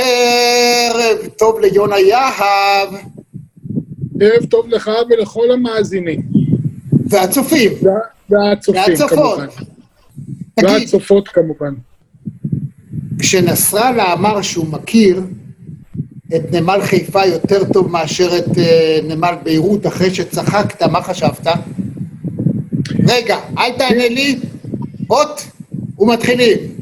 ערב 0.00 1.26
טוב 1.38 1.60
ליונה 1.60 1.98
יהב 1.98 2.88
ערב 4.20 4.44
טוב 4.44 4.68
לך 4.68 4.90
ולכל 5.10 5.50
המאזינים. 5.52 6.22
והצופים. 7.06 7.72
והצופים 8.30 8.82
והצופות. 8.88 9.38
כמובן. 9.38 9.46
תגיד, 10.54 10.70
והצופות 10.70 11.28
כמובן. 11.28 11.74
כשנסראללה 13.18 14.12
אמר 14.12 14.42
שהוא 14.42 14.66
מכיר 14.66 15.22
את 16.36 16.52
נמל 16.52 16.80
חיפה 16.82 17.26
יותר 17.26 17.64
טוב 17.72 17.90
מאשר 17.90 18.38
את 18.38 18.58
אה, 18.58 18.98
נמל 19.02 19.34
ביירות 19.42 19.86
אחרי 19.86 20.14
שצחקת, 20.14 20.82
מה 20.82 21.02
חשבת? 21.02 21.46
רגע, 23.08 23.38
אל 23.58 23.72
תענה 23.78 24.08
לי, 24.08 24.38
אות 25.10 25.46
ומתחילים. 25.98 26.79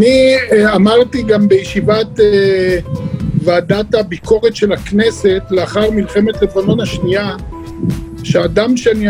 אני 0.00 0.36
אה, 0.52 0.74
אמרתי 0.74 1.22
גם 1.22 1.48
בישיבת 1.48 2.20
אה, 2.20 2.78
ועדת 3.44 3.94
הביקורת 3.94 4.56
של 4.56 4.72
הכנסת 4.72 5.42
לאחר 5.50 5.90
מלחמת 5.90 6.42
לבנון 6.42 6.80
השנייה, 6.80 7.36
שהאדם 8.24 8.76
שאני, 8.76 9.06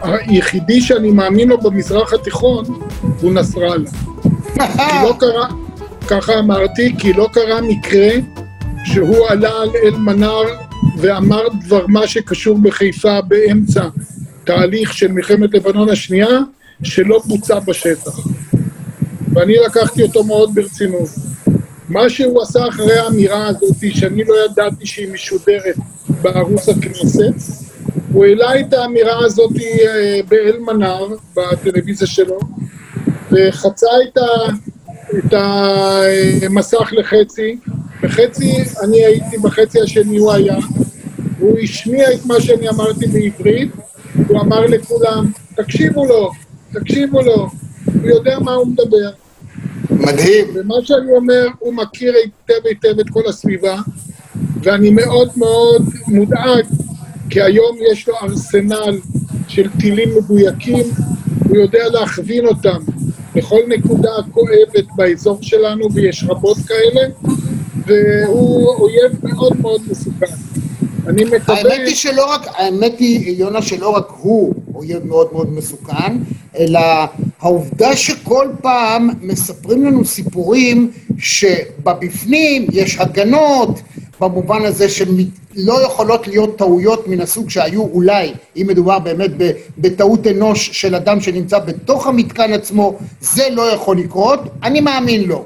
היחידי 0.00 0.80
שאני 0.80 1.10
מאמין 1.10 1.48
לו 1.48 1.58
במזרח 1.58 2.12
התיכון 2.12 2.64
הוא 3.20 3.32
נסראללה. 3.32 3.90
כי 4.54 4.94
לא 5.02 5.16
קרה, 5.20 5.48
ככה 6.08 6.38
אמרתי, 6.38 6.94
כי 6.98 7.12
לא 7.12 7.28
קרה 7.32 7.60
מקרה 7.60 8.10
שהוא 8.84 9.26
עלה 9.28 9.52
על 9.62 9.70
אל-מנאר 9.84 10.44
ואמר 10.98 11.42
דבר 11.66 11.86
מה 11.86 12.06
שקשור 12.06 12.58
בחיפה 12.58 13.20
באמצע 13.20 13.88
תהליך 14.44 14.92
של 14.92 15.12
מלחמת 15.12 15.54
לבנון 15.54 15.88
השנייה, 15.88 16.38
שלא 16.82 17.20
בוצע 17.26 17.58
בשטח. 17.58 18.18
ואני 19.38 19.56
לקחתי 19.66 20.02
אותו 20.02 20.24
מאוד 20.24 20.54
ברצינות. 20.54 21.08
מה 21.88 22.10
שהוא 22.10 22.42
עשה 22.42 22.68
אחרי 22.68 22.98
האמירה 22.98 23.46
הזאת, 23.46 23.76
שאני 23.90 24.24
לא 24.24 24.34
ידעתי 24.44 24.86
שהיא 24.86 25.12
משודרת 25.12 25.76
בערוץ 26.22 26.68
הכנסת, 26.68 27.34
הוא 28.12 28.24
העלה 28.24 28.60
את 28.60 28.72
האמירה 28.72 29.26
הזאת 29.26 29.50
אה, 29.60 30.20
באל-מנאר, 30.28 31.08
בטלוויזיה 31.36 32.06
שלו, 32.06 32.38
וחצה 33.32 33.86
את, 34.08 34.16
ה, 34.16 34.26
את 35.18 35.34
המסך 36.46 36.92
לחצי, 36.92 37.58
בחצי 38.02 38.52
אני 38.84 39.04
הייתי, 39.04 39.38
בחצי 39.42 39.80
השני 39.80 40.18
הוא 40.18 40.32
היה, 40.32 40.56
הוא 41.38 41.58
השמיע 41.58 42.12
את 42.12 42.26
מה 42.26 42.40
שאני 42.40 42.68
אמרתי 42.68 43.06
בעברית, 43.06 43.70
הוא 44.28 44.40
אמר 44.40 44.60
לכולם, 44.66 45.32
תקשיבו 45.54 46.04
לו, 46.06 46.30
תקשיבו 46.72 47.20
לו, 47.20 47.48
הוא 47.94 48.08
יודע 48.10 48.38
מה 48.38 48.52
הוא 48.52 48.66
מדבר. 48.66 49.10
מדהים. 49.90 50.46
ומה 50.54 50.74
שאני 50.82 51.12
אומר, 51.16 51.46
הוא 51.58 51.74
מכיר 51.74 52.14
היטב 52.14 52.66
היטב 52.66 53.00
את 53.00 53.10
כל 53.10 53.22
הסביבה, 53.28 53.76
ואני 54.62 54.90
מאוד 54.90 55.30
מאוד 55.36 55.82
מודאג, 56.06 56.64
כי 57.30 57.42
היום 57.42 57.76
יש 57.92 58.08
לו 58.08 58.14
ארסנל 58.22 58.98
של 59.48 59.68
טילים 59.80 60.08
מדויקים, 60.18 60.84
הוא 61.48 61.56
יודע 61.56 61.88
להכווין 61.88 62.46
אותם 62.46 62.78
לכל 63.34 63.60
נקודה 63.68 64.10
כואבת 64.32 64.86
באזור 64.96 65.38
שלנו, 65.42 65.94
ויש 65.94 66.24
רבות 66.28 66.56
כאלה, 66.66 67.08
והוא 67.86 68.74
אויב 68.74 69.12
מאוד 69.22 69.60
מאוד 69.60 69.80
מסוכן. 69.90 70.47
אני 71.08 71.24
מקווה... 71.24 71.58
האמת 71.58 71.80
היא 71.86 71.94
שלא 71.94 72.32
רק, 72.32 72.46
האמת 72.56 72.98
היא, 72.98 73.36
יונה, 73.36 73.62
שלא 73.62 73.88
רק 73.88 74.08
הוא 74.18 74.54
אויב 74.74 75.06
מאוד 75.06 75.28
מאוד 75.32 75.52
מסוכן, 75.52 76.16
אלא 76.58 76.80
העובדה 77.40 77.96
שכל 77.96 78.48
פעם 78.62 79.10
מספרים 79.20 79.84
לנו 79.84 80.04
סיפורים 80.04 80.90
שבבפנים 81.18 82.66
יש 82.72 82.98
הגנות, 82.98 83.80
במובן 84.20 84.64
הזה 84.64 84.88
שלא 84.88 85.82
יכולות 85.86 86.28
להיות 86.28 86.58
טעויות 86.58 87.08
מן 87.08 87.20
הסוג 87.20 87.50
שהיו 87.50 87.82
אולי, 87.82 88.32
אם 88.56 88.66
מדובר 88.68 88.98
באמת 88.98 89.30
בטעות 89.78 90.26
אנוש 90.26 90.70
של 90.72 90.94
אדם 90.94 91.20
שנמצא 91.20 91.58
בתוך 91.58 92.06
המתקן 92.06 92.52
עצמו, 92.52 92.98
זה 93.20 93.42
לא 93.50 93.62
יכול 93.62 93.98
לקרות, 93.98 94.40
אני 94.62 94.80
מאמין 94.80 95.24
לו. 95.24 95.44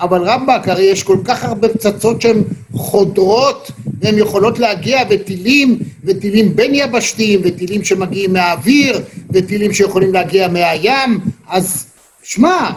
אבל 0.00 0.22
רמב"ק, 0.22 0.68
הרי 0.68 0.82
יש 0.82 1.02
כל 1.02 1.18
כך 1.24 1.44
הרבה 1.44 1.68
פצצות 1.68 2.22
שהן 2.22 2.42
חודרות 2.72 3.70
והן 4.00 4.18
יכולות 4.18 4.58
להגיע 4.58 5.00
וטילים, 5.10 5.78
וטילים 6.04 6.56
בין 6.56 6.74
יבשתיים, 6.74 7.40
וטילים 7.44 7.84
שמגיעים 7.84 8.32
מהאוויר, 8.32 9.00
וטילים 9.30 9.72
שיכולים 9.72 10.12
להגיע 10.12 10.48
מהים, 10.48 11.20
אז 11.48 11.86
שמע, 12.22 12.70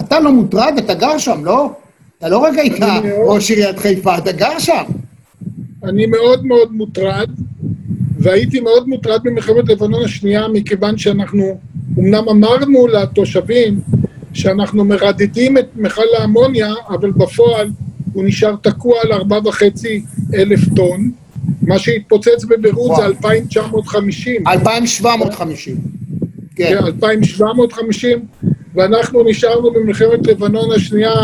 אתה 0.00 0.20
לא 0.20 0.32
מוטרד, 0.32 0.74
אתה 0.78 0.94
גר 0.94 1.18
שם, 1.18 1.44
לא? 1.44 1.70
אתה 2.18 2.28
לא 2.28 2.38
רק 2.38 2.58
היית. 2.58 2.82
ראש 3.26 3.50
עיריית 3.50 3.78
חיפה, 3.78 4.18
אתה 4.18 4.32
גר 4.32 4.58
שם. 4.58 4.82
אני 5.84 6.06
מאוד 6.06 6.46
מאוד 6.46 6.72
מוטרד, 6.72 7.30
והייתי 8.18 8.60
מאוד 8.60 8.88
מוטרד 8.88 9.20
במלחמת 9.24 9.68
לבנון 9.68 10.04
השנייה, 10.04 10.48
מכיוון 10.48 10.98
שאנחנו 10.98 11.58
אמנם 11.98 12.28
אמרנו 12.28 12.86
לתושבים 12.86 13.80
שאנחנו 14.36 14.84
מרדדים 14.84 15.58
את 15.58 15.66
מכל 15.76 16.02
האמוניה, 16.18 16.74
אבל 16.88 17.10
בפועל 17.10 17.70
הוא 18.12 18.24
נשאר 18.24 18.56
תקוע 18.62 19.00
על 19.02 19.12
ארבע 19.12 19.38
וחצי 19.44 20.02
אלף 20.34 20.60
טון. 20.76 21.10
מה 21.62 21.78
שהתפוצץ 21.78 22.44
בביירות 22.48 22.96
זה 22.96 23.02
וואו. 23.02 23.06
2,950. 23.06 24.48
2,750. 24.48 25.76
כן. 26.56 26.64
כן, 26.68 26.84
2,750, 26.86 28.26
ואנחנו 28.74 29.24
נשארנו 29.24 29.70
במלחמת 29.70 30.26
לבנון 30.26 30.72
השנייה 30.72 31.14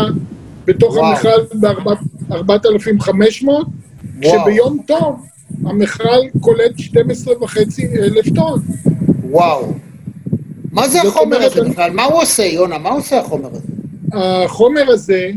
בתוך 0.65 0.95
וואו. 0.95 1.05
המכל 1.05 1.57
ב-4,500, 1.59 3.45
וואו. 3.45 3.63
כשביום 4.21 4.79
טוב 4.87 5.25
המכל 5.65 6.39
קולט 6.39 6.79
12 6.79 7.43
וחצי 7.43 7.87
אלף 7.87 8.25
טון. 8.35 8.61
וואו. 9.29 9.73
מה 10.73 10.87
זה 10.87 11.01
החומר 11.01 11.37
הזה 11.37 11.61
בכלל? 11.69 11.91
מה 11.91 12.03
הוא 12.03 12.21
עושה, 12.21 12.43
יונה? 12.43 12.77
מה 12.77 12.89
עושה 12.89 13.19
החומר 13.19 13.49
הזה? 13.51 13.67
החומר 14.13 14.83
הזה, 14.87 15.31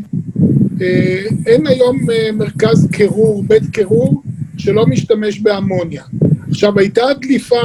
אה, 0.80 1.22
אין 1.46 1.66
היום 1.66 1.96
אה, 2.12 2.32
מרכז 2.32 2.88
קירור, 2.92 3.44
בית 3.46 3.62
קירור, 3.72 4.22
שלא 4.58 4.86
משתמש 4.86 5.40
באמוניה. 5.40 6.02
עכשיו, 6.50 6.78
הייתה 6.78 7.02
דליפה 7.20 7.60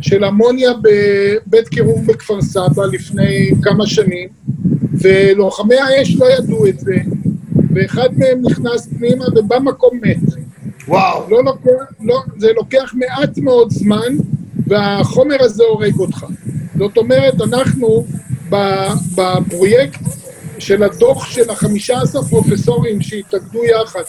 של 0.00 0.24
אמוניה 0.24 0.70
בבית 0.82 1.68
קירור 1.68 2.00
בכפר 2.06 2.42
סבא 2.42 2.84
לפני 2.92 3.50
כמה 3.62 3.86
שנים, 3.86 4.28
ולוחמי 4.92 5.76
האש 5.76 6.16
לא 6.16 6.26
ידעו 6.38 6.66
את 6.66 6.80
זה, 6.80 6.96
ואחד 7.74 8.08
מהם 8.16 8.42
נכנס 8.42 8.88
פנימה 8.98 9.24
ובמקום 9.36 10.00
מת. 10.02 10.16
וואו. 10.88 11.30
לא 11.30 11.44
לוקח, 11.44 11.70
לא, 12.00 12.22
זה 12.38 12.52
לוקח 12.56 12.94
מעט 12.94 13.38
מאוד 13.38 13.70
זמן, 13.70 14.16
והחומר 14.66 15.36
הזה 15.40 15.64
הורג 15.64 15.98
אותך. 15.98 16.26
זאת 16.78 16.96
אומרת, 16.96 17.34
אנחנו 17.40 18.06
בפרויקט 19.14 20.00
של 20.58 20.82
הדוח 20.82 21.30
של 21.30 21.50
החמישה 21.50 22.00
עשר 22.02 22.22
פרופסורים 22.22 23.00
שהתאגדו 23.00 23.64
יחד 23.64 24.02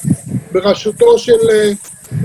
בראשותו 0.52 1.20
של 1.20 1.50
אה, 1.52 1.72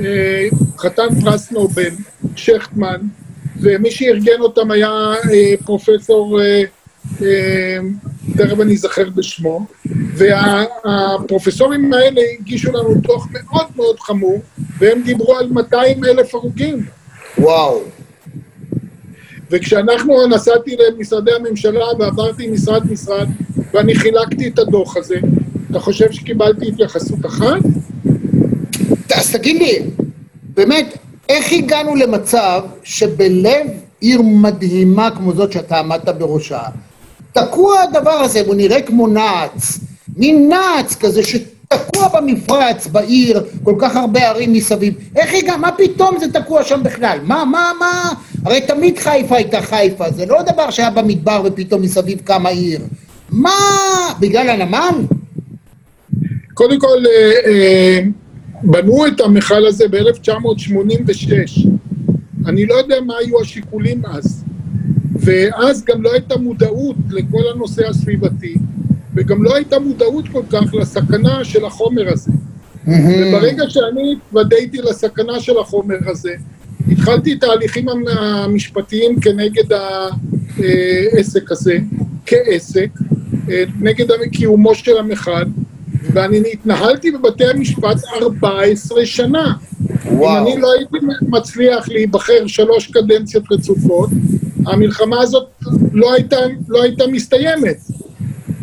אה, 0.04 0.48
חתן 0.78 1.20
פרס 1.20 1.52
נובל, 1.52 1.90
שכטמן, 2.36 3.00
ומי 3.60 3.90
שארגן 3.90 4.40
אותם 4.40 4.70
היה 4.70 4.90
אה, 5.32 5.54
פרופסור, 5.64 6.40
תכף 8.36 8.60
אני 8.60 8.74
אזכר 8.74 9.08
בשמו, 9.14 9.66
והפרופסורים 10.14 11.92
האלה 11.92 12.20
הגישו 12.40 12.72
לנו 12.72 12.94
דוח 12.94 13.28
מאוד 13.32 13.66
מאוד 13.76 14.00
חמור, 14.00 14.42
והם 14.78 15.02
דיברו 15.02 15.36
על 15.36 15.48
200 15.50 16.04
אלף 16.04 16.34
הרוגים. 16.34 16.86
וואו. 17.38 17.80
וכשאנחנו 19.54 20.26
נסעתי 20.26 20.76
למשרדי 20.76 21.30
הממשלה 21.32 21.84
ועברתי 21.98 22.46
משרד-משרד 22.46 23.28
ואני 23.74 23.94
חילקתי 23.94 24.48
את 24.48 24.58
הדוח 24.58 24.96
הזה, 24.96 25.16
אתה 25.70 25.80
חושב 25.80 26.12
שקיבלתי 26.12 26.68
התייחסות 26.68 27.26
אחת? 27.26 27.60
אז 29.14 29.32
תגיד 29.32 29.56
לי, 29.56 29.78
באמת, 30.54 30.98
איך 31.28 31.52
הגענו 31.52 31.94
למצב 31.94 32.62
שבלב 32.82 33.66
עיר 34.00 34.22
מדהימה 34.22 35.10
כמו 35.10 35.32
זאת 35.32 35.52
שאתה 35.52 35.78
עמדת 35.78 36.08
בראשה, 36.08 36.62
תקוע 37.32 37.80
הדבר 37.80 38.10
הזה, 38.10 38.40
הוא 38.46 38.54
נראה 38.54 38.82
כמו 38.82 39.06
נעץ, 39.06 39.78
מין 40.16 40.48
נעץ 40.48 40.96
כזה 40.96 41.22
שתקוע 41.74 42.08
במפרץ, 42.20 42.86
בעיר, 42.86 43.44
כל 43.62 43.74
כך 43.78 43.96
הרבה 43.96 44.28
ערים 44.28 44.52
מסביב. 44.52 44.94
איך 45.16 45.34
הגע, 45.34 45.56
מה 45.56 45.72
פתאום 45.72 46.18
זה 46.20 46.32
תקוע 46.32 46.64
שם 46.64 46.80
בכלל? 46.82 47.18
מה, 47.22 47.44
מה, 47.44 47.72
מה? 47.78 48.12
הרי 48.44 48.60
תמיד 48.60 48.98
חיפה 48.98 49.36
הייתה 49.36 49.62
חיפה, 49.62 50.10
זה 50.10 50.26
לא 50.26 50.42
דבר 50.42 50.70
שהיה 50.70 50.90
במדבר 50.90 51.42
ופתאום 51.44 51.82
מסביב 51.82 52.18
קמה 52.24 52.48
עיר. 52.48 52.80
מה? 53.30 53.50
בגלל 54.20 54.48
הנמל? 54.50 54.94
קודם 56.54 56.80
כל, 56.80 57.06
אה, 57.06 57.50
אה, 57.50 58.00
בנו 58.62 59.06
את 59.06 59.20
המכל 59.20 59.66
הזה 59.66 59.84
ב-1986. 59.88 61.68
אני 62.46 62.66
לא 62.66 62.74
יודע 62.74 62.96
מה 63.06 63.14
היו 63.20 63.40
השיקולים 63.40 64.02
אז. 64.06 64.44
ואז 65.24 65.84
גם 65.84 66.02
לא 66.02 66.12
הייתה 66.12 66.36
מודעות 66.36 66.96
לכל 67.10 67.42
הנושא 67.54 67.88
הסביבתי, 67.88 68.54
וגם 69.14 69.42
לא 69.44 69.54
הייתה 69.54 69.78
מודעות 69.78 70.28
כל 70.28 70.42
כך 70.50 70.74
לסכנה 70.74 71.44
של 71.44 71.64
החומר 71.64 72.12
הזה. 72.12 72.32
וברגע 72.86 73.64
שאני 73.68 74.12
התוודעתי 74.12 74.78
לסכנה 74.78 75.40
של 75.40 75.58
החומר 75.58 75.96
הזה, 76.06 76.32
התחלתי 76.92 77.32
את 77.32 77.42
ההליכים 77.42 77.86
המשפטיים 78.08 79.20
כנגד 79.20 79.72
העסק 79.72 81.52
הזה, 81.52 81.78
כעסק, 82.26 82.88
אה, 83.50 83.64
נגד 83.80 84.06
קיומו 84.32 84.74
של 84.74 84.96
המכל, 84.98 85.44
ואני 86.12 86.42
התנהלתי 86.52 87.10
בבתי 87.10 87.44
המשפט 87.44 87.96
14 88.22 89.06
שנה. 89.06 89.52
וואו. 90.04 90.46
אם 90.46 90.52
אני 90.52 90.60
לא 90.60 90.72
הייתי 90.72 90.96
מצליח 91.28 91.88
להיבחר 91.88 92.46
שלוש 92.46 92.86
קדנציות 92.86 93.44
רצופות, 93.50 94.10
המלחמה 94.66 95.20
הזאת 95.20 95.48
לא 95.92 96.14
הייתה, 96.14 96.36
לא 96.68 96.82
הייתה 96.82 97.06
מסתיימת. 97.06 97.76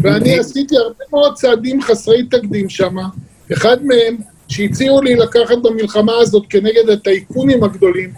ואני. 0.02 0.40
עשיתי 0.40 0.78
הרבה 0.78 1.04
מאוד 1.12 1.34
צעדים 1.34 1.82
חסרי 1.82 2.24
תקדים 2.24 2.70
שם. 2.70 2.96
אחד 3.54 3.78
מהם, 3.86 4.18
שהציעו 4.48 5.02
לי 5.02 5.16
לקחת 5.16 5.58
במלחמה 5.64 6.14
הזאת 6.22 6.44
כנגד 6.50 6.90
הטייקונים 6.90 7.64
הגדולים, 7.64 8.10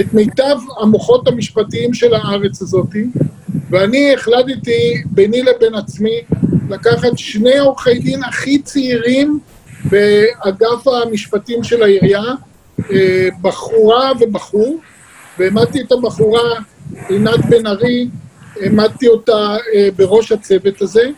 את 0.00 0.14
מיטב 0.14 0.56
המוחות 0.80 1.28
המשפטיים 1.28 1.94
של 1.94 2.14
הארץ 2.14 2.62
הזאת, 2.62 2.86
ואני 3.70 4.14
החלטתי 4.14 5.02
ביני 5.06 5.42
לבין 5.42 5.74
עצמי 5.74 6.20
לקחת 6.70 7.18
שני 7.18 7.58
עורכי 7.58 7.98
דין 7.98 8.24
הכי 8.24 8.58
צעירים 8.62 9.40
באגף 9.84 10.88
המשפטים 10.88 11.64
של 11.64 11.82
העירייה, 11.82 12.22
אה, 12.92 13.28
בחורה 13.42 14.12
ובחור, 14.20 14.78
והעמדתי 15.38 15.80
את 15.80 15.92
הבחורה 15.92 16.60
עינת 17.08 17.44
בן 17.48 17.66
ארי, 17.66 18.08
העמדתי 18.60 19.08
אותה 19.08 19.56
אה, 19.74 19.88
בראש 19.96 20.32
הצוות 20.32 20.82
הזה, 20.82 21.10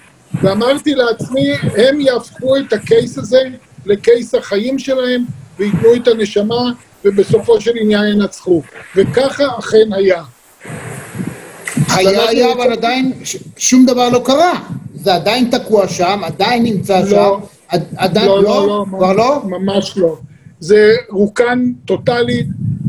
ואמרתי 0.42 0.94
לעצמי, 0.94 1.52
הם 1.52 2.00
יהפכו 2.00 2.56
את 2.56 2.72
הקייס 2.72 3.18
הזה 3.18 3.40
לקייס 3.86 4.34
החיים 4.34 4.78
שלהם, 4.78 5.24
וייתנו 5.58 5.94
את 5.94 6.08
הנשמה, 6.08 6.72
ובסופו 7.04 7.60
של 7.60 7.70
עניין 7.80 8.04
ינצחו. 8.04 8.62
וככה 8.96 9.44
אכן 9.58 9.92
היה. 9.92 10.22
היה, 11.96 12.28
היה, 12.28 12.52
אבל 12.52 12.72
עדיין 12.72 13.12
שום 13.56 13.86
דבר 13.86 14.08
לא 14.08 14.22
קרה. 14.24 14.52
זה 14.94 15.14
עדיין 15.14 15.50
תקוע 15.50 15.88
שם, 15.88 16.20
עדיין 16.24 16.62
נמצא 16.62 17.00
לא, 17.00 17.06
שם, 17.06 17.78
עדיין 17.96 18.26
לא, 18.26 18.42
לא, 18.42 18.66
לא, 18.66 18.84
כבר 18.88 19.12
לא? 19.12 19.42
ממש 19.44 19.96
לא. 19.96 20.16
זה 20.60 20.94
רוקן 21.10 21.72
טוטאלית, 21.84 22.46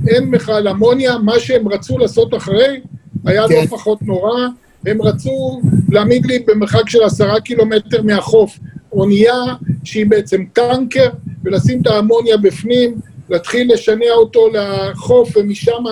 אין 0.08 0.24
מכל 0.24 0.68
אמוניה, 0.68 1.18
מה 1.18 1.40
שהם 1.40 1.68
רצו 1.68 1.98
לעשות 1.98 2.34
אחרי 2.34 2.80
היה 3.26 3.42
לא 3.42 3.48
כן. 3.48 3.56
לא 3.56 3.66
פחות 3.66 4.02
נורא, 4.02 4.48
הם 4.86 5.02
רצו 5.02 5.62
להעמיד 5.90 6.26
לי 6.26 6.40
במרחק 6.48 6.90
של 6.90 7.04
עשרה 7.04 7.42
קילומטר 7.42 8.02
מהחוף 8.02 8.60
אונייה 8.92 9.44
שהיא 9.84 10.06
בעצם 10.06 10.44
טנקר, 10.54 11.10
ולשים 11.44 11.82
את 11.82 11.88
האמוניה 11.88 12.38
בפנים, 12.38 12.96
להתחיל 13.30 13.74
לשנע 13.74 14.12
אותו 14.12 14.48
לחוף 14.54 15.38
ומשם 15.38 15.84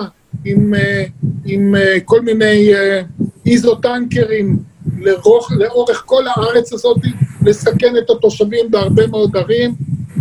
עם, 0.44 0.74
אה, 0.74 1.04
עם 1.44 1.74
אה, 1.74 2.00
כל 2.04 2.20
מיני 2.20 2.74
אה, 2.74 3.02
איזוטנקרים 3.46 4.58
לאורך, 4.98 5.52
לאורך 5.52 6.02
כל 6.06 6.24
הארץ 6.26 6.72
הזאת, 6.72 6.98
לסכן 7.46 7.96
את 7.98 8.10
התושבים 8.10 8.70
בהרבה 8.70 9.06
מאוד 9.06 9.36
ערים. 9.36 9.74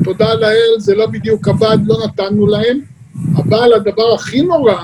תודה 0.03 0.33
לאל, 0.33 0.75
זה 0.77 0.95
לא 0.95 1.06
בדיוק 1.06 1.47
עבד, 1.47 1.77
לא 1.85 1.97
נתנו 2.06 2.47
להם. 2.47 2.81
אבל 3.38 3.73
הדבר 3.73 4.13
הכי 4.13 4.41
נורא, 4.41 4.75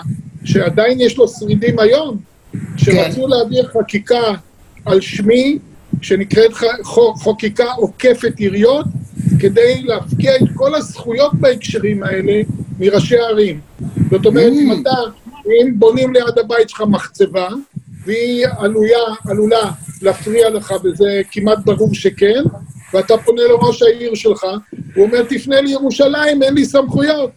שעדיין 0.44 1.02
יש 1.02 1.18
לו 1.18 1.28
שרידים 1.28 1.80
היום, 1.80 2.18
שרצו 2.78 3.24
כן. 3.24 3.30
להעביר 3.30 3.68
חקיקה 3.68 4.34
על 4.86 5.02
שמי, 5.02 5.60
שנקראת 6.02 6.52
חקיקה 7.24 7.72
עוקפת 7.72 8.34
עיריות, 8.38 8.86
כדי 9.40 9.82
להפקיע 9.84 10.36
את 10.36 10.48
כל 10.56 10.76
הזכויות 10.76 11.34
בהקשרים 11.34 12.04
האלה 12.04 12.42
מראשי 12.80 13.18
הערים. 13.18 13.60
זאת 14.12 14.26
אומרת, 14.26 14.54
אם 14.54 14.72
mm. 14.72 14.82
אתה, 14.82 14.96
אם 15.48 15.80
בונים 15.80 16.14
ליד 16.14 16.40
הבית 16.40 16.70
שלך 16.70 16.82
מחצבה, 16.82 17.48
והיא 18.06 18.46
עלויה, 18.58 19.04
עלולה 19.28 19.72
להפריע 20.02 20.50
לך, 20.50 20.74
וזה 20.84 21.22
כמעט 21.32 21.58
ברור 21.66 21.94
שכן, 21.94 22.44
ואתה 22.94 23.14
פונה 23.18 23.42
לראש 23.42 23.82
העיר 23.82 24.16
שלך, 24.16 24.44
הוא 24.96 25.06
אומר, 25.06 25.24
תפנה 25.24 25.62
לירושלים, 25.62 26.44
אין 26.44 26.54
לי 26.54 26.66
סמכויות. 26.66 27.32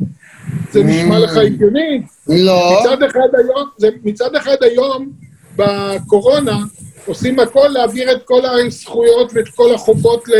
זה 0.73 0.85
נשמע 0.85 1.19
לך. 1.19 1.37
הגיוני? 1.37 2.03
לא. 2.29 2.81
מצד 2.81 3.03
אחד 3.03 3.29
היום, 3.39 3.69
זה, 3.77 3.89
מצד 4.05 4.35
אחד 4.35 4.57
היום, 4.61 5.13
בקורונה, 5.57 6.59
עושים 7.07 7.39
הכל 7.39 7.69
להעביר 7.69 8.13
את 8.13 8.23
כל 8.25 8.41
הזכויות 8.47 9.33
ואת 9.35 9.49
כל 9.49 9.75
החובות 9.75 10.29
ל, 10.29 10.33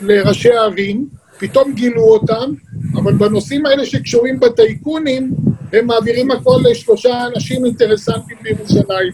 לראשי 0.00 0.52
הערים, 0.52 1.08
פתאום 1.38 1.72
גילו 1.72 2.02
אותם, 2.02 2.52
אבל 2.94 3.12
בנושאים 3.12 3.66
האלה 3.66 3.86
שקשורים 3.86 4.40
בטייקונים, 4.40 5.34
הם 5.72 5.86
מעבירים 5.86 6.30
הכל 6.30 6.60
לשלושה 6.70 7.26
אנשים 7.26 7.64
אינטרסנטים 7.64 8.36
בירושלים. 8.42 9.12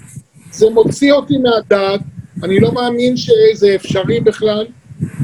זה 0.53 0.71
מוציא 0.71 1.12
אותי 1.12 1.39
מהדעת, 1.39 2.01
אני 2.43 2.61
לא 2.61 2.73
מאמין 2.73 3.17
שזה 3.17 3.75
אפשרי 3.75 4.20
בכלל, 4.20 4.67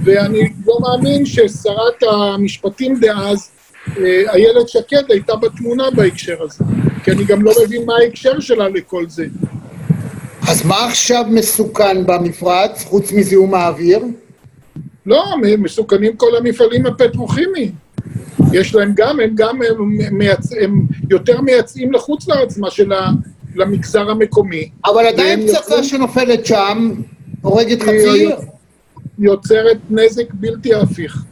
ואני 0.04 0.52
לא 0.66 0.78
מאמין 0.80 1.26
ששרת 1.26 2.02
המשפטים 2.02 3.00
דאז, 3.00 3.50
איילת 4.32 4.68
שקד, 4.68 5.02
הייתה 5.08 5.36
בתמונה 5.36 5.90
בהקשר 5.90 6.42
הזה, 6.42 6.64
כי 7.04 7.10
אני 7.10 7.24
גם 7.24 7.42
לא 7.42 7.52
מבין 7.64 7.86
מה 7.86 7.92
ההקשר 8.02 8.40
שלה 8.40 8.68
לכל 8.68 9.08
זה. 9.08 9.26
אז 10.48 10.66
מה 10.66 10.86
עכשיו 10.86 11.24
מסוכן 11.30 12.06
במפרץ, 12.06 12.84
חוץ 12.84 13.12
מזיהום 13.12 13.54
האוויר? 13.54 14.00
לא, 15.06 15.24
מסוכנים 15.58 16.16
כל 16.16 16.36
המפעלים 16.36 16.86
הפטרוכימיים. 16.86 17.72
יש 18.52 18.74
להם 18.74 18.92
גם, 18.96 19.20
הם 19.20 19.30
גם, 19.34 19.62
הם, 19.62 19.98
מייצ... 20.18 20.52
הם 20.60 20.86
יותר 21.10 21.40
מייצאים 21.40 21.92
לחוץ 21.92 22.28
לארץ 22.28 22.58
מה 22.58 22.70
של 22.70 22.92
למגזר 23.54 24.10
המקומי. 24.10 24.70
אבל 24.84 25.06
עדיין 25.06 25.46
פצצה 25.46 25.58
יוצרים... 25.58 25.84
שנופלת 25.84 26.46
שם 26.46 26.92
הורגת 27.42 27.82
חצי 27.82 28.10
עיר. 28.10 28.36
יוצרת 29.18 29.78
נזק 29.90 30.34
בלתי 30.34 30.74
הפיך. 30.74 31.24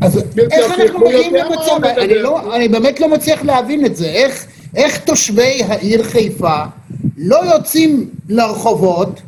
אז 0.00 0.18
איך 0.50 0.80
אנחנו 0.80 1.00
מגיעים 1.00 1.34
למצב, 1.34 1.84
אני, 1.84 2.14
לא, 2.14 2.56
אני 2.56 2.68
באמת 2.68 3.00
לא 3.00 3.08
מצליח 3.08 3.44
להבין 3.44 3.86
את 3.86 3.96
זה, 3.96 4.06
איך, 4.06 4.46
איך 4.76 4.98
תושבי 4.98 5.62
העיר 5.68 6.02
חיפה 6.02 6.62
לא 7.16 7.40
יוצאים 7.54 8.10
לרחובות, 8.28 9.20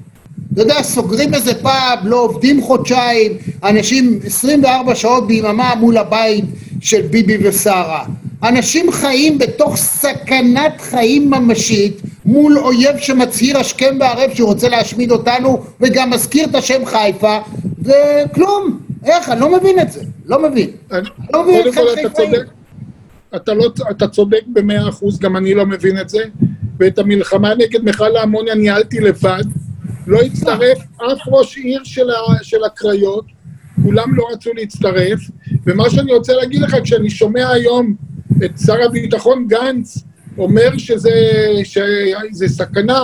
אתה 0.52 0.62
יודע, 0.62 0.82
סוגרים 0.82 1.34
איזה 1.34 1.54
פאב, 1.54 1.98
לא 2.02 2.16
עובדים 2.16 2.62
חודשיים, 2.62 3.32
אנשים 3.64 4.18
24 4.25 4.94
שעות 4.94 5.26
ביממה 5.26 5.75
מול 5.75 5.96
הבית 5.96 6.44
של 6.80 7.02
ביבי 7.02 7.48
ושרה. 7.48 8.04
אנשים 8.42 8.92
חיים 8.92 9.38
בתוך 9.38 9.76
סכנת 9.76 10.80
חיים 10.80 11.30
ממשית 11.30 12.00
מול 12.25 12.58
אויב 12.58 12.98
שמצהיר 12.98 13.58
השכם 13.58 13.96
והערב 14.00 14.30
שהוא 14.34 14.48
רוצה 14.48 14.68
להשמיד 14.68 15.10
אותנו 15.10 15.62
וגם 15.80 16.10
מזכיר 16.10 16.44
את 16.44 16.54
השם 16.54 16.87
חיפה 16.87 17.38
וכלום, 17.82 18.78
איך? 19.04 19.28
אני 19.28 19.40
לא 19.40 19.52
מבין 19.56 19.78
את 19.80 19.92
זה, 19.92 20.00
לא 20.28 20.42
מבין. 20.50 20.70
אני 20.92 21.08
לא 21.32 21.42
מבין 21.42 21.73
חיפאים. 21.94 22.32
אתה, 23.37 23.54
לא, 23.54 23.70
אתה 23.90 24.08
צודק 24.08 24.42
במאה 24.47 24.88
אחוז, 24.88 25.18
גם 25.18 25.37
אני 25.37 25.54
לא 25.54 25.66
מבין 25.66 26.00
את 26.00 26.08
זה, 26.08 26.25
ואת 26.78 26.99
המלחמה 26.99 27.54
נגד 27.54 27.85
מכל 27.85 28.16
האמוניה 28.16 28.54
ניהלתי 28.54 29.00
לבד, 29.00 29.42
לא 30.06 30.18
הצטרף 30.20 30.78
אף 30.97 31.18
ראש 31.26 31.56
עיר 31.56 31.80
של 32.42 32.64
הקריות, 32.66 33.25
כולם 33.82 34.14
לא 34.14 34.26
רצו 34.32 34.50
להצטרף, 34.54 35.20
ומה 35.66 35.90
שאני 35.90 36.12
רוצה 36.14 36.32
להגיד 36.32 36.61
לך, 36.61 36.76
כשאני 36.85 37.11
שומע 37.11 37.49
היום 37.49 37.94
את 38.44 38.50
שר 38.66 38.85
הביטחון 38.85 39.47
גנץ 39.49 39.99
אומר 40.38 40.78
שזה, 40.78 41.11
שזה 41.64 42.49
סכנה 42.49 43.02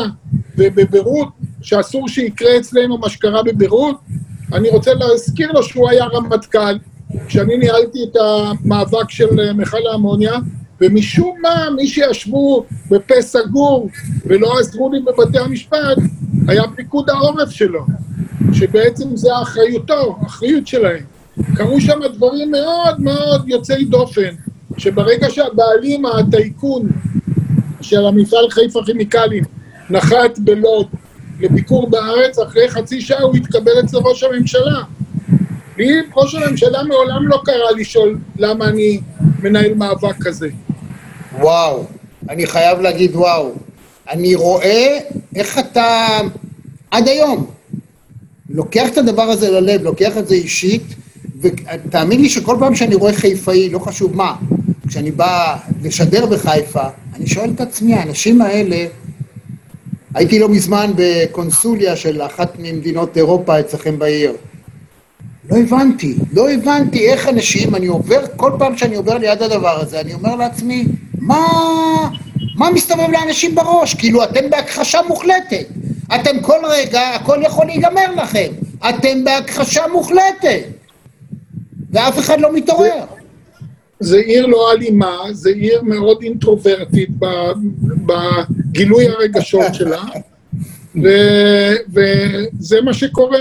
ובביירות, 0.56 1.28
שאסור 1.62 2.08
שיקרה 2.08 2.56
אצלנו 2.56 2.98
מה 2.98 3.08
שקרה 3.08 3.42
בביירות. 3.42 3.96
אני 4.52 4.68
רוצה 4.68 4.94
להזכיר 4.94 5.52
לו 5.52 5.62
שהוא 5.62 5.90
היה 5.90 6.04
רמטכ"ל, 6.04 6.76
כשאני 7.26 7.56
ניהלתי 7.56 7.98
את 8.04 8.16
המאבק 8.16 9.10
של 9.10 9.52
מכל 9.54 9.86
האמוניה, 9.92 10.32
ומשום 10.80 11.36
מה, 11.42 11.70
מי 11.76 11.86
שישבו 11.86 12.64
בפה 12.90 13.22
סגור 13.22 13.88
ולא 14.26 14.58
עזרו 14.58 14.92
לי 14.92 15.00
בבתי 15.00 15.38
המשפט, 15.38 15.96
היה 16.48 16.62
פיקוד 16.76 17.10
העורף 17.10 17.50
שלו, 17.50 17.86
שבעצם 18.52 19.16
זה 19.16 19.28
אחריותו, 19.42 20.16
אחריות 20.26 20.66
שלהם. 20.66 21.04
קרו 21.54 21.80
שם 21.80 21.98
דברים 22.14 22.50
מאוד 22.50 23.00
מאוד 23.00 23.48
יוצאי 23.48 23.84
דופן, 23.84 24.34
שברגע 24.78 25.30
שהבעלים, 25.30 26.06
הטייקון 26.06 26.88
של 27.80 28.06
המפעל 28.06 28.50
חיפה 28.50 28.80
כימיקלים 28.86 29.44
נחת 29.90 30.38
בלוד 30.38 30.86
לביקור 31.40 31.90
בארץ, 31.90 32.38
אחרי 32.38 32.68
חצי 32.68 33.00
שעה 33.00 33.22
הוא 33.22 33.36
התקבל 33.36 33.72
אצל 33.84 33.96
ראש 33.96 34.22
הממשלה. 34.22 34.82
לי, 35.78 36.00
ראש 36.16 36.34
הממשלה 36.34 36.82
מעולם 36.82 37.28
לא 37.28 37.40
קרא 37.44 37.70
לשאול 37.76 38.18
למה 38.36 38.68
אני 38.68 39.00
מנהל 39.42 39.74
מאבק 39.74 40.14
כזה. 40.20 40.48
וואו, 41.40 41.84
אני 42.28 42.46
חייב 42.46 42.80
להגיד 42.80 43.16
וואו. 43.16 43.52
אני 44.10 44.34
רואה 44.34 44.98
איך 45.36 45.58
אתה 45.58 46.18
עד 46.90 47.08
היום 47.08 47.46
לוקח 48.50 48.88
את 48.88 48.98
הדבר 48.98 49.22
הזה 49.22 49.50
ללב, 49.50 49.82
לוקח 49.82 50.18
את 50.18 50.28
זה 50.28 50.34
אישית, 50.34 50.82
ותאמין 51.40 52.20
לי 52.20 52.28
שכל 52.28 52.56
פעם 52.60 52.74
שאני 52.74 52.94
רואה 52.94 53.12
חיפאי, 53.12 53.70
לא 53.70 53.78
חשוב 53.78 54.16
מה, 54.16 54.36
כשאני 54.88 55.10
בא 55.10 55.56
לשדר 55.82 56.26
בחיפה, 56.26 56.84
אני 57.16 57.26
שואל 57.26 57.50
את 57.54 57.60
עצמי, 57.60 57.94
האנשים 57.94 58.42
האלה, 58.42 58.86
הייתי 60.14 60.38
לא 60.38 60.48
מזמן 60.48 60.92
בקונסוליה 60.96 61.96
של 61.96 62.22
אחת 62.22 62.58
ממדינות 62.58 63.16
אירופה 63.16 63.60
אצלכם 63.60 63.98
בעיר. 63.98 64.32
לא 65.50 65.56
הבנתי, 65.56 66.14
לא 66.32 66.50
הבנתי 66.50 67.08
איך 67.08 67.28
אנשים, 67.28 67.74
אני 67.74 67.86
עובר, 67.86 68.24
כל 68.36 68.52
פעם 68.58 68.76
שאני 68.76 68.96
עובר 68.96 69.18
ליד 69.18 69.42
הדבר 69.42 69.80
הזה, 69.80 70.00
אני 70.00 70.14
אומר 70.14 70.36
לעצמי, 70.36 70.84
מה, 71.18 71.46
מה 72.56 72.70
מסתובב 72.70 73.10
לאנשים 73.10 73.54
בראש? 73.54 73.94
כאילו, 73.94 74.24
אתם 74.24 74.50
בהכחשה 74.50 74.98
מוחלטת. 75.08 75.66
אתם 76.14 76.40
כל 76.42 76.58
רגע, 76.64 77.00
הכל 77.00 77.38
יכול 77.42 77.66
להיגמר 77.66 78.14
לכם. 78.16 78.52
אתם 78.88 79.24
בהכחשה 79.24 79.82
מוחלטת. 79.92 80.62
ואף 81.90 82.18
אחד 82.18 82.40
לא 82.40 82.52
מתעורר. 82.52 83.04
זה 84.00 84.18
עיר 84.18 84.46
לא 84.46 84.72
אלימה, 84.72 85.16
זה 85.32 85.50
עיר 85.50 85.82
מאוד 85.82 86.22
אינטרוברטית 86.22 87.10
בגילוי 88.06 89.08
הרגשות 89.08 89.74
שלה, 89.74 90.02
וזה 91.92 92.80
מה 92.80 92.94
שקורה 92.94 93.38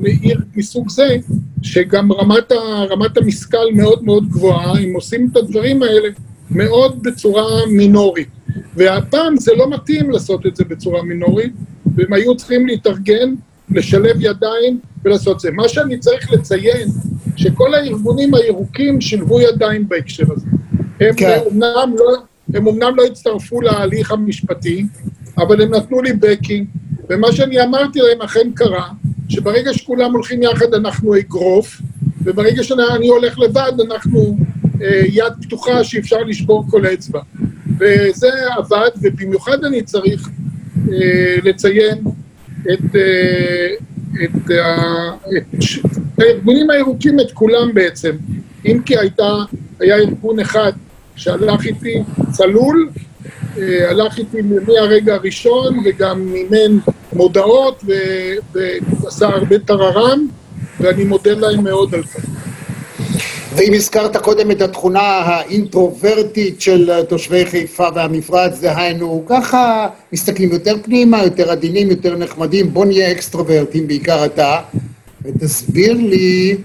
לעיר 0.00 0.40
מסוג 0.56 0.90
זה, 0.90 1.16
שגם 1.62 2.12
רמת, 2.12 2.52
רמת 2.90 3.16
המשכל 3.16 3.72
מאוד 3.74 4.04
מאוד 4.04 4.28
גבוהה, 4.28 4.78
הם 4.78 4.92
עושים 4.94 5.28
את 5.32 5.36
הדברים 5.36 5.82
האלה 5.82 6.08
מאוד 6.50 7.02
בצורה 7.02 7.66
מינורית. 7.66 8.28
והפעם 8.76 9.36
זה 9.36 9.52
לא 9.54 9.70
מתאים 9.70 10.10
לעשות 10.10 10.46
את 10.46 10.56
זה 10.56 10.64
בצורה 10.64 11.02
מינורית, 11.02 11.52
והם 11.96 12.12
היו 12.12 12.36
צריכים 12.36 12.66
להתארגן, 12.66 13.34
לשלב 13.70 14.16
ידיים 14.20 14.80
ולעשות 15.04 15.40
זה. 15.40 15.50
מה 15.50 15.68
שאני 15.68 15.98
צריך 15.98 16.32
לציין, 16.32 16.88
שכל 17.36 17.74
הארגונים 17.74 18.34
הירוקים 18.34 19.00
שילבו 19.00 19.40
ידיים 19.40 19.88
בהקשר 19.88 20.24
הזה. 20.32 20.46
הם 21.00 21.14
כן. 21.16 21.38
אומנם 21.46 21.94
לא, 21.98 22.16
הם 22.54 22.66
אומנם 22.66 22.96
לא 22.96 23.04
הצטרפו 23.04 23.60
להליך 23.60 24.12
המשפטי, 24.12 24.86
אבל 25.38 25.62
הם 25.62 25.74
נתנו 25.74 26.02
לי 26.02 26.12
בקינג, 26.12 26.66
ומה 27.10 27.32
שאני 27.32 27.62
אמרתי 27.62 27.98
להם 27.98 28.22
אכן 28.22 28.50
קרה, 28.54 28.88
שברגע 29.28 29.74
שכולם 29.74 30.12
הולכים 30.12 30.42
יחד 30.42 30.74
אנחנו 30.74 31.18
אגרוף, 31.18 31.80
וברגע 32.24 32.62
שאני 32.62 33.08
הולך 33.08 33.38
לבד 33.38 33.72
אנחנו 33.86 34.36
אה, 34.82 35.02
יד 35.08 35.32
פתוחה 35.42 35.84
שאפשר 35.84 36.22
לשבור 36.22 36.64
כל 36.70 36.86
אצבע. 36.86 37.20
וזה 37.78 38.30
עבד, 38.56 38.90
ובמיוחד 39.02 39.64
אני 39.64 39.82
צריך 39.82 40.28
אה, 40.92 41.36
לציין 41.44 41.98
את, 42.72 42.96
אה, 42.96 43.74
את, 44.24 44.50
את 45.36 45.60
הארגונים 46.18 46.70
הירוקים, 46.70 47.20
את 47.20 47.32
כולם 47.32 47.74
בעצם. 47.74 48.16
אם 48.66 48.78
כי 48.84 48.98
הייתה, 48.98 49.32
היה 49.80 49.96
ארגון 49.96 50.40
אחד 50.40 50.72
שהלך 51.16 51.66
איתי 51.66 52.02
צלול, 52.30 52.90
הלך 53.88 54.18
איתי 54.18 54.38
מהרגע 54.66 55.14
הראשון 55.14 55.78
וגם 55.84 56.20
מימן 56.20 56.78
מודעות 57.12 57.84
ועשה 58.52 59.26
הרבה 59.26 59.58
טררם 59.58 60.26
ואני 60.80 61.04
מודה 61.04 61.34
להם 61.34 61.64
מאוד 61.64 61.94
על 61.94 62.02
זה. 62.02 62.18
ואם 63.56 63.72
הזכרת 63.74 64.16
קודם 64.16 64.50
את 64.50 64.62
התכונה 64.62 65.00
האינטרוברטית 65.00 66.60
של 66.60 66.90
תושבי 67.08 67.46
חיפה 67.46 67.88
והמפרץ, 67.94 68.60
דהיינו, 68.60 69.24
ככה 69.28 69.88
מסתכלים 70.12 70.52
יותר 70.52 70.76
פנימה, 70.82 71.22
יותר 71.22 71.50
עדינים, 71.50 71.90
יותר 71.90 72.16
נחמדים, 72.16 72.74
בוא 72.74 72.84
נהיה 72.84 73.12
אקסטרוברטים, 73.12 73.86
בעיקר 73.86 74.24
אתה, 74.24 74.60
ותסביר 75.24 75.92
לי 75.92 76.56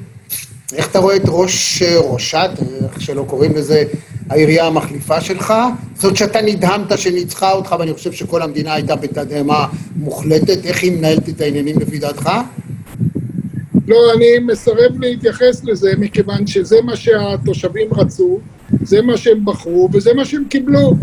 איך 0.74 0.92
אתה 0.92 1.00
רואה 1.00 1.16
את 1.16 1.22
ראש, 1.26 1.84
ראשת, 1.84 2.50
איך 2.84 3.02
שלא 3.02 3.26
קוראים 3.28 3.56
לזה, 3.56 3.84
העירייה 4.30 4.68
המחליפה 4.68 5.22
שלך, 5.22 5.54
זאת 5.96 6.18
שאתה 6.18 6.42
נדהמת 6.42 6.98
שניצחה 6.98 7.52
אותך, 7.52 7.76
ואני 7.80 7.94
חושב 7.94 8.12
שכל 8.12 8.42
המדינה 8.42 8.74
הייתה 8.74 8.96
בתדהמה 8.96 9.68
מוחלטת, 9.96 10.66
איך 10.66 10.84
היא 10.84 10.92
מנהלת 10.92 11.30
את 11.30 11.42
העניינים 11.42 11.80
לפי 11.80 12.00
דעתך? 12.00 12.30
לא, 13.88 13.98
אני 14.16 14.40
מסרב 14.40 15.00
להתייחס 15.00 15.64
לזה, 15.64 15.92
מכיוון 15.98 16.48
שזה 16.48 16.76
מה 16.84 16.96
שהתושבים 16.96 17.88
רצו, 17.92 18.40
זה 18.84 19.02
מה 19.02 19.18
שהם 19.18 19.46
בחרו 19.46 19.90
וזה 19.94 20.14
מה 20.14 20.26
שהם 20.26 20.44
קיבלו. 20.50 20.94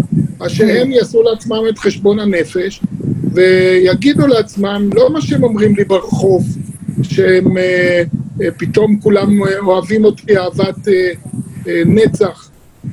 אז 0.40 0.50
שהם 0.50 0.92
יעשו 0.92 1.22
לעצמם 1.22 1.62
את 1.68 1.78
חשבון 1.78 2.18
הנפש 2.18 2.80
ויגידו 3.32 4.26
לעצמם, 4.26 4.90
לא 4.94 5.12
מה 5.12 5.20
שהם 5.20 5.44
אומרים 5.44 5.76
לי 5.76 5.84
ברחוב, 5.84 6.44
שהם 7.02 7.58
אה, 7.58 8.02
אה, 8.42 8.50
פתאום 8.56 9.00
כולם 9.00 9.40
אוהבים 9.58 10.04
אותי 10.04 10.38
אהבת 10.38 10.88
אה, 10.88 11.10
אה, 11.68 11.82
נצח, 11.86 12.43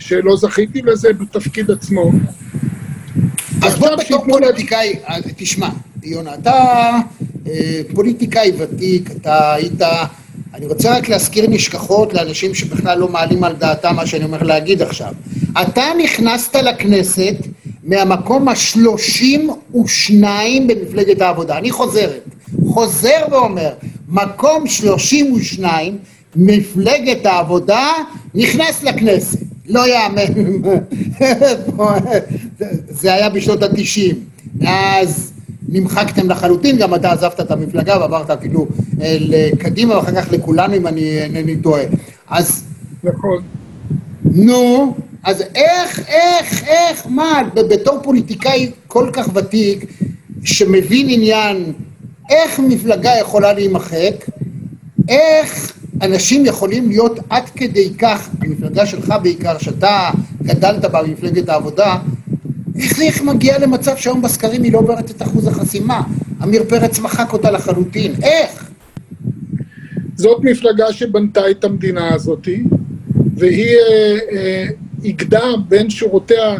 שלא 0.01 0.37
זכיתי 0.37 0.81
לזה 0.81 1.13
בתפקיד 1.13 1.71
עצמו. 1.71 2.11
אז 3.61 3.75
בוא 3.79 3.95
בתור 3.95 4.25
פוליטיקאי, 4.25 4.95
תשמע, 5.35 5.69
יונה, 6.03 6.33
אתה 6.33 6.89
אה, 7.47 7.81
פוליטיקאי 7.93 8.51
ותיק, 8.57 9.11
אתה 9.11 9.53
היית... 9.53 9.81
אני 10.53 10.65
רוצה 10.65 10.97
רק 10.97 11.09
להזכיר 11.09 11.45
נשכחות 11.49 12.13
לאנשים 12.13 12.55
שבכלל 12.55 12.97
לא 12.97 13.07
מעלים 13.07 13.43
על 13.43 13.53
דעתם 13.53 13.95
מה 13.95 14.07
שאני 14.07 14.23
אומר 14.23 14.43
להגיד 14.43 14.81
עכשיו. 14.81 15.13
אתה 15.61 15.83
נכנסת 16.03 16.55
לכנסת 16.55 17.35
מהמקום 17.83 18.47
השלושים 18.47 19.49
ושניים 19.83 20.67
במפלגת 20.67 21.21
העבודה. 21.21 21.57
אני 21.57 21.71
חוזרת, 21.71 22.23
חוזר 22.67 23.21
ואומר, 23.31 23.69
מקום 24.09 24.67
שלושים 24.67 25.33
ושניים, 25.33 25.97
מפלגת 26.35 27.25
העבודה 27.25 27.87
נכנס 28.35 28.83
לכנסת. 28.83 29.50
לא 29.71 29.87
יאמן. 29.87 30.61
זה 33.01 33.13
היה 33.13 33.29
בשנות 33.29 33.63
התשעים. 33.63 34.15
אז 34.67 35.31
נמחקתם 35.69 36.29
לחלוטין, 36.29 36.77
גם 36.77 36.95
אתה 36.95 37.11
עזבת 37.11 37.39
את 37.39 37.51
המפלגה 37.51 37.99
ועברת 37.99 38.29
אה, 38.29 39.17
לקדימה 39.19 39.95
ואחר 39.97 40.21
כך 40.21 40.31
לכולנו 40.31 40.75
אם 40.75 40.87
אני 40.87 41.21
אינני 41.21 41.55
טועה. 41.55 41.83
אז... 42.29 42.63
נכון. 43.03 43.41
נו, 44.25 44.95
אז 45.23 45.43
איך, 45.55 45.99
איך, 46.07 46.63
איך, 46.67 47.07
מה, 47.09 47.41
בתור 47.55 47.99
פוליטיקאי 48.03 48.71
כל 48.87 49.09
כך 49.13 49.29
ותיק, 49.33 49.85
שמבין 50.43 51.07
עניין, 51.09 51.73
איך 52.29 52.59
מפלגה 52.59 53.11
יכולה 53.21 53.53
להימחק, 53.53 54.25
איך 55.09 55.73
אנשים 56.01 56.45
יכולים 56.45 56.89
להיות 56.89 57.19
עד 57.29 57.49
כדי 57.55 57.93
כך, 57.99 58.29
המפלגה 58.41 58.85
שלך 58.85 59.13
בעיקר, 59.23 59.57
שאתה 59.57 60.09
גדלת 60.43 60.85
במפלגת 60.85 61.49
העבודה, 61.49 61.97
איך 62.79 63.01
איך 63.01 63.21
מגיע 63.21 63.59
למצב 63.59 63.97
שהיום 63.97 64.21
בסקרים 64.21 64.63
היא 64.63 64.73
לא 64.73 64.77
עוברת 64.77 65.11
את 65.11 65.21
אחוז 65.21 65.47
החסימה? 65.47 66.01
עמיר 66.41 66.63
פרץ 66.69 66.99
מחק 66.99 67.33
אותה 67.33 67.51
לחלוטין, 67.51 68.13
איך? 68.23 68.69
זאת 70.15 70.43
מפלגה 70.43 70.93
שבנתה 70.93 71.51
את 71.51 71.63
המדינה 71.63 72.13
הזאתי, 72.13 72.63
והיא 73.35 73.75
אה, 73.77 74.67
אה, 75.41 75.57
בין 75.67 75.89
שורותיה 75.89 76.55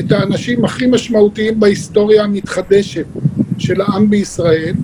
את 0.00 0.12
האנשים 0.12 0.64
הכי 0.64 0.86
משמעותיים 0.86 1.60
בהיסטוריה 1.60 2.24
המתחדשת 2.24 3.06
של 3.58 3.80
העם 3.80 4.10
בישראל, 4.10 4.74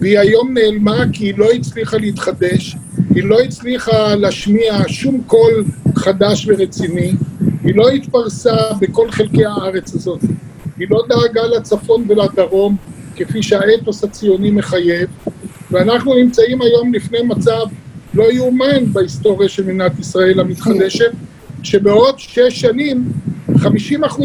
והיא 0.00 0.18
היום 0.18 0.54
נעלמה 0.54 1.04
כי 1.12 1.24
היא 1.24 1.34
לא 1.36 1.50
הצליחה 1.52 1.96
להתחדש, 1.96 2.76
היא 3.18 3.26
לא 3.26 3.40
הצליחה 3.40 4.14
להשמיע 4.14 4.78
שום 4.86 5.22
קול 5.26 5.64
חדש 5.94 6.46
ורציני, 6.48 7.12
היא 7.64 7.74
לא 7.74 7.88
התפרסה 7.88 8.56
בכל 8.80 9.10
חלקי 9.10 9.44
הארץ 9.44 9.94
הזאת, 9.94 10.20
היא 10.78 10.86
לא 10.90 11.02
דאגה 11.08 11.46
לצפון 11.46 12.04
ולדרום 12.08 12.76
כפי 13.16 13.42
שהאתוס 13.42 14.04
הציוני 14.04 14.50
מחייב, 14.50 15.08
ואנחנו 15.70 16.14
נמצאים 16.14 16.62
היום 16.62 16.94
לפני 16.94 17.18
מצב 17.22 17.66
לא 18.14 18.32
יאומן 18.32 18.92
בהיסטוריה 18.92 19.48
של 19.48 19.62
מדינת 19.62 19.98
ישראל 19.98 20.40
המתחדשת, 20.40 21.12
שבעוד 21.62 22.18
שש 22.18 22.60
שנים 22.60 23.12
50% 23.56 23.62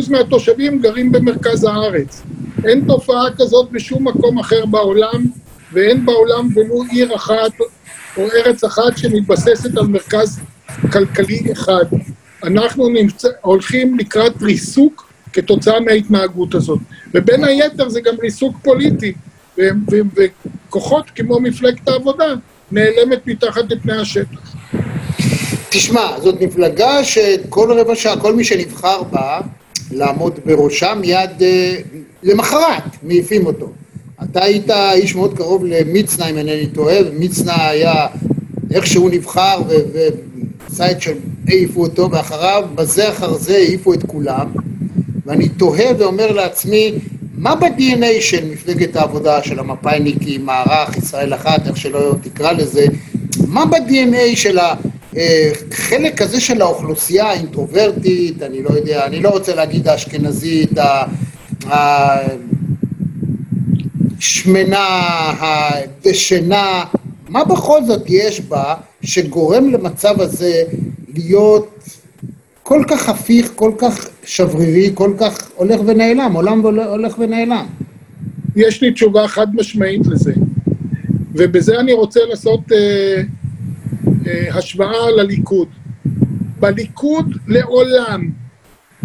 מהתושבים 0.10 0.82
גרים 0.82 1.12
במרכז 1.12 1.64
הארץ. 1.64 2.24
אין 2.66 2.86
תופעה 2.88 3.26
כזאת 3.38 3.72
בשום 3.72 4.08
מקום 4.08 4.40
אחר 4.40 4.66
בעולם, 4.66 5.26
ואין 5.72 6.06
בעולם 6.06 6.48
ולו 6.56 6.84
עיר 6.92 7.16
אחת 7.16 7.52
או 8.18 8.28
ארץ 8.32 8.64
אחת 8.64 8.98
שמתבססת 8.98 9.78
על 9.78 9.88
מרכז 9.88 10.40
כלכלי 10.92 11.40
אחד. 11.52 11.86
אנחנו 12.44 12.90
נמצא, 12.90 13.28
הולכים 13.42 13.98
לקראת 14.00 14.42
ריסוק 14.42 15.14
כתוצאה 15.34 15.80
מההתנהגות 15.80 16.56
הזאת. 16.56 16.80
ובין 17.14 17.44
היתר 17.44 17.90
זה 17.90 18.02
גם 18.02 18.16
ריסוק 18.22 18.56
פוליטי, 18.64 19.14
וכוחות 19.58 21.06
כמו 21.16 21.40
מפלגת 21.40 21.88
העבודה 21.88 22.26
נעלמת 22.72 23.28
מתחת 23.28 23.72
לפני 23.72 23.98
השטח. 23.98 24.56
תשמע, 25.70 26.20
זאת 26.20 26.42
מפלגה 26.42 27.04
שכל 27.04 27.80
רבע 27.80 27.96
שעה, 27.96 28.20
כל 28.20 28.36
מי 28.36 28.44
שנבחר 28.44 29.04
בה 29.04 29.42
לעמוד 29.92 30.40
בראשה, 30.46 30.94
מיד 30.96 31.42
אה, 31.42 31.76
למחרת 32.24 32.84
מעיפים 33.04 33.46
אותו. 33.46 33.72
אתה 34.32 34.44
היית 34.44 34.70
איש 34.94 35.16
מאוד 35.16 35.38
קרוב 35.38 35.66
למצנע, 35.66 36.30
אם 36.30 36.38
אינני 36.38 36.68
טועה, 36.68 36.96
ומצנע 37.06 37.68
היה, 37.68 38.08
איך 38.72 38.88
שהוא 38.88 39.10
נבחר 39.10 39.62
ועשה 39.68 40.92
את 40.92 40.98
שהעיפו 41.02 41.82
אותו, 41.82 42.12
ואחריו, 42.12 42.64
בזה 42.76 43.10
אחר 43.10 43.34
זה 43.34 43.56
העיפו 43.56 43.94
את 43.94 44.04
כולם. 44.08 44.52
ואני 45.26 45.50
תוהה 45.50 45.86
ואומר 45.98 46.32
לעצמי, 46.32 46.94
מה 47.38 47.56
ב-DNA 47.56 48.22
של 48.22 48.46
מפלגת 48.52 48.96
העבודה, 48.96 49.44
של 49.44 49.60
המפא"יניקים, 49.60 50.46
מערך, 50.46 50.98
ישראל 50.98 51.34
אחת, 51.34 51.68
איך 51.68 51.78
שלא 51.78 52.16
תקרא 52.22 52.52
לזה, 52.52 52.86
מה 53.48 53.66
ב-DNA 53.66 54.36
של 54.36 54.58
החלק 54.60 56.22
הזה 56.22 56.42
של 56.42 56.62
האוכלוסייה 56.62 57.26
האינטרוברטית, 57.26 58.44
אני 58.44 58.64
לא 58.64 58.70
יודע, 58.70 59.06
אני 59.06 59.20
לא 59.20 59.30
רוצה 59.30 59.56
להגיד 59.56 59.88
האשכנזית, 59.88 60.72
השמנה, 64.24 64.88
הדשנה, 65.40 66.84
מה 67.30 67.44
בכל 67.44 67.86
זאת 67.86 68.02
יש 68.08 68.42
בה 68.42 68.76
שגורם 69.02 69.70
למצב 69.70 70.22
הזה 70.22 70.64
להיות 71.16 71.84
כל 72.64 72.84
כך 72.88 73.10
הפיך, 73.10 73.52
כל 73.56 73.72
כך 73.78 74.10
שברירי, 74.26 74.92
כל 74.94 75.14
כך 75.20 75.52
הולך 75.56 75.82
ונעלם, 75.86 76.34
עולם 76.34 76.62
הולך 76.62 77.20
ונעלם. 77.20 77.66
יש 78.56 78.82
לי 78.82 78.92
תשובה 78.92 79.28
חד 79.28 79.56
משמעית 79.56 80.08
לזה, 80.08 80.34
ובזה 81.36 81.80
אני 81.80 81.94
רוצה 81.94 82.20
לעשות 82.30 82.72
אה, 82.72 83.22
אה, 84.28 84.58
השוואה 84.58 85.12
לליכוד. 85.18 85.68
בליכוד 86.60 87.26
לעולם 87.48 88.30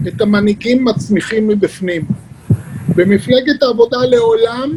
את 0.09 0.21
המנהיגים 0.21 0.85
מצמיחים 0.85 1.49
מבפנים. 1.49 2.03
במפלגת 2.97 3.63
העבודה 3.63 3.99
לעולם 4.11 4.71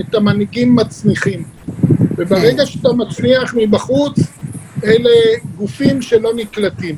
את 0.00 0.14
המנהיגים 0.14 0.76
מצניחים. 0.76 1.42
וברגע 2.16 2.66
שאתה 2.66 2.92
מצליח 2.92 3.54
מבחוץ, 3.56 4.18
אלה 4.84 5.10
גופים 5.56 6.02
שלא 6.02 6.34
נקלטים. 6.36 6.96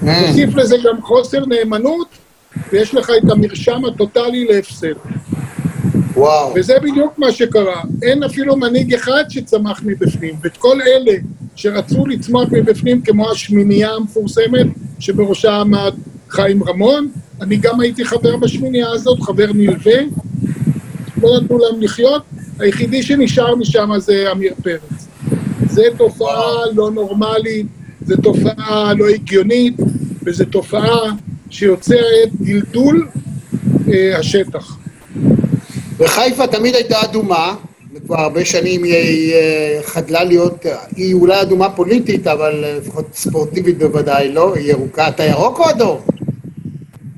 תוסיף 0.00 0.54
לזה 0.54 0.76
גם 0.84 1.02
חוסר 1.02 1.46
נאמנות, 1.46 2.08
ויש 2.72 2.94
לך 2.94 3.10
את 3.10 3.30
המרשם 3.30 3.84
הטוטלי 3.84 4.44
להפסד. 4.44 4.94
וואו. 6.14 6.52
וזה 6.56 6.74
בדיוק 6.82 7.18
מה 7.18 7.32
שקרה. 7.32 7.82
אין 8.02 8.22
אפילו 8.22 8.56
מנהיג 8.56 8.94
אחד 8.94 9.24
שצמח 9.28 9.82
מבפנים. 9.84 10.34
ואת 10.42 10.56
כל 10.56 10.78
אלה 10.82 11.12
שרצו 11.56 12.06
לצמוח 12.06 12.48
מבפנים, 12.52 13.02
כמו 13.02 13.30
השמינייה 13.30 13.90
המפורסמת, 13.90 14.66
שבראשה 14.98 15.56
עמד 15.56 15.94
חיים 16.28 16.64
רמון, 16.64 17.08
אני 17.40 17.56
גם 17.56 17.80
הייתי 17.80 18.04
חבר 18.04 18.36
בשמינייה 18.36 18.90
הזאת, 18.90 19.20
חבר 19.20 19.46
נלווה. 19.54 20.00
לא 21.22 21.40
נתנו 21.40 21.58
להם 21.58 21.82
לחיות, 21.82 22.22
היחידי 22.58 23.02
שנשאר 23.02 23.54
משם 23.54 23.90
זה 23.98 24.30
עמיר 24.30 24.54
פרץ. 24.62 25.08
זו 25.70 25.82
תופעה 25.96 26.52
לא 26.74 26.90
נורמלית, 26.90 27.66
זו 28.06 28.16
תופעה 28.16 28.94
לא 28.94 29.08
הגיונית, 29.08 29.74
וזו 30.24 30.44
תופעה 30.44 31.10
שיוצרת 31.50 32.28
דלדול 32.40 33.08
אה, 33.92 34.18
השטח. 34.18 34.78
וחיפה 35.98 36.46
תמיד 36.46 36.74
הייתה 36.74 37.04
אדומה, 37.04 37.54
וכבר 37.94 38.20
הרבה 38.20 38.44
שנים 38.44 38.84
היא 38.84 39.34
אה, 39.34 39.80
חדלה 39.82 40.24
להיות, 40.24 40.66
היא 40.96 41.14
אולי 41.14 41.40
אדומה 41.40 41.70
פוליטית, 41.70 42.26
אבל 42.26 42.64
לפחות 42.78 43.06
ספורטיבית 43.14 43.78
בוודאי 43.78 44.32
לא, 44.32 44.54
היא 44.54 44.70
ירוקה. 44.70 45.08
אתה 45.08 45.24
ירוק 45.24 45.58
או 45.58 45.70
אדום? 45.70 46.00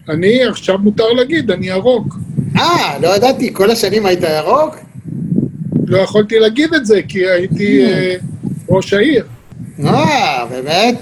אני, 0.09 0.45
עכשיו 0.45 0.79
מותר 0.79 1.09
להגיד, 1.09 1.51
אני 1.51 1.67
ירוק. 1.67 2.15
אה, 2.57 2.99
לא 3.03 3.17
ידעתי, 3.17 3.51
כל 3.53 3.71
השנים 3.71 4.07
היית 4.07 4.21
ירוק? 4.23 4.77
לא 5.87 5.99
יכולתי 5.99 6.39
להגיד 6.39 6.75
את 6.75 6.87
זה, 6.87 7.01
כי 7.09 7.29
הייתי 7.29 7.85
אה, 7.85 8.15
ראש 8.69 8.93
העיר. 8.93 9.25
אה, 9.85 10.47
באמת? 10.47 10.99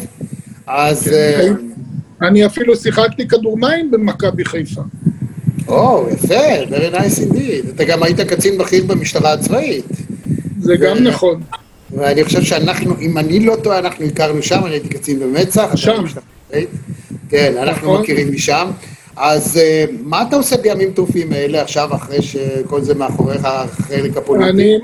אז... 0.66 1.08
אה, 1.08 1.48
אני 2.22 2.46
אפילו 2.46 2.76
שיחקתי 2.76 3.28
כדור 3.28 3.58
מים 3.58 3.90
במכבי 3.90 4.44
חיפה. 4.44 4.80
או, 5.68 6.06
יפה, 6.12 6.64
very 6.70 6.94
nice 6.94 7.18
indeed. 7.18 7.70
אתה 7.74 7.84
גם 7.84 8.02
היית 8.02 8.20
קצין 8.20 8.58
בכיר 8.58 8.84
במשטרה 8.84 9.32
הצבאית. 9.32 9.84
זה 10.60 10.76
גם 10.76 10.98
נכון. 10.98 11.40
ואני 11.90 12.24
חושב 12.24 12.42
שאנחנו, 12.42 12.94
אם 13.00 13.18
אני 13.18 13.40
לא 13.40 13.56
טועה, 13.56 13.78
אנחנו 13.78 14.04
הכרנו 14.04 14.42
שם, 14.42 14.60
אני 14.64 14.74
הייתי 14.74 14.88
קצין 14.88 15.20
במצח. 15.20 15.76
שם. 15.76 16.04
כן, 17.28 17.54
אנחנו 17.62 17.88
נכון. 17.88 18.02
מכירים 18.02 18.32
משם. 18.32 18.70
אז 19.20 19.56
אה, 19.56 19.85
מה 20.02 20.22
אתה 20.22 20.37
עושה 20.37 20.56
בימים 20.56 20.92
טרופים 20.92 21.33
האלה 21.33 21.62
עכשיו, 21.62 21.94
אחרי 21.94 22.22
שכל 22.22 22.83
זה 22.83 22.94
מאחוריך, 22.94 23.44
החלק 23.44 24.16
הפוליטי? 24.16 24.50
אני, 24.50 24.78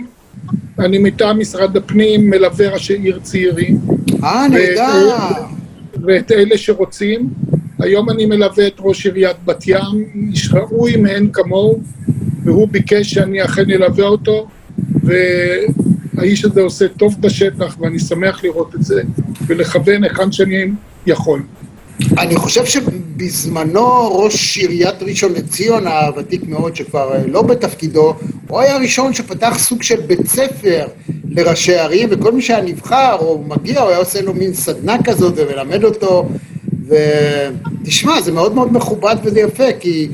אני 0.78 0.98
מטעם 0.98 1.38
משרד 1.38 1.76
הפנים 1.76 2.30
מלווה 2.30 2.68
ראשי 2.68 2.94
עיר 2.94 3.20
צעירים. 3.22 3.80
אה, 4.24 4.48
נהדר. 4.48 5.16
ואת 6.06 6.32
אלה 6.32 6.58
שרוצים. 6.58 7.28
היום 7.78 8.10
אני 8.10 8.26
מלווה 8.26 8.66
את 8.66 8.74
ראש 8.78 9.06
עיריית 9.06 9.36
בת 9.44 9.66
ים, 9.66 10.04
איש 10.30 10.50
ראוי 10.52 10.96
מאין 10.96 11.30
כמוהו, 11.32 11.80
והוא 12.44 12.68
ביקש 12.68 13.14
שאני 13.14 13.44
אכן 13.44 13.70
אלווה 13.70 14.04
אותו, 14.04 14.48
והאיש 15.02 16.44
הזה 16.44 16.60
עושה 16.60 16.88
טוב 16.88 17.16
בשטח, 17.20 17.76
ואני 17.80 17.98
שמח 17.98 18.44
לראות 18.44 18.74
את 18.74 18.84
זה, 18.84 19.02
ולכוון 19.46 20.04
היכן 20.04 20.32
שאני 20.32 20.66
יכול. 21.06 21.42
אני 22.18 22.36
חושב 22.36 22.64
שבזמנו 22.64 24.18
ראש 24.18 24.56
עיריית 24.56 25.02
ראשון 25.02 25.32
לציון, 25.32 25.86
הוותיק 25.86 26.48
מאוד, 26.48 26.76
שכבר 26.76 27.14
אה, 27.14 27.26
לא 27.26 27.42
בתפקידו, 27.42 28.14
הוא 28.48 28.60
היה 28.60 28.74
הראשון 28.74 29.14
שפתח 29.14 29.58
סוג 29.58 29.82
של 29.82 30.00
בית 30.00 30.26
ספר 30.26 30.86
לראשי 31.28 31.74
ערים, 31.74 32.08
וכל 32.12 32.32
מי 32.32 32.42
שהיה 32.42 32.62
נבחר 32.62 33.16
או 33.20 33.44
מגיע, 33.46 33.80
הוא 33.80 33.88
היה 33.88 33.98
עושה 33.98 34.22
לו 34.22 34.34
מין 34.34 34.54
סדנה 34.54 35.02
כזאת 35.02 35.34
ומלמד 35.36 35.84
אותו, 35.84 36.28
ותשמע, 36.88 38.20
זה 38.20 38.32
מאוד 38.32 38.54
מאוד 38.54 38.72
מכובד 38.72 39.16
וזה 39.24 39.40
יפה, 39.40 39.72
כי 39.80 40.08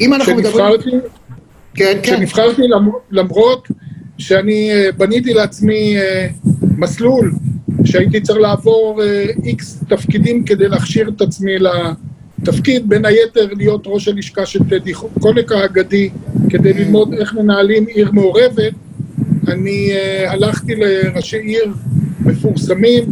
אם 0.00 0.14
אנחנו 0.14 0.34
מדברים... 0.34 0.80
כן, 1.74 1.98
כן. 2.02 2.14
כשנבחרתי 2.14 2.62
למרות 3.10 3.68
שאני 4.18 4.70
אה, 4.72 4.92
בניתי 4.92 5.34
לעצמי 5.34 5.96
אה, 5.98 6.26
מסלול 6.78 7.32
שהייתי 7.90 8.20
צריך 8.20 8.38
לעבור 8.38 9.02
איקס 9.44 9.82
אה, 9.82 9.96
תפקידים 9.96 10.44
כדי 10.44 10.68
להכשיר 10.68 11.08
את 11.08 11.20
עצמי 11.20 11.52
לתפקיד, 11.58 12.88
בין 12.88 13.04
היתר 13.04 13.48
להיות 13.56 13.82
ראש 13.86 14.08
הלשכה 14.08 14.46
של 14.46 14.68
טדי 14.68 14.92
קולק 15.20 15.52
האגדי, 15.52 16.10
כדי 16.50 16.72
ללמוד 16.72 17.14
איך 17.14 17.34
מנהלים 17.34 17.86
עיר 17.86 18.10
מעורבת. 18.12 18.72
אני 19.48 19.90
uh, 19.92 20.30
הלכתי 20.30 20.74
לראשי 20.76 21.36
עיר 21.36 21.72
מפורסמים, 22.20 23.04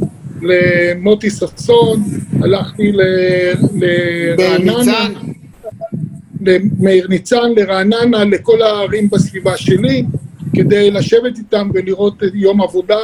למוטי 0.42 1.30
ששון, 1.30 2.02
הלכתי 2.42 2.92
לרעננה, 3.74 5.08
למאיר 6.40 7.06
ניצן, 7.08 7.52
לרעננה, 7.56 8.24
לכל 8.24 8.62
הערים 8.62 9.10
בסביבה 9.10 9.56
שלי, 9.56 10.04
כדי 10.54 10.90
לשבת 10.90 11.38
איתם 11.38 11.70
ולראות 11.74 12.22
יום 12.34 12.62
עבודה 12.62 12.98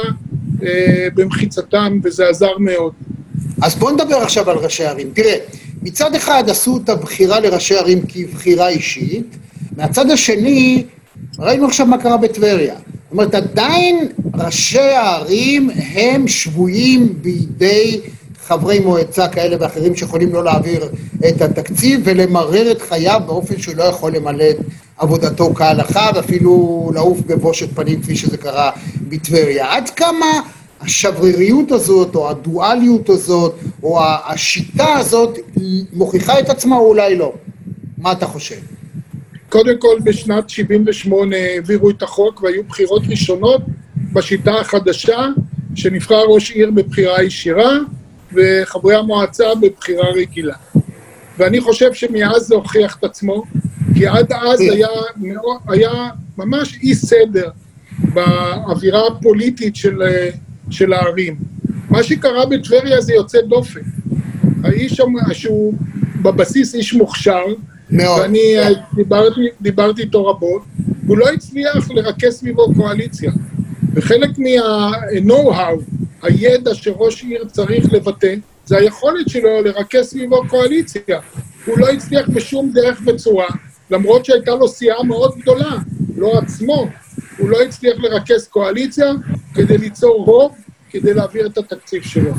במחיצתם, 1.15 1.99
וזה 2.03 2.29
עזר 2.29 2.57
מאוד. 2.57 2.93
אז 3.61 3.75
בואו 3.75 3.91
נדבר 3.91 4.15
עכשיו 4.15 4.49
על 4.49 4.57
ראשי 4.57 4.85
ערים. 4.85 5.09
תראה, 5.13 5.35
מצד 5.81 6.15
אחד 6.15 6.43
עשו 6.49 6.79
את 6.83 6.89
הבחירה 6.89 7.39
לראשי 7.39 7.75
ערים 7.75 8.01
כבחירה 8.07 8.69
אישית, 8.69 9.37
מהצד 9.77 10.11
השני, 10.11 10.83
ראינו 11.39 11.67
עכשיו 11.67 11.85
מה 11.85 11.97
קרה 11.97 12.17
בטבריה. 12.17 12.75
זאת 12.75 13.11
אומרת, 13.11 13.35
עדיין 13.35 14.07
ראשי 14.33 14.79
הערים 14.79 15.69
הם 15.93 16.27
שבויים 16.27 17.13
בידי 17.21 18.01
חברי 18.47 18.79
מועצה 18.79 19.27
כאלה 19.27 19.55
ואחרים 19.59 19.95
שיכולים 19.95 20.33
לא 20.33 20.43
להעביר 20.43 20.89
את 21.27 21.41
התקציב 21.41 22.01
ולמרר 22.03 22.71
את 22.71 22.81
חייו 22.81 23.21
באופן 23.25 23.59
שהוא 23.59 23.75
לא 23.75 23.83
יכול 23.83 24.15
למלא 24.15 24.49
את 24.49 24.57
עבודתו 24.97 25.53
כהלכה 25.55 26.09
ואפילו 26.15 26.91
לעוף 26.93 27.19
בבושת 27.19 27.75
פנים 27.75 28.01
כפי 28.01 28.15
שזה 28.15 28.37
קרה 28.37 28.71
בטבריה. 29.09 29.73
עד 29.73 29.89
כמה 29.89 30.41
השבריריות 30.81 31.71
הזאת 31.71 32.15
או 32.15 32.29
הדואליות 32.29 33.09
הזאת 33.09 33.55
או 33.83 33.99
השיטה 34.03 34.93
הזאת 34.93 35.37
מוכיחה 35.93 36.39
את 36.39 36.49
עצמה 36.49 36.75
או 36.75 36.87
אולי 36.87 37.15
לא? 37.15 37.33
מה 37.97 38.11
אתה 38.11 38.25
חושב? 38.25 38.59
קודם 39.49 39.77
כל 39.79 39.97
בשנת 40.03 40.49
78' 40.49 41.35
העבירו 41.35 41.89
את 41.89 42.03
החוק 42.03 42.43
והיו 42.43 42.63
בחירות 42.63 43.03
ראשונות 43.09 43.61
בשיטה 44.13 44.53
החדשה 44.53 45.27
שנבחר 45.75 46.23
ראש 46.27 46.51
עיר 46.51 46.71
בבחירה 46.71 47.23
ישירה 47.23 47.77
וחברי 48.33 48.95
המועצה 48.95 49.55
בבחירה 49.61 50.09
רגילה. 50.15 50.55
ואני 51.37 51.61
חושב 51.61 51.93
שמאז 51.93 52.41
זה 52.41 52.55
הוכיח 52.55 52.97
את 52.99 53.03
עצמו, 53.03 53.43
כי 53.95 54.07
עד 54.07 54.31
אז 54.31 54.59
היה, 54.59 54.87
היה 55.67 56.09
ממש 56.37 56.79
אי 56.83 56.95
סדר 56.95 57.49
באווירה 58.13 59.07
הפוליטית 59.07 59.75
של, 59.75 60.01
של 60.69 60.93
הערים. 60.93 61.35
מה 61.89 62.03
שקרה 62.03 62.45
בטבריה 62.45 63.01
זה 63.01 63.13
יוצא 63.13 63.41
דופן. 63.41 63.79
האיש 64.63 65.01
שהוא 65.33 65.73
בבסיס 66.21 66.75
איש 66.75 66.93
מוכשר, 66.93 67.43
מאוד. 67.89 68.21
ואני 68.21 68.55
דיברתי, 68.95 69.41
דיברתי 69.61 70.01
איתו 70.01 70.25
רבות, 70.25 70.61
הוא 71.07 71.17
לא 71.17 71.29
הצליח 71.29 71.91
לרכז 71.91 72.33
סביבו 72.33 72.73
קואליציה. 72.75 73.31
וחלק 73.93 74.29
מה-know-how, 74.37 75.93
הידע 76.21 76.75
שראש 76.75 77.23
עיר 77.23 77.45
צריך 77.51 77.93
לבטא, 77.93 78.35
זה 78.65 78.77
היכולת 78.77 79.29
שלו 79.29 79.61
לרכז 79.61 80.05
סביבו 80.05 80.47
קואליציה. 80.47 81.19
הוא 81.65 81.79
לא 81.79 81.89
הצליח 81.89 82.29
בשום 82.29 82.71
דרך 82.73 83.01
וצורה, 83.05 83.47
למרות 83.93 84.25
שהייתה 84.25 84.51
לו 84.55 84.67
סיעה 84.67 85.03
מאוד 85.03 85.37
גדולה, 85.37 85.77
לא 86.17 86.37
עצמו, 86.37 86.87
הוא 87.37 87.49
לא 87.49 87.61
הצליח 87.61 87.97
לרכז 87.99 88.47
קואליציה 88.47 89.11
כדי 89.53 89.77
ליצור 89.77 90.25
רוב, 90.25 90.51
כדי 90.89 91.13
להעביר 91.13 91.47
את 91.47 91.57
התקציב 91.57 92.03
שלו. 92.03 92.31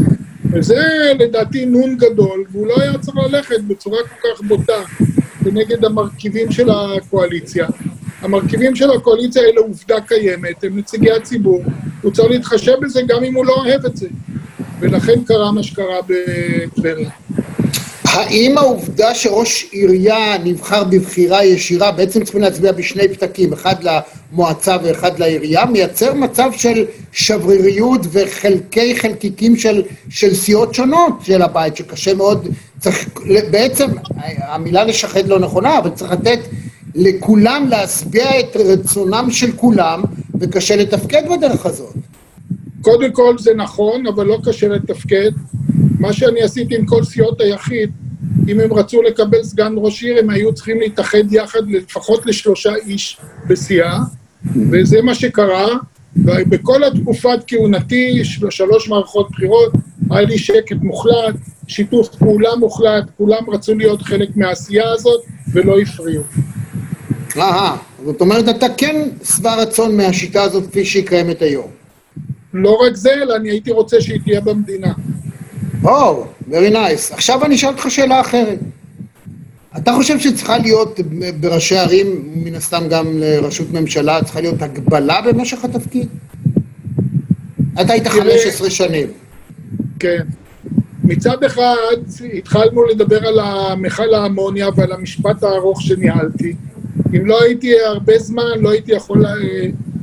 וזה 0.52 1.12
לדעתי 1.18 1.66
נון 1.66 1.96
גדול, 1.96 2.44
והוא 2.52 2.66
לא 2.66 2.74
היה 2.80 2.98
צריך 2.98 3.16
ללכת 3.16 3.60
בצורה 3.60 3.98
כל 3.98 4.28
כך 4.28 4.42
בוטה 4.42 4.82
כנגד 5.44 5.84
המרכיבים 5.84 6.52
של 6.52 6.68
הקואליציה. 6.70 7.66
המרכיבים 8.20 8.76
של 8.76 8.90
הקואליציה 8.90 9.42
האלה 9.42 9.60
עובדה 9.60 10.00
קיימת, 10.00 10.64
הם 10.64 10.78
נציגי 10.78 11.10
הציבור, 11.10 11.62
הוא 12.02 12.12
צריך 12.12 12.30
להתחשב 12.30 12.74
בזה 12.80 13.02
גם 13.08 13.24
אם 13.24 13.34
הוא 13.34 13.46
לא 13.46 13.54
אוהב 13.54 13.86
את 13.86 13.96
זה. 13.96 14.08
ולכן 14.80 15.24
קרה 15.26 15.52
מה 15.52 15.62
שקרה 15.62 15.98
בטבריה. 16.06 17.10
האם 18.14 18.58
העובדה 18.58 19.14
שראש 19.14 19.66
עירייה 19.70 20.38
נבחר 20.44 20.84
בבחירה 20.84 21.44
ישירה, 21.44 21.92
בעצם 21.92 22.24
צריכים 22.24 22.40
להצביע 22.42 22.72
בשני 22.72 23.08
פתקים, 23.08 23.52
אחד 23.52 23.74
למועצה 23.82 24.76
ואחד 24.84 25.18
לעירייה, 25.18 25.64
מייצר 25.64 26.14
מצב 26.14 26.50
של 26.56 26.84
שבריריות 27.12 28.00
וחלקי 28.12 28.98
חלקיקים 28.98 29.56
של, 29.56 29.82
של 30.08 30.34
סיעות 30.34 30.74
שונות 30.74 31.12
של 31.22 31.42
הבית, 31.42 31.76
שקשה 31.76 32.14
מאוד, 32.14 32.48
צריך, 32.78 33.08
בעצם, 33.50 33.86
המילה 34.38 34.84
לשחד 34.84 35.28
לא 35.28 35.38
נכונה, 35.38 35.78
אבל 35.78 35.90
צריך 35.90 36.12
לתת 36.12 36.38
לכולם 36.94 37.66
להשביע 37.68 38.40
את 38.40 38.56
רצונם 38.56 39.28
של 39.30 39.52
כולם, 39.56 40.02
וקשה 40.40 40.76
לתפקד 40.76 41.22
בדרך 41.30 41.66
הזאת. 41.66 41.94
קודם 42.82 43.12
כל 43.12 43.38
זה 43.38 43.54
נכון, 43.54 44.06
אבל 44.06 44.26
לא 44.26 44.38
קשה 44.44 44.68
לתפקד. 44.68 45.30
מה 46.00 46.12
שאני 46.12 46.42
עשיתי 46.42 46.76
עם 46.76 46.86
כל 46.86 47.04
סיעות 47.04 47.40
היחיד, 47.40 47.90
אם 48.48 48.60
הם 48.60 48.72
רצו 48.72 49.02
לקבל 49.02 49.42
סגן 49.42 49.72
ראש 49.76 50.02
עיר, 50.02 50.18
הם 50.18 50.30
היו 50.30 50.54
צריכים 50.54 50.80
להתאחד 50.80 51.32
יחד 51.32 51.70
לפחות 51.70 52.26
לשלושה 52.26 52.74
איש 52.74 53.16
בסיעה, 53.46 54.00
וזה 54.70 55.02
מה 55.02 55.14
שקרה. 55.14 55.68
ובכל 56.16 56.84
התקופת 56.84 57.38
כהונתי, 57.46 58.24
שלוש 58.50 58.88
מערכות 58.88 59.30
בחירות, 59.30 59.72
היה 60.10 60.22
לי 60.22 60.38
שקט 60.38 60.76
מוחלט, 60.82 61.34
שיתוף 61.68 62.08
פעולה 62.08 62.56
מוחלט, 62.56 63.04
כולם 63.16 63.50
רצו 63.50 63.74
להיות 63.74 64.02
חלק 64.02 64.36
מהעשייה 64.36 64.90
הזאת 64.90 65.20
ולא 65.52 65.78
הפריעו. 65.80 66.22
אהה, 67.36 67.76
זאת 68.04 68.20
אומרת 68.20 68.48
אתה 68.48 68.66
כן 68.76 69.08
שבע 69.24 69.54
רצון 69.54 69.96
מהשיטה 69.96 70.42
הזאת 70.42 70.66
כפי 70.66 70.84
שהיא 70.84 71.06
קיימת 71.06 71.42
היום. 71.42 71.70
לא 72.54 72.78
רק 72.86 72.96
זה, 72.96 73.12
אלא 73.12 73.36
אני 73.36 73.50
הייתי 73.50 73.70
רוצה 73.70 74.00
שהיא 74.00 74.20
תהיה 74.24 74.40
במדינה. 74.40 74.92
או, 75.84 76.22
oh, 76.22 76.50
very 76.50 76.72
nice. 76.72 77.14
עכשיו 77.14 77.44
אני 77.44 77.54
אשאל 77.54 77.68
אותך 77.68 77.86
שאלה 77.88 78.20
אחרת. 78.20 78.58
אתה 79.76 79.92
חושב 79.92 80.18
שצריכה 80.18 80.58
להיות 80.58 81.00
בראשי 81.40 81.76
ערים, 81.76 82.32
מן 82.34 82.54
הסתם 82.54 82.82
גם 82.90 83.06
לראשות 83.18 83.70
ממשלה, 83.70 84.24
צריכה 84.24 84.40
להיות 84.40 84.62
הגבלה 84.62 85.20
במשך 85.20 85.64
התפקיד? 85.64 86.08
אתה 87.80 87.92
היית 87.92 88.08
15 88.08 88.70
שנים. 88.70 89.08
כן. 89.98 90.22
מצד 91.04 91.44
אחד 91.44 91.96
התחלנו 92.34 92.84
לדבר 92.84 93.26
על 93.26 93.38
המכל 93.38 94.14
האמוניה 94.14 94.68
ועל 94.76 94.92
המשפט 94.92 95.42
הארוך 95.42 95.82
שניהלתי. 95.82 96.54
אם 97.16 97.26
לא 97.26 97.42
הייתי 97.42 97.80
הרבה 97.80 98.18
זמן, 98.18 98.60
לא 98.60 98.70
הייתי 98.70 98.92
יכול 98.92 99.24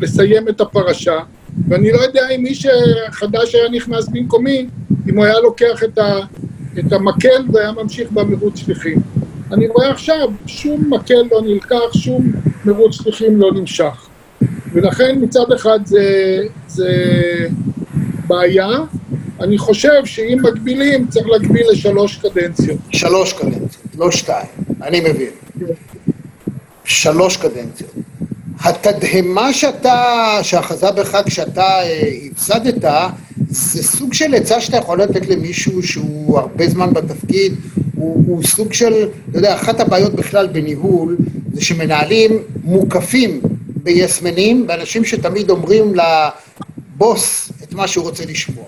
לסיים 0.02 0.50
את 0.50 0.62
הפרשה. 0.62 1.20
ואני 1.68 1.92
לא 1.92 1.98
יודע 1.98 2.22
אם 2.36 2.44
מי 2.44 2.56
שחדש 2.56 3.56
היה 3.56 3.70
נכנס 3.70 4.08
במקומי, 4.08 4.68
אם 5.10 5.18
הוא 5.18 5.26
היה 5.26 5.40
לוקח 5.40 5.84
את, 5.84 5.98
ה, 5.98 6.20
את 6.80 6.94
המקל 6.94 7.46
והיה 7.54 7.72
ממשיך 7.72 8.12
במרוץ 8.12 8.58
שליחים. 8.58 8.98
אני 9.52 9.68
רואה 9.68 9.92
עכשיו, 9.92 10.30
שום 10.48 10.94
מקל 10.94 11.24
לא 11.32 11.42
נלקח, 11.42 11.94
שום 11.94 12.32
מרוץ 12.66 12.96
שליחים 12.96 13.42
לא 13.42 13.52
נמשך. 13.54 14.08
ולכן 14.74 15.18
מצד 15.22 15.52
אחד 15.56 15.80
זה, 15.86 16.06
זה 16.68 16.94
בעיה. 18.28 18.70
אני 19.40 19.58
חושב 19.58 20.06
שאם 20.06 20.38
מגבילים, 20.44 21.08
צריך 21.08 21.28
להגביל 21.28 21.66
לשלוש 21.72 22.18
קדנציות. 22.18 22.78
שלוש 22.92 23.34
קדנציות, 23.34 23.96
לא 23.98 24.12
שתיים, 24.12 24.48
אני 24.82 25.00
מבין. 25.00 25.32
שלוש 26.86 27.38
קדנציות. 27.38 27.92
התדהמה 28.64 29.54
שאתה, 29.54 30.40
שאחזה 30.42 30.92
בך 30.92 31.18
כשאתה 31.26 31.62
אה, 31.62 32.10
הפסדת, 32.32 32.86
זה 33.52 33.84
סוג 33.84 34.14
של 34.14 34.36
עצה 34.36 34.62
שאתה 34.62 34.78
יכול 34.78 35.02
לתת 35.02 35.28
למישהו 35.28 35.84
שהוא 35.84 36.40
הרבה 36.40 36.70
זמן 36.70 36.94
בתפקיד, 36.94 37.54
הוא, 37.96 38.24
הוא 38.28 38.44
סוג 38.44 38.74
של, 38.74 39.08
אתה 39.30 39.38
יודע, 39.38 39.56
אחת 39.56 39.80
הבעיות 39.80 40.14
בכלל 40.14 40.48
בניהול, 40.48 41.18
זה 41.54 41.62
שמנהלים 41.62 42.32
מוקפים 42.64 43.42
ביסמנים, 43.84 44.68
באנשים 44.68 45.06
שתמיד 45.06 45.50
אומרים 45.50 45.94
לבוס 46.96 47.52
את 47.64 47.74
מה 47.74 47.88
שהוא 47.88 48.06
רוצה 48.06 48.26
לשמוע. 48.26 48.66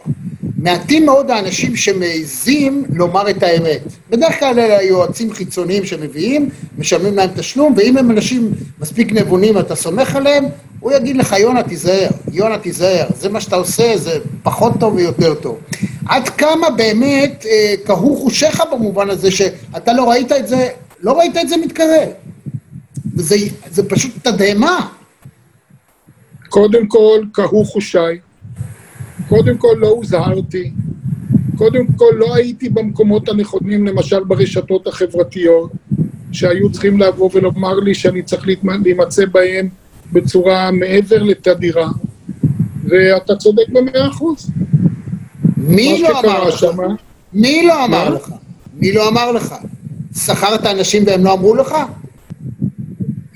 מעטים 0.58 1.06
מאוד 1.06 1.32
האנשים 1.32 1.76
שמעיזים 1.76 2.84
לומר 2.93 3.30
את 3.30 3.43
האמת. 3.43 3.82
בדרך 4.10 4.39
כלל 4.39 4.60
אלה 4.60 4.78
היועצים 4.78 5.34
חיצוניים 5.34 5.86
שמביאים, 5.86 6.50
משלמים 6.78 7.15
להם 7.15 7.30
תשלום, 7.36 7.74
ואם 7.78 7.98
הם 7.98 8.12
אנשים 8.12 8.52
מספיק 8.80 9.12
נבונים 9.12 9.56
ואתה 9.56 9.76
סומך 9.76 10.15
עליהם, 10.15 10.46
הוא 10.84 10.91
יגיד 10.91 11.17
לך, 11.17 11.36
יונה 11.39 11.63
תיזהר, 11.63 12.10
יונה 12.32 12.58
תיזהר, 12.58 13.08
זה 13.15 13.30
מה 13.30 13.41
שאתה 13.41 13.56
עושה, 13.56 13.98
זה 13.98 14.19
פחות 14.43 14.74
טוב 14.80 14.96
ויותר 14.96 15.36
טוב. 15.36 15.60
עד 16.06 16.30
כמה 16.30 16.69
באמת 16.69 17.46
אה, 17.50 17.74
קהו 17.86 18.15
חושיך 18.15 18.63
במובן 18.72 19.10
הזה 19.10 19.32
שאתה 19.32 19.93
לא 19.93 20.10
ראית 20.10 20.32
את 20.32 20.48
זה, 20.48 20.69
לא 21.02 21.19
ראית 21.19 21.38
את 21.38 21.50
זה 21.50 21.58
מתקרב. 21.58 22.10
וזה 23.15 23.36
זה 23.72 23.89
פשוט 23.89 24.12
תדהמה. 24.28 24.88
קודם 26.50 26.88
כל, 26.88 27.22
קהו 27.32 27.65
חושיי. 27.65 28.19
קודם 29.30 29.58
כל 29.58 29.76
לא 29.78 29.88
הוזהרתי, 29.88 30.72
קודם 31.58 31.86
כל 31.98 32.12
לא 32.17 32.36
הייתי 32.36 32.69
במקומות 32.69 33.30
הנכונים, 33.30 33.88
למשל 33.88 34.24
ברשתות 34.24 34.88
החברתיות, 34.88 35.72
שהיו 36.32 36.72
צריכים 36.72 37.00
לבוא 37.00 37.30
ולומר 37.34 37.74
לי 37.74 37.96
שאני 37.96 38.22
צריך 38.24 38.48
להימצא 38.84 39.26
בהם 39.26 39.69
בצורה 40.13 40.71
מעבר 40.71 41.23
לתדירה, 41.23 41.89
ואתה 42.84 43.36
צודק 43.36 43.69
במאה 43.69 44.08
אחוז. 44.08 44.52
מי 45.58 46.02
לא 46.02 46.19
אמר 46.19 46.47
לך? 46.47 46.60
שמה, 46.60 46.84
מי 47.34 47.65
לא 47.67 47.86
אמר 47.86 48.10
לך? 48.10 48.32
מי 48.73 48.91
לא 48.91 49.10
אמר 49.10 49.32
לך? 49.32 49.56
שכרת 50.15 50.65
אנשים 50.65 51.04
והם 51.08 51.23
לא 51.23 51.34
אמרו 51.34 51.56
לך? 51.56 51.76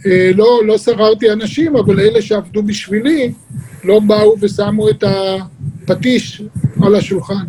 אה, 0.05 0.31
לא, 0.35 0.59
לא 0.65 0.77
שכרתי 0.77 1.31
אנשים, 1.31 1.75
אבל 1.75 1.99
אלה 1.99 2.21
שעבדו 2.21 2.63
בשבילי 2.63 3.31
לא 3.83 3.99
באו 3.99 4.35
ושמו 4.41 4.89
את 4.89 5.03
ה... 5.03 5.35
פטיש 5.87 6.41
על 6.81 6.95
השולחן. 6.95 7.45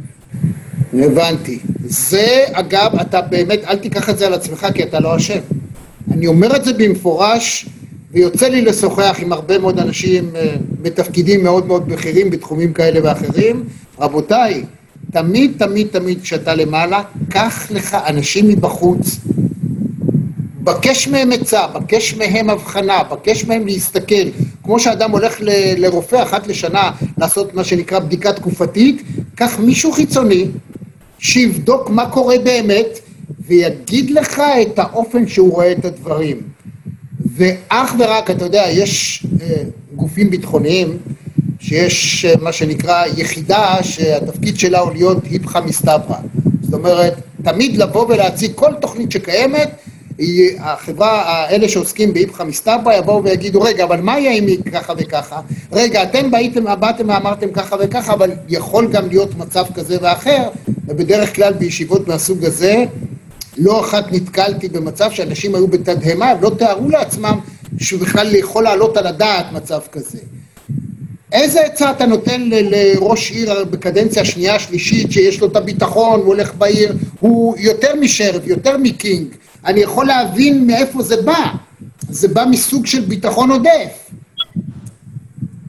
הבנתי. 0.93 1.59
זה, 1.85 2.45
אגב, 2.53 2.91
אתה 3.01 3.21
באמת, 3.21 3.65
אל 3.65 3.77
תיקח 3.77 4.11
את 4.11 4.19
זה 4.19 4.27
על 4.27 4.35
עצמך 4.35 4.67
כי 4.75 4.83
אתה 4.83 5.01
לא 5.01 5.17
אשם. 5.17 5.39
אני 6.13 6.27
אומר 6.27 6.57
את 6.57 6.65
זה 6.65 6.73
במפורש, 6.73 7.67
ויוצא 8.13 8.49
לי 8.49 8.63
לשוחח 8.63 9.17
עם 9.23 9.33
הרבה 9.33 9.59
מאוד 9.59 9.79
אנשים 9.79 10.31
אה, 10.37 10.55
בתפקידים 10.83 11.43
מאוד 11.43 11.67
מאוד 11.67 11.89
בכירים 11.89 12.31
בתחומים 12.31 12.73
כאלה 12.73 13.01
ואחרים. 13.05 13.65
רבותיי, 14.01 14.65
תמיד, 15.13 15.53
תמיד, 15.59 15.87
תמיד 15.91 16.23
כשאתה 16.23 16.55
למעלה, 16.55 17.03
קח 17.29 17.71
לך 17.71 17.97
אנשים 18.07 18.49
מבחוץ, 18.49 19.17
בקש 20.63 21.09
מהם 21.09 21.33
עצה, 21.33 21.67
בקש 21.67 22.15
מהם 22.15 22.51
הבחנה, 22.51 23.03
בקש 23.11 23.45
מהם 23.45 23.67
להסתכל. 23.67 24.29
כמו 24.65 24.81
שאדם 24.81 25.11
הולך 25.11 25.41
ל- 25.41 25.85
לרופא 25.85 26.23
אחת 26.23 26.47
לשנה 26.47 26.91
לעשות 27.19 27.55
מה 27.55 27.65
שנקרא 27.65 27.99
בדיקה 27.99 28.33
תקופתית, 28.33 29.03
קח 29.35 29.59
מישהו 29.59 29.93
חיצוני 29.93 30.47
שיבדוק 31.19 31.91
מה 31.91 32.11
קורה 32.11 32.39
באמת 32.39 32.99
ויגיד 33.41 34.11
לך 34.11 34.43
את 34.63 34.79
האופן 34.79 35.27
שהוא 35.29 35.53
רואה 35.53 35.73
את 35.73 35.85
הדברים. 35.85 36.58
ואך 37.39 37.95
ורק, 37.99 38.31
אתה 38.31 38.45
יודע, 38.45 38.65
יש 38.71 39.25
אה, 39.43 39.63
גופים 39.97 40.31
ביטחוניים 40.31 40.99
שיש 41.61 42.25
אה, 42.25 42.35
מה 42.41 42.53
שנקרא 42.53 43.05
יחידה 43.17 43.77
שהתפקיד 43.83 44.59
שלה 44.59 44.79
הוא 44.79 44.93
להיות 44.93 45.25
היפכא 45.31 45.61
מסתברא. 45.67 46.17
זאת 46.63 46.75
אומרת, 46.75 47.15
תמיד 47.43 47.77
לבוא 47.77 48.07
ולהציג 48.09 48.53
כל 48.55 48.75
תוכנית 48.81 49.13
שקיימת, 49.13 49.71
החברה, 50.59 51.47
אלה 51.51 51.69
שעוסקים 51.69 52.15
באיפכא 52.15 52.43
מסתברא 52.43 52.95
יבואו 52.95 53.25
ויגידו, 53.25 53.61
רגע, 53.61 53.85
אבל 53.85 54.01
מה 54.01 54.19
יהיה 54.19 54.33
אם 54.33 54.47
היא 54.47 54.59
ככה 54.73 54.93
וככה? 54.99 55.41
רגע, 55.73 56.03
אתם 56.03 56.31
באיתם, 56.31 56.65
באתם 56.81 57.09
ואמרתם 57.09 57.51
ככה 57.53 57.77
וככה, 57.81 58.13
אבל 58.13 58.31
יכול 58.49 58.89
גם 58.93 59.09
להיות 59.09 59.37
מצב 59.37 59.65
כזה 59.75 59.97
ואחר, 60.01 60.49
ובדרך 60.87 61.37
כלל 61.37 61.53
בישיבות 61.53 62.09
מהסוג 62.09 62.45
הזה, 62.45 62.85
לא 63.59 63.81
אחת 63.81 64.13
נתקלתי 64.13 64.69
במצב 64.69 65.11
שאנשים 65.11 65.55
היו 65.55 65.69
בתדהמה, 65.69 66.35
לא 66.41 66.51
תיארו 66.59 66.89
לעצמם 66.89 67.39
שבכלל 67.79 68.35
יכול 68.35 68.65
לעלות 68.65 68.97
על 68.97 69.07
הדעת 69.07 69.53
מצב 69.53 69.81
כזה. 69.93 70.19
איזה 71.33 71.61
עצה 71.61 71.91
אתה 71.91 72.07
נותן 72.07 72.41
ל- 72.41 72.75
לראש 72.75 73.31
עיר 73.31 73.65
בקדנציה 73.65 74.25
שנייה, 74.25 74.59
שלישית, 74.59 75.13
שיש 75.13 75.41
לו 75.41 75.47
את 75.47 75.57
הביטחון, 75.57 76.21
הוא 76.21 76.27
הולך 76.29 76.55
בעיר, 76.55 76.97
הוא 77.21 77.57
יותר 77.59 77.95
משרף, 78.01 78.43
יותר 78.47 78.77
מקינג. 78.77 79.27
אני 79.65 79.81
יכול 79.81 80.07
להבין 80.07 80.67
מאיפה 80.67 81.03
זה 81.03 81.23
בא. 81.23 81.53
זה 82.11 82.29
בא 82.29 82.45
מסוג 82.51 82.87
של 82.87 83.01
ביטחון 83.01 83.51
עודף. 83.51 84.11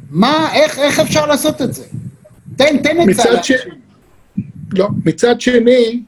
מה, 0.10 0.50
איך, 0.54 0.80
איך 0.80 1.00
אפשר 1.00 1.26
לעשות 1.26 1.62
את 1.62 1.74
זה? 1.74 1.84
תן, 2.56 2.78
תן 2.84 2.98
עצה. 3.00 3.12
מצד, 3.12 3.44
ש... 3.44 3.52
לא, 4.74 4.88
מצד 5.06 5.42
שני, 5.42 6.04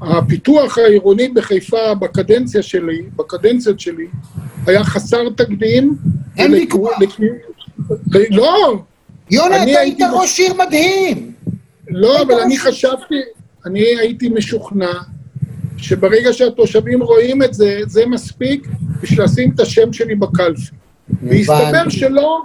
הפיתוח 0.00 0.78
העירוני 0.78 1.28
בחיפה 1.28 1.94
בקדנציה 1.94 2.62
שלי, 2.62 3.02
בקדנציות 3.16 3.80
שלי, 3.80 4.06
היה 4.66 4.84
חסר 4.84 5.28
תקדים. 5.36 5.96
אין 6.38 6.52
ויכוח. 6.52 6.98
לא, 8.30 8.82
יונה, 9.30 9.62
אתה 9.62 9.78
היית 9.78 9.98
ראש 10.12 10.40
עיר 10.40 10.54
מדהים. 10.54 11.32
לא, 11.88 12.22
אבל 12.22 12.34
אני 12.34 12.58
חשבתי, 12.58 13.14
אני 13.66 13.80
הייתי 13.80 14.28
משוכנע 14.28 14.92
שברגע 15.76 16.32
שהתושבים 16.32 17.02
רואים 17.02 17.42
את 17.42 17.54
זה, 17.54 17.80
זה 17.86 18.06
מספיק 18.06 18.68
בשביל 19.02 19.24
לשים 19.24 19.50
את 19.54 19.60
השם 19.60 19.92
שלי 19.92 20.14
בקלפי. 20.14 20.70
והסתבר. 21.22 21.88
שלא, 21.88 22.42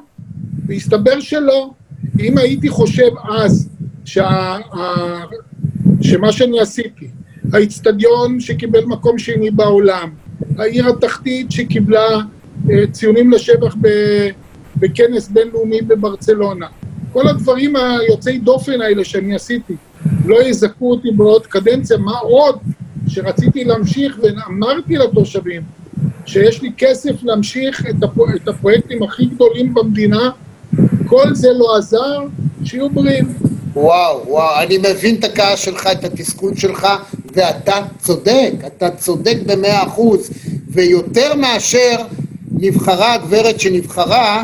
והסתבר 0.66 1.20
שלא. 1.20 1.72
אם 2.20 2.38
הייתי 2.38 2.70
חושב 2.70 3.10
אז 3.40 3.70
שה, 4.06 4.58
שמה 6.04 6.32
שאני 6.32 6.60
עשיתי, 6.60 7.08
האיצטדיון 7.54 8.40
שקיבל 8.40 8.86
מקום 8.86 9.18
שני 9.18 9.52
בעולם, 9.52 10.10
העיר 10.58 10.90
התחתית 10.90 11.52
שקיבלה 11.52 12.20
אה, 12.70 12.88
ציונים 12.92 13.32
לשבח 13.32 13.76
בכנס 14.76 15.30
בינלאומי 15.30 15.82
בברצלונה, 15.82 16.66
כל 17.14 17.28
הדברים 17.28 17.76
היוצאי 17.76 18.38
דופן 18.38 18.82
האלה 18.82 19.04
שאני 19.04 19.36
עשיתי, 19.36 19.76
לא 20.26 20.44
יזכו 20.44 20.92
אותי 20.92 21.12
בעוד 21.12 21.48
קדנציה, 21.48 21.98
מה 21.98 22.18
עוד 22.18 22.56
שרציתי 23.08 23.64
להמשיך 23.64 24.20
ואמרתי 24.24 24.96
לתושבים 24.96 25.62
שיש 26.26 26.62
לי 26.62 26.72
כסף 26.78 27.24
להמשיך 27.24 27.86
את, 27.90 28.04
הפו, 28.04 28.26
את 28.36 28.48
הפרויקטים 28.48 29.04
הכי 29.04 29.26
גדולים 29.26 29.74
במדינה, 29.74 30.30
כל 31.06 31.36
זה 31.36 31.48
לא 31.58 31.78
עזר, 31.78 32.20
שיהיו 32.64 32.90
בריאים. 32.90 33.53
וואו, 33.76 34.24
וואו, 34.28 34.62
אני 34.62 34.78
מבין 34.78 35.16
את 35.16 35.24
הכעס 35.24 35.60
שלך, 35.60 35.88
את 35.92 36.04
התסכול 36.04 36.56
שלך, 36.56 36.88
ואתה 37.34 37.74
צודק, 38.00 38.52
אתה 38.68 38.90
צודק 38.90 39.38
במאה 39.46 39.84
אחוז, 39.84 40.30
ויותר 40.70 41.36
מאשר 41.36 41.96
נבחרה 42.52 43.14
הגברת 43.14 43.60
שנבחרה, 43.60 44.44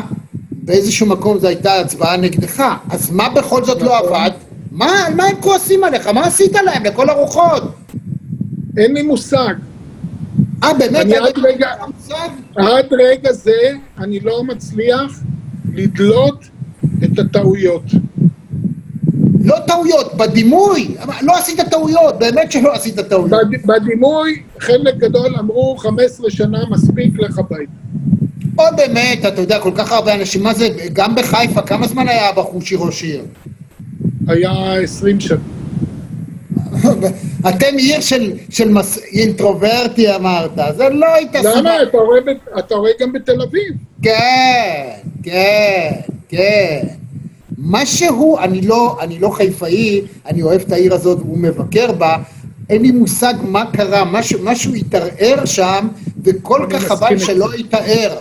באיזשהו 0.52 1.06
מקום 1.06 1.38
זו 1.38 1.48
הייתה 1.48 1.80
הצבעה 1.80 2.16
נגדך. 2.16 2.62
אז 2.90 3.10
מה 3.10 3.28
בכל 3.28 3.64
זאת 3.64 3.82
לא 3.82 3.98
נכון. 3.98 4.14
עבד? 4.14 4.30
מה, 4.72 5.06
על 5.06 5.14
מה 5.14 5.24
הם 5.24 5.36
כועסים 5.40 5.84
עליך? 5.84 6.06
מה 6.06 6.26
עשית 6.26 6.52
להם 6.52 6.84
לכל 6.84 7.10
הרוחות? 7.10 7.62
אין 8.76 8.94
לי 8.94 9.02
מושג. 9.02 9.54
אה, 10.62 10.74
באמת? 10.74 10.96
אני 10.96 11.16
עד 11.16 11.38
רגע-? 11.38 11.72
עד 12.56 12.86
רגע 12.92 13.32
זה 13.32 13.58
אני 13.98 14.20
לא 14.20 14.44
מצליח 14.44 15.20
לדלות 15.74 16.44
את 17.04 17.18
הטעויות. 17.18 17.82
לא 19.44 19.56
טעויות, 19.66 20.14
בדימוי. 20.16 20.88
לא 21.22 21.36
עשית 21.38 21.60
טעויות, 21.60 22.18
באמת 22.18 22.52
שלא 22.52 22.72
עשית 22.74 23.00
טעויות. 23.00 23.30
בד- 23.30 23.66
בדימוי, 23.66 24.42
חלק 24.60 24.96
גדול 24.96 25.36
אמרו 25.38 25.76
15 25.76 26.30
שנה 26.30 26.58
מספיק, 26.70 27.18
לך 27.18 27.38
הביתה. 27.38 27.72
או 28.58 28.64
באמת, 28.76 29.26
אתה 29.26 29.40
יודע, 29.40 29.58
כל 29.60 29.72
כך 29.74 29.92
הרבה 29.92 30.14
אנשים, 30.14 30.42
מה 30.42 30.54
זה, 30.54 30.68
גם 30.92 31.14
בחיפה, 31.14 31.62
כמה 31.62 31.86
זמן 31.86 32.08
היה 32.08 32.28
הבחושי 32.28 32.76
ראש 32.78 33.02
עיר? 33.02 33.24
היה 34.28 34.50
20 34.82 35.20
שנה. 35.20 35.38
אתם 37.48 37.76
עיר 37.78 38.00
של, 38.00 38.32
של 38.50 38.68
מס... 38.68 38.98
אינטרוברטי 39.12 40.14
אמרת, 40.14 40.50
זה 40.76 40.88
לא 40.88 41.06
היית 41.14 41.34
למה? 41.34 41.82
אתה 41.82 41.98
רואה 41.98 42.18
אתה 42.58 42.74
רואה 42.74 42.90
גם 43.00 43.12
בתל 43.12 43.42
אביב. 43.42 43.72
כן, 44.02 44.88
כן, 45.22 45.90
כן. 46.28 46.86
משהו, 47.62 48.38
אני 48.38 48.60
לא, 48.60 48.98
אני 49.00 49.18
לא 49.18 49.28
חיפאי, 49.28 50.00
אני 50.26 50.42
אוהב 50.42 50.60
את 50.60 50.72
העיר 50.72 50.94
הזאת 50.94 51.18
ומבקר 51.30 51.92
בה, 51.92 52.16
אין 52.70 52.82
לי 52.82 52.90
מושג 52.90 53.34
מה 53.42 53.64
קרה, 53.72 54.04
משהו, 54.04 54.38
משהו 54.44 54.74
התערער 54.74 55.44
שם, 55.44 55.88
וכל 56.24 56.66
כך 56.70 56.82
חבל. 56.82 57.18
שלא 57.18 57.52
התערער. 57.52 58.16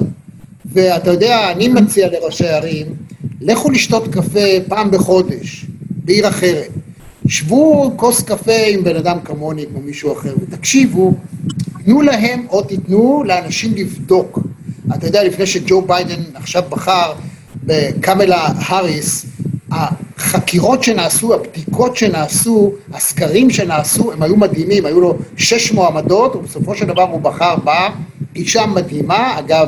ואתה 0.66 1.12
יודע, 1.12 1.52
אני 1.52 1.68
מציע 1.68 2.08
לראשי 2.12 2.48
ערים, 2.48 2.86
לכו 3.42 3.70
לשתות 3.70 4.08
קפה 4.08 4.50
פעם 4.68 4.92
בחודש, 4.92 5.66
בעיר 6.06 6.28
אחרת. 6.28 6.70
שבו 7.28 7.92
כוס 7.96 8.22
קפה 8.22 8.66
עם 8.68 8.84
בן 8.84 8.96
אדם 8.96 9.18
כמוני, 9.26 9.66
כמו 9.72 9.80
מישהו 9.80 10.14
אחר, 10.14 10.34
ותקשיבו, 10.42 11.14
תנו 11.86 12.02
להם 12.02 12.46
או 12.50 12.62
תיתנו 12.62 13.24
לאנשים 13.26 13.76
לבדוק. 13.76 14.40
אתה 14.96 15.08
יודע, 15.08 15.24
לפני 15.24 15.46
שג'ו 15.46 15.82
ביידן 15.82 16.22
עכשיו 16.36 16.64
בחר 16.70 17.14
בקמלה 17.70 18.48
האריס, 18.56 19.26
החקירות 19.72 20.84
שנעשו, 20.84 21.34
הבדיקות 21.34 21.98
שנעשו, 21.98 22.74
הסקרים 22.94 23.50
שנעשו, 23.50 24.12
הם 24.12 24.24
היו 24.24 24.36
מדהימים, 24.36 24.86
היו 24.86 25.02
לו 25.02 25.18
שש 25.38 25.72
מועמדות, 25.72 26.36
ובסופו 26.36 26.76
של 26.76 26.86
דבר 26.86 27.02
הוא 27.02 27.22
בחר 27.22 27.56
בה, 27.56 27.90
אישה 28.36 28.66
מדהימה, 28.66 29.40
אגב, 29.40 29.68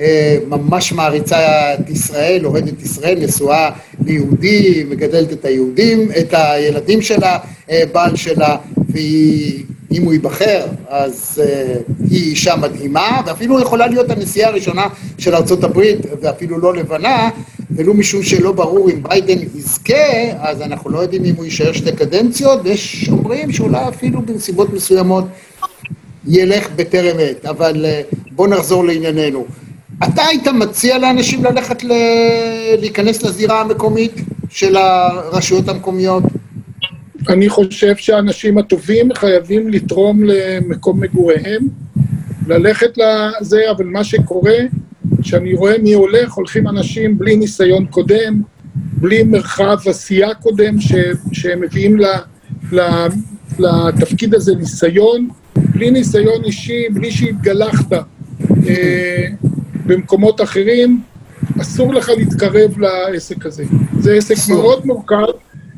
אה, 0.00 0.36
ממש 0.48 0.92
מעריצה 0.92 1.74
את 1.74 1.90
ישראל, 1.90 2.46
אוהדת 2.46 2.82
ישראל, 2.82 3.18
נשואה 3.24 3.70
ליהודי, 4.04 4.84
מגדלת 4.88 5.32
את 5.32 5.44
היהודים, 5.44 6.08
את 6.20 6.34
הילדים 6.34 7.02
שלה, 7.02 7.38
אה, 7.70 7.82
בעל 7.92 8.16
שלה, 8.16 8.56
והיא, 8.88 9.64
אם 9.92 10.02
הוא 10.02 10.12
ייבחר, 10.12 10.66
אז 10.88 11.42
אה, 11.44 11.74
היא 12.10 12.30
אישה 12.30 12.56
מדהימה, 12.56 13.20
ואפילו 13.26 13.60
יכולה 13.60 13.86
להיות 13.86 14.10
הנשיאה 14.10 14.48
הראשונה 14.48 14.86
של 15.18 15.34
ארה"ב, 15.34 15.80
ואפילו 16.20 16.58
לא 16.58 16.74
לבנה, 16.74 17.30
ולו 17.70 17.94
משום 17.94 18.22
שלא 18.22 18.52
ברור 18.52 18.90
אם 18.90 19.02
ביידן 19.02 19.38
יזכה, 19.54 19.94
אז 20.38 20.62
אנחנו 20.62 20.90
לא 20.90 20.98
יודעים 20.98 21.24
אם 21.24 21.34
הוא 21.34 21.44
יישאר 21.44 21.72
שתי 21.72 21.92
קדנציות, 21.92 22.60
ויש 22.64 23.08
אומרים 23.08 23.52
שאולי 23.52 23.88
אפילו 23.88 24.22
בנסיבות 24.22 24.72
מסוימות 24.72 25.24
ילך 26.28 26.68
בטרם 26.76 27.16
עת, 27.20 27.46
אבל 27.46 27.84
אה, 27.84 28.00
בוא 28.32 28.48
נחזור 28.48 28.84
לענייננו. 28.84 29.46
אתה 30.04 30.22
היית 30.26 30.48
מציע 30.48 30.98
לאנשים 30.98 31.44
ללכת 31.44 31.84
ל... 31.84 31.92
להיכנס 32.78 33.22
לזירה 33.22 33.60
המקומית 33.60 34.12
של 34.48 34.76
הרשויות 34.76 35.68
המקומיות? 35.68 36.22
אני 37.28 37.48
חושב 37.48 37.96
שהאנשים 37.96 38.58
הטובים 38.58 39.14
חייבים 39.14 39.68
לתרום 39.68 40.24
למקום 40.24 41.00
מגוריהם, 41.00 41.68
ללכת 42.46 42.98
לזה, 42.98 43.70
אבל 43.70 43.84
מה 43.84 44.04
שקורה, 44.04 44.56
שאני 45.22 45.54
רואה 45.54 45.78
מי 45.82 45.92
הולך, 45.92 46.32
הולכים 46.32 46.68
אנשים 46.68 47.18
בלי 47.18 47.36
ניסיון 47.36 47.86
קודם, 47.86 48.42
בלי 48.74 49.22
מרחב 49.22 49.76
עשייה 49.86 50.34
קודם, 50.34 50.80
ש, 50.80 50.94
שהם 51.32 51.60
מביאים 51.60 51.98
ל, 51.98 52.04
ל, 52.72 52.80
לתפקיד 53.58 54.34
הזה 54.34 54.54
ניסיון, 54.54 55.28
בלי 55.56 55.90
ניסיון 55.90 56.44
אישי, 56.44 56.88
בלי 56.92 57.10
שהתגלחת 57.10 57.92
אה, 58.68 59.26
במקומות 59.86 60.40
אחרים, 60.40 61.00
אסור 61.60 61.94
לך 61.94 62.08
להתקרב 62.08 62.78
לעסק 62.78 63.46
הזה. 63.46 63.64
זה 63.98 64.14
עסק. 64.14 64.48
מאוד 64.48 64.86
מורכב, 64.86 65.26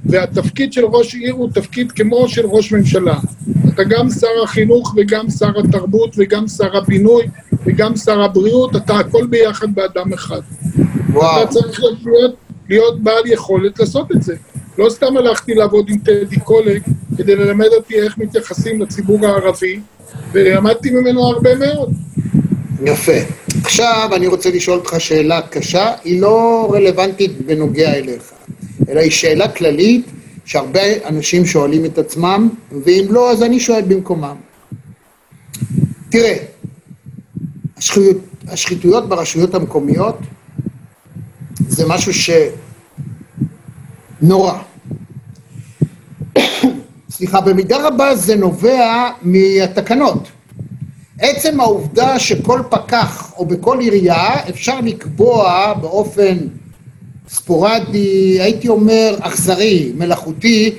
והתפקיד 0.07 0.73
של 0.73 0.85
ראש 0.85 1.15
עיר 1.15 1.35
הוא 1.35 1.51
תפקיד 1.55 1.93
כמו 1.93 2.29
של 2.29 2.47
ראש 2.47 2.73
ממשלה. 2.73 3.17
אתה 3.75 3.85
גם 3.85 4.11
שר 4.11 4.43
החינוך 4.45 4.95
וגם 4.97 5.31
שר 5.31 5.59
התרבות 5.59 6.15
וגם 6.19 6.49
שר 6.49 6.77
הבינוי 6.77 7.25
וגם 7.67 7.97
שר 7.97 8.23
הבריאות, 8.23 8.77
אתה 8.77 8.97
הכל 8.97 9.27
ביחד 9.27 9.75
באדם 9.75 10.13
אחד. 10.13 10.41
וואו. 11.11 11.43
אתה 11.43 11.51
צריך 11.51 11.81
להיות, 12.05 12.35
להיות 12.69 13.01
בעל 13.01 13.27
יכולת 13.27 13.81
לעשות 13.81 14.13
את 14.13 14.23
זה. 14.23 14.37
לא 14.79 14.91
סתם 14.91 15.17
הלכתי 15.17 15.55
לעבוד 15.55 15.87
עם 15.89 15.99
טדי 15.99 16.41
קולק 16.41 16.83
כדי 17.17 17.37
ללמד 17.37 17.69
אותי 17.77 18.03
איך 18.03 18.19
מתייחסים 18.19 18.83
לציבור 18.83 19.27
הערבי, 19.27 19.81
ולמדתי 20.33 20.91
ממנו 20.91 21.25
הרבה 21.27 21.55
מאוד. 21.55 21.93
יפה. 22.85 23.19
עכשיו 23.65 24.11
אני 24.13 24.27
רוצה 24.27 24.51
לשאול 24.51 24.79
אותך 24.79 24.95
שאלה 24.99 25.41
קשה, 25.43 25.93
היא 26.05 26.21
לא 26.21 26.69
רלוונטית 26.73 27.47
בנוגע 27.47 27.95
אליך, 27.95 28.32
אלא 28.93 29.01
היא 29.01 29.11
שאלה 29.11 29.49
כללית 29.49 30.07
שהרבה 30.45 30.81
אנשים 31.09 31.47
שואלים 31.47 31.85
את 31.85 31.99
עצמם, 31.99 32.49
ואם 32.85 33.07
לא, 33.11 33.31
אז 33.31 33.43
אני 33.43 33.61
שואל 33.61 33.83
במקומם. 33.83 34.37
תראה, 36.09 36.37
השחיתויות, 37.77 38.17
השחיתויות 38.49 39.09
ברשויות 39.09 39.55
המקומיות 39.55 40.19
זה 41.69 41.89
משהו 41.89 42.13
שנורא. 44.23 44.59
סליחה, 47.11 47.41
במידה 47.41 47.89
רבה 47.89 48.17
זה 48.17 48.37
נובע 48.37 49.11
מהתקנות. 49.23 50.29
עצם 51.19 51.61
העובדה 51.61 52.19
שכל 52.19 52.63
פקח 52.71 53.33
או 53.37 53.47
בכל 53.47 53.79
עירייה 53.79 54.49
אפשר 54.49 54.81
לקבוע 54.81 55.75
באופן 55.81 56.37
ספורדי, 57.29 58.41
הייתי 58.41 58.69
אומר 58.69 59.17
אכזרי, 59.21 59.93
מלאכותי, 59.99 60.71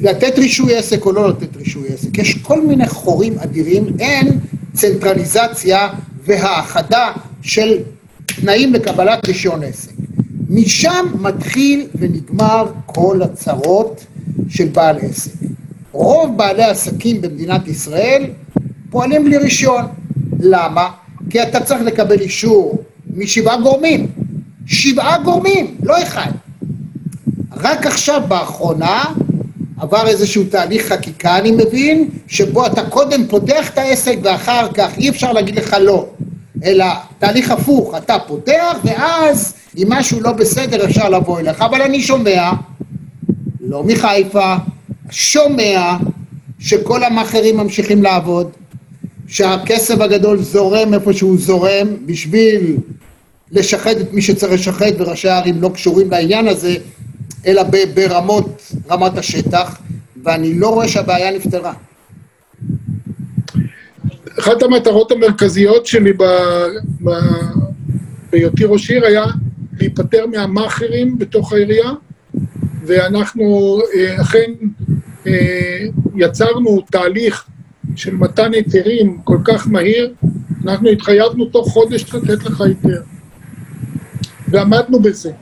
לתת 0.00 0.38
רישוי 0.38 0.76
עסק 0.76 1.06
או 1.06 1.12
לא 1.12 1.28
לתת 1.28 1.56
רישוי 1.56 1.88
עסק. 1.88 2.18
יש 2.18 2.34
כל 2.34 2.60
מיני 2.60 2.88
חורים 2.88 3.38
אדירים, 3.38 3.86
אין 4.00 4.38
צנטרליזציה 4.72 5.88
והאחדה 6.24 7.12
של 7.42 7.78
תנאים 8.26 8.72
לקבלת 8.72 9.26
רישיון 9.28 9.62
עסק. 9.62 9.90
משם 10.50 11.06
מתחיל 11.20 11.86
ונגמר 11.94 12.72
כל 12.86 13.22
הצרות 13.22 14.06
של 14.48 14.68
בעל 14.68 14.96
עסק. 15.02 15.32
רוב 15.92 16.36
בעלי 16.36 16.64
עסקים 16.64 17.20
במדינת 17.20 17.68
ישראל 17.68 18.26
פועלים 18.90 19.24
בלי 19.24 19.36
רישיון. 19.36 19.84
למה? 20.40 20.88
כי 21.30 21.42
אתה 21.42 21.60
צריך 21.60 21.82
לקבל 21.82 22.20
אישור 22.20 22.82
משבעה 23.16 23.60
גורמים. 23.60 24.06
שבעה 24.66 25.18
גורמים, 25.18 25.76
לא 25.82 26.02
אחד. 26.02 26.30
רק 27.56 27.86
עכשיו, 27.86 28.22
באחרונה, 28.28 29.04
עבר 29.78 30.08
איזשהו 30.08 30.44
תהליך 30.44 30.92
חקיקה, 30.92 31.38
אני 31.38 31.50
מבין, 31.50 32.08
שבו 32.26 32.66
אתה 32.66 32.82
קודם 32.90 33.26
פותח 33.26 33.70
את 33.70 33.78
העסק 33.78 34.16
ואחר 34.22 34.72
כך 34.74 34.98
אי 34.98 35.08
אפשר 35.08 35.32
להגיד 35.32 35.56
לך 35.56 35.76
לא, 35.80 36.06
אלא 36.64 36.86
תהליך 37.18 37.50
הפוך, 37.50 37.94
אתה 37.96 38.18
פותח 38.26 38.76
ואז 38.84 39.54
אם 39.76 39.86
משהו 39.88 40.20
לא 40.20 40.32
בסדר 40.32 40.84
אפשר 40.84 41.08
לבוא 41.08 41.40
אליך, 41.40 41.62
אבל 41.62 41.82
אני 41.82 42.02
שומע, 42.02 42.50
לא 43.60 43.84
מחיפה, 43.84 44.54
שומע 45.10 45.96
שכל 46.58 47.04
המאכערים 47.04 47.56
ממשיכים 47.56 48.02
לעבוד, 48.02 48.50
שהכסף 49.28 50.00
הגדול 50.00 50.42
זורם 50.42 50.94
איפה 50.94 51.12
שהוא 51.12 51.38
זורם 51.38 51.86
בשביל 52.06 52.76
לשחד 53.50 53.96
את 54.00 54.12
מי 54.12 54.22
שצריך 54.22 54.52
לשחד 54.52 54.92
וראשי 54.98 55.28
הערים 55.28 55.62
לא 55.62 55.70
קשורים 55.74 56.10
לעניין 56.10 56.48
הזה 56.48 56.76
אלא 57.46 57.62
ברמות, 57.94 58.72
רמת 58.90 59.18
השטח 59.18 59.78
ואני 60.24 60.58
לא 60.58 60.68
רואה 60.68 60.88
שהבעיה 60.88 61.30
נפתרה. 61.30 61.72
אחת 64.38 64.62
המטרות 64.62 65.12
המרכזיות 65.12 65.86
שלי 65.86 66.12
בהיותי 68.30 68.64
ראש 68.64 68.90
עיר 68.90 69.06
היה 69.06 69.24
להיפטר 69.80 70.26
מהמאכערים 70.26 71.18
בתוך 71.18 71.52
העירייה 71.52 71.90
ואנחנו 72.86 73.78
אה, 73.94 74.22
אכן 74.22 74.50
אה, 75.26 75.86
יצרנו 76.16 76.80
תהליך 76.90 77.46
של 77.96 78.14
מתן 78.14 78.54
היתרים 78.54 79.18
כל 79.24 79.38
כך 79.44 79.68
מהיר, 79.68 80.14
אנחנו 80.64 80.88
התחייבנו 80.88 81.44
תוך 81.44 81.68
חודש 81.68 82.14
לתת 82.14 82.44
לך 82.44 82.60
היתר. 82.60 83.02
ועמדנו 84.48 85.00
בזה. 85.00 85.32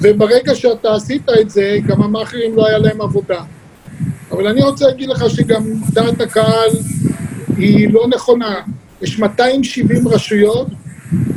וברגע 0.00 0.54
שאתה 0.54 0.94
עשית 0.94 1.22
את 1.40 1.50
זה, 1.50 1.78
גם 1.86 2.02
המאכערים 2.02 2.56
לא 2.56 2.66
היה 2.66 2.78
להם 2.78 3.00
עבודה. 3.00 3.42
אבל 4.30 4.46
אני 4.46 4.62
רוצה 4.62 4.86
להגיד 4.86 5.08
לך 5.08 5.30
שגם 5.30 5.62
דעת 5.92 6.20
הקהל 6.20 6.70
היא 7.56 7.92
לא 7.92 8.06
נכונה. 8.08 8.60
יש 9.02 9.18
270 9.18 10.08
רשויות, 10.08 10.66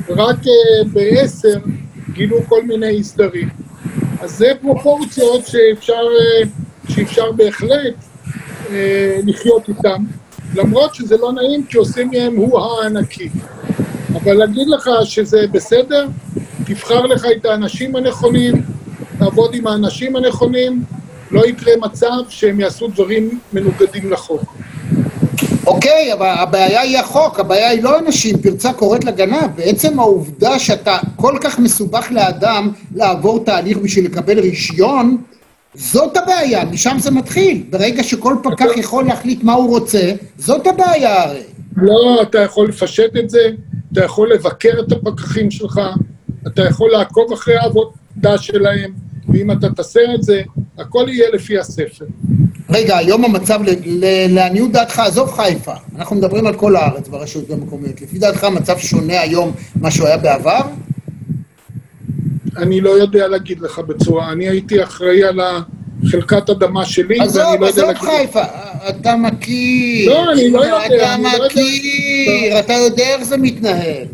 רק 0.09 0.37
uh, 0.43 0.87
בעשר 0.93 1.59
גילו 2.13 2.37
כל 2.47 2.63
מיני 2.63 2.99
הסדרים. 2.99 3.49
אז 4.21 4.31
זה 4.37 4.51
פרופורציות 4.61 5.47
שאפשר, 5.47 6.03
uh, 6.43 6.93
שאפשר 6.93 7.31
בהחלט 7.31 7.93
uh, 8.67 8.69
לחיות 9.25 9.69
איתן. 9.69 10.03
למרות 10.55 10.95
שזה 10.95 11.17
לא 11.17 11.31
נעים 11.33 11.65
כי 11.65 11.77
עושים 11.77 12.09
מהם 12.11 12.35
הוא 12.35 12.59
הענקי. 12.59 13.29
אבל 14.15 14.33
להגיד 14.33 14.67
לך 14.67 14.89
שזה 15.03 15.45
בסדר, 15.51 16.07
תבחר 16.65 17.01
לך 17.01 17.25
את 17.37 17.45
האנשים 17.45 17.95
הנכונים, 17.95 18.53
תעבוד 19.19 19.55
עם 19.55 19.67
האנשים 19.67 20.15
הנכונים, 20.15 20.83
לא 21.31 21.45
יקרה 21.45 21.73
מצב 21.81 22.17
שהם 22.29 22.59
יעשו 22.59 22.87
דברים 22.87 23.39
מנוגדים 23.53 24.11
לחוק. 24.11 24.41
אוקיי, 25.67 26.13
אבל 26.13 26.27
הבעיה 26.27 26.81
היא 26.81 26.97
החוק, 26.97 27.39
הבעיה 27.39 27.69
היא 27.69 27.83
לא 27.83 27.99
אנשים, 27.99 28.37
פרצה 28.37 28.73
קוראת 28.73 29.03
לגנב. 29.03 29.47
בעצם 29.55 29.99
העובדה 29.99 30.59
שאתה 30.59 30.97
כל 31.15 31.37
כך 31.41 31.59
מסובך 31.59 32.11
לאדם 32.11 32.71
לעבור 32.95 33.43
תהליך 33.43 33.77
בשביל 33.77 34.05
לקבל 34.05 34.39
רישיון, 34.39 35.17
זאת 35.75 36.17
הבעיה, 36.17 36.65
משם 36.65 36.97
זה 36.99 37.11
מתחיל. 37.11 37.63
ברגע 37.69 38.03
שכל 38.03 38.35
פקח 38.43 38.77
יכול 38.77 39.05
להחליט 39.05 39.43
מה 39.43 39.53
הוא 39.53 39.69
רוצה, 39.69 40.11
זאת 40.37 40.67
הבעיה 40.67 41.23
הרי. 41.23 41.43
לא, 41.77 42.21
אתה 42.21 42.39
יכול 42.39 42.69
לפשט 42.69 43.15
את 43.19 43.29
זה, 43.29 43.49
אתה 43.93 44.03
יכול 44.03 44.33
לבקר 44.33 44.79
את 44.87 44.91
הפקחים 44.91 45.51
שלך, 45.51 45.81
אתה 46.47 46.61
יכול 46.63 46.91
לעקוב 46.91 47.33
אחרי 47.33 47.55
העבודה 47.55 48.37
שלהם, 48.37 48.91
ואם 49.29 49.51
אתה 49.51 49.69
תעשה 49.69 49.99
את 50.15 50.23
זה, 50.23 50.41
הכל 50.77 51.05
יהיה 51.07 51.29
לפי 51.33 51.59
הספר. 51.59 52.05
רגע, 52.69 52.97
היום 52.97 53.25
המצב, 53.25 53.59
לעניות 54.29 54.71
דעתך, 54.71 54.99
עזוב 54.99 55.31
חיפה, 55.31 55.73
אנחנו 55.95 56.15
מדברים 56.15 56.47
על 56.47 56.55
כל 56.55 56.75
הארץ 56.75 57.07
ברשויות 57.07 57.49
המקומיות. 57.49 58.01
לפי 58.01 58.19
דעתך 58.19 58.43
המצב 58.43 58.77
שונה 58.77 59.21
היום 59.21 59.51
ממה 59.75 59.91
שהוא 59.91 60.07
היה 60.07 60.17
בעבר? 60.17 60.61
אני 62.57 62.81
לא 62.81 62.89
יודע 62.89 63.27
להגיד 63.27 63.59
לך 63.59 63.79
בצורה, 63.79 64.31
אני 64.31 64.49
הייתי 64.49 64.83
אחראי 64.83 65.23
על 65.23 65.39
החלקת 66.03 66.49
אדמה 66.49 66.85
שלי, 66.85 67.19
ואני 67.19 67.29
לא 67.35 67.41
יודע. 67.41 67.53
עזוב, 67.53 67.63
עזוב 67.63 67.93
חיפה, 67.93 68.43
אתה 68.89 69.15
מכיר. 69.15 70.09
לא, 70.09 70.31
אני 70.31 70.49
לא 70.49 70.65
יודע. 70.65 70.85
אתה 70.85 71.37
לא 71.37 71.45
מכיר, 71.45 72.59
אתה 72.59 72.73
יודע 72.73 73.03
איך 73.03 73.23
זה 73.23 73.37
מתנהל. 73.37 74.05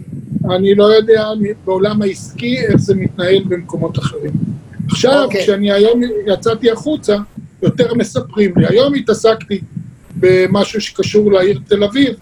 אני 0.55 0.75
לא 0.75 0.83
יודע 0.83 1.27
בעולם 1.65 2.01
העסקי 2.01 2.57
איך 2.57 2.75
זה 2.75 2.95
מתנהל 2.95 3.43
במקומות 3.47 3.99
אחרים. 3.99 4.31
עכשיו, 4.87 5.11
okay. 5.11 5.25
אוקיי. 5.25 5.43
כשאני 5.43 5.71
היום 5.71 6.01
יצאתי 6.27 6.71
החוצה, 6.71 7.17
יותר 7.61 7.93
מספרים 7.93 8.51
לי. 8.57 8.65
היום 8.69 8.93
התעסקתי 8.93 9.59
במשהו 10.15 10.81
שקשור 10.81 11.31
לעיר 11.31 11.59
תל 11.67 11.83
אביב, 11.83 12.13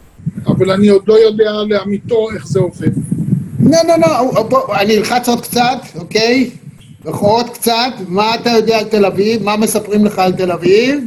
אבל 0.47 0.71
אני 0.71 0.88
עוד 0.88 1.04
לא 1.08 1.13
יודע 1.13 1.52
לאמיתו 1.69 2.28
איך 2.36 2.47
זה 2.47 2.60
עובד. 2.60 2.91
לא, 3.60 3.78
לא, 3.88 3.95
לא, 4.52 4.76
אני 4.82 4.97
אלחץ 4.97 5.30
עוד 5.30 5.41
קצת, 5.41 5.80
אוקיי? 5.95 6.49
עוד 7.06 7.50
קצת, 7.50 7.92
מה 8.08 8.36
אתה 8.36 8.50
יודע 8.50 8.80
על 8.80 8.86
תל 8.86 9.06
אביב? 9.06 9.44
מה 9.44 9.58
מספרים 9.58 10.06
לך 10.06 10.20
על 10.20 10.32
תל 10.32 10.52
אביב? 10.52 11.00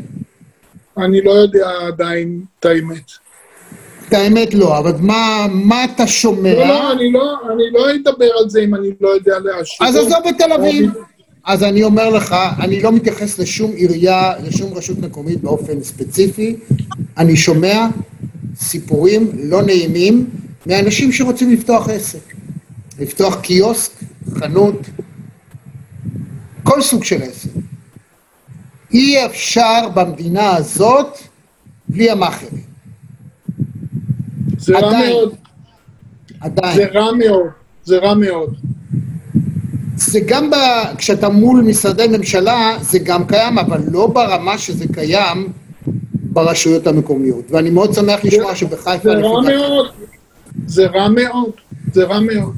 אני 0.99 1.21
לא 1.21 1.31
יודע 1.31 1.71
עדיין 1.87 2.41
את 2.61 2.65
האמת. 2.65 3.11
את 4.09 4.13
האמת 4.13 4.55
לא, 4.55 4.79
אבל 4.79 4.93
מה, 5.01 5.47
מה 5.51 5.85
אתה 5.85 6.07
שומע? 6.07 6.55
לא, 6.55 6.67
לא, 6.67 6.93
אני 6.93 7.13
לא, 7.13 7.37
אני 7.53 7.65
לא 7.73 7.87
אדבר 7.91 8.29
על 8.43 8.51
זה 8.51 8.61
אם 8.61 8.75
אני 8.75 8.89
לא 9.01 9.09
יודע 9.09 9.39
להשיב. 9.39 9.87
אז 9.87 9.97
עזוב 9.97 10.27
את 10.29 10.35
תל 10.39 10.53
אביב. 10.53 10.91
אז 11.45 11.63
אני 11.63 11.83
אומר 11.83 12.11
לך, 12.11 12.37
אני 12.61 12.83
לא 12.83 12.93
מתייחס 12.93 13.39
לשום 13.39 13.73
עירייה, 13.73 14.33
לשום 14.45 14.75
רשות 14.75 14.99
מקומית 14.99 15.41
באופן 15.41 15.83
ספציפי. 15.83 16.57
אני 17.19 17.37
שומע 17.37 17.87
סיפורים 18.57 19.31
לא 19.35 19.63
נעימים 19.63 20.31
מאנשים 20.67 21.13
שרוצים 21.13 21.53
לפתוח 21.53 21.89
עסק. 21.89 22.35
לפתוח 23.01 23.41
קיוסק, 23.41 23.93
חנות, 24.39 24.75
כל 26.77 26.83
סוג 26.83 27.05
של 27.05 27.23
עסק. 27.23 27.51
אי 28.93 29.27
אפשר 29.27 29.89
במדינה 29.95 30.57
הזאת 30.57 31.19
בלי 31.89 32.11
המאכערים. 32.11 32.63
זה 34.59 34.79
רע 34.79 34.91
מאוד. 34.91 35.35
עדיין. 36.41 36.77
זה 36.77 36.87
רע 36.87 37.13
מאוד, 37.13 37.47
זה 37.85 37.99
רע 37.99 38.15
מאוד. 38.15 38.55
זה 39.97 40.21
גם 40.27 40.51
ב... 40.51 40.55
כשאתה 40.99 41.29
מול 41.29 41.63
משרדי 41.63 42.07
ממשלה, 42.09 42.77
זה 42.81 42.99
גם 42.99 43.27
קיים, 43.27 43.59
אבל 43.59 43.81
לא 43.91 44.07
ברמה 44.07 44.59
שזה 44.59 44.85
קיים 44.93 45.53
ברשויות 46.13 46.87
המקומיות. 46.87 47.51
ואני 47.51 47.71
מאוד 47.71 47.95
שמח 47.95 48.25
לשמוע 48.25 48.55
שבחיפה... 48.55 48.99
זה 49.03 49.13
רע 49.13 49.41
מאוד, 49.41 49.87
זה 50.67 50.87
רע 50.87 51.09
מאוד, 51.09 51.51
זה 51.93 52.05
רע 52.05 52.21
מאוד. 52.21 52.55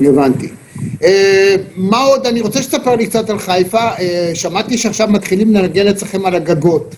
הבנתי. 0.00 0.57
אה, 1.04 1.54
מה 1.76 1.98
עוד? 1.98 2.26
אני 2.26 2.40
רוצה 2.40 2.62
שתספר 2.62 2.96
לי 2.96 3.06
קצת 3.06 3.30
על 3.30 3.38
חיפה. 3.38 3.78
אה, 3.78 4.30
שמעתי 4.34 4.78
שעכשיו 4.78 5.08
מתחילים 5.08 5.54
לנגן 5.54 5.88
אצלכם 5.88 6.26
על 6.26 6.34
הגגות. 6.34 6.94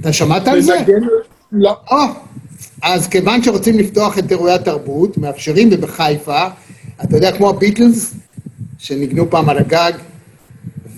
אתה 0.00 0.12
שמעת 0.12 0.48
על 0.48 0.60
זה? 0.60 0.74
לא. 1.52 1.76
אה, 1.92 2.06
אז 2.82 3.08
כיוון 3.08 3.42
שרוצים 3.42 3.78
לפתוח 3.78 4.18
את 4.18 4.30
אירועי 4.30 4.54
התרבות, 4.54 5.18
מאפשרים, 5.18 5.68
ובחיפה, 5.72 6.46
אתה 7.04 7.16
יודע, 7.16 7.32
כמו 7.32 7.50
הביטלס, 7.50 8.14
שניגנו 8.78 9.30
פעם 9.30 9.48
על 9.48 9.58
הגג, 9.58 9.92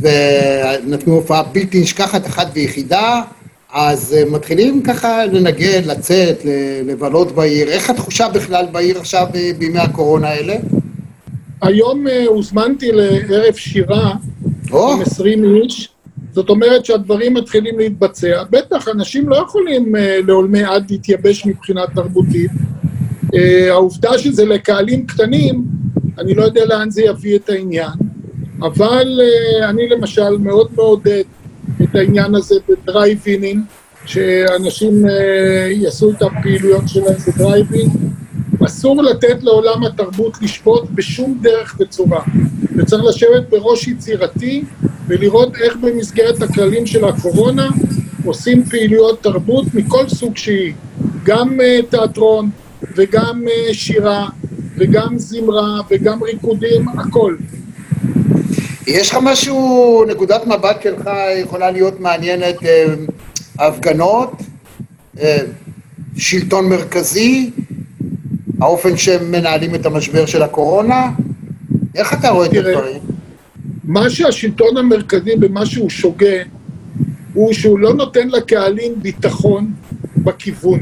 ונתנו 0.01 1.15
הופעה 1.15 1.43
בלתי 1.43 1.81
נשכחת 1.81 2.27
אחת 2.27 2.47
ויחידה, 2.53 3.23
אז 3.73 4.17
מתחילים 4.31 4.83
ככה 4.83 5.27
לנגן, 5.27 5.85
לצאת, 5.85 6.39
לבלות 6.85 7.33
בעיר. 7.33 7.69
איך 7.69 7.91
התחושה 7.91 8.29
בכלל 8.29 8.67
בעיר 8.73 8.99
עכשיו 8.99 9.27
בימי 9.59 9.79
הקורונה 9.79 10.29
האלה? 10.29 10.57
היום 11.63 12.09
אה, 12.09 12.25
הוזמנתי 12.27 12.93
לערב 12.93 13.55
שירה 13.55 14.15
עם 14.73 15.01
20 15.01 15.45
איש, 15.45 15.89
זאת 16.33 16.51
אומרת 16.51 16.85
שהדברים 16.85 17.35
מתחילים 17.35 17.79
להתבצע. 17.79 18.43
בטח, 18.51 18.89
אנשים 18.89 19.29
לא 19.29 19.37
יכולים 19.37 19.97
אה, 19.97 20.19
לעולמי 20.27 20.65
עד 20.65 20.91
להתייבש 20.91 21.47
מבחינה 21.47 21.83
תרבותית. 21.95 22.51
אה, 23.35 23.69
העובדה 23.71 24.19
שזה 24.19 24.45
לקהלים 24.45 25.07
קטנים, 25.07 25.65
אני 26.19 26.35
לא 26.35 26.43
יודע 26.43 26.65
לאן 26.65 26.91
זה 26.91 27.03
יביא 27.03 27.37
את 27.37 27.49
העניין, 27.49 27.99
אבל 28.63 29.21
אני 29.69 29.89
למשל 29.89 30.39
מאוד 30.39 30.69
מעודד 30.77 31.23
את 31.83 31.95
העניין 31.95 32.35
הזה 32.35 32.55
בדרייב-אינים, 32.69 33.65
שאנשים 34.07 35.05
יעשו 35.71 36.11
את 36.11 36.23
הפעילויות 36.23 36.83
שלהם 36.87 37.17
בדרייב-אין. 37.29 38.14
אסור 38.67 39.03
לתת 39.03 39.43
לעולם 39.43 39.85
התרבות 39.85 40.43
לשפוט 40.43 40.85
בשום 40.95 41.39
דרך 41.43 41.77
וצורה, 41.81 42.23
וצריך 42.77 43.05
לשבת 43.05 43.49
בראש 43.51 43.89
יצירתי 43.89 44.65
ולראות 45.07 45.57
איך 45.57 45.77
במסגרת 45.77 46.43
הכללים 46.43 46.87
של 46.87 47.05
הקורונה 47.05 47.69
עושים 48.25 48.65
פעילויות 48.65 49.23
תרבות 49.23 49.65
מכל 49.75 50.09
סוג 50.09 50.37
שהיא, 50.37 50.73
גם 51.25 51.61
uh, 51.61 51.91
תיאטרון 51.91 52.51
וגם 52.97 53.43
uh, 53.47 53.75
שירה 53.75 54.29
וגם 54.77 55.19
זמרה 55.19 55.81
וגם 55.91 56.23
ריקודים, 56.23 56.89
הכל. 56.89 57.37
יש 58.87 59.11
לך 59.11 59.19
משהו, 59.23 60.05
נקודת 60.09 60.47
מבט 60.47 60.83
שלך 60.83 61.11
יכולה 61.43 61.71
להיות 61.71 62.01
מעניינת, 62.01 62.57
אה, 62.65 62.95
הפגנות, 63.59 64.33
שלטון 66.17 66.69
מרכזי, 66.69 67.51
האופן 68.61 68.97
שהם 68.97 69.31
מנהלים 69.31 69.75
את 69.75 69.87
המשבר 69.87 70.27
של 70.27 70.43
הקורונה? 70.43 71.11
איך 71.95 72.15
אתה 72.15 72.29
רואה 72.29 72.47
את 72.47 72.53
הדברים? 72.53 73.01
מה 73.85 74.11
שהשלטון 74.11 74.77
המרכזי 74.77 75.37
במה 75.37 75.67
שהוא 75.67 75.91
שוגה, 75.91 76.37
הוא 77.35 77.53
שהוא 77.53 77.79
לא 77.79 77.95
נותן 77.95 78.29
לקהלים 78.29 78.93
ביטחון 79.03 79.73
בכיוון. 80.17 80.81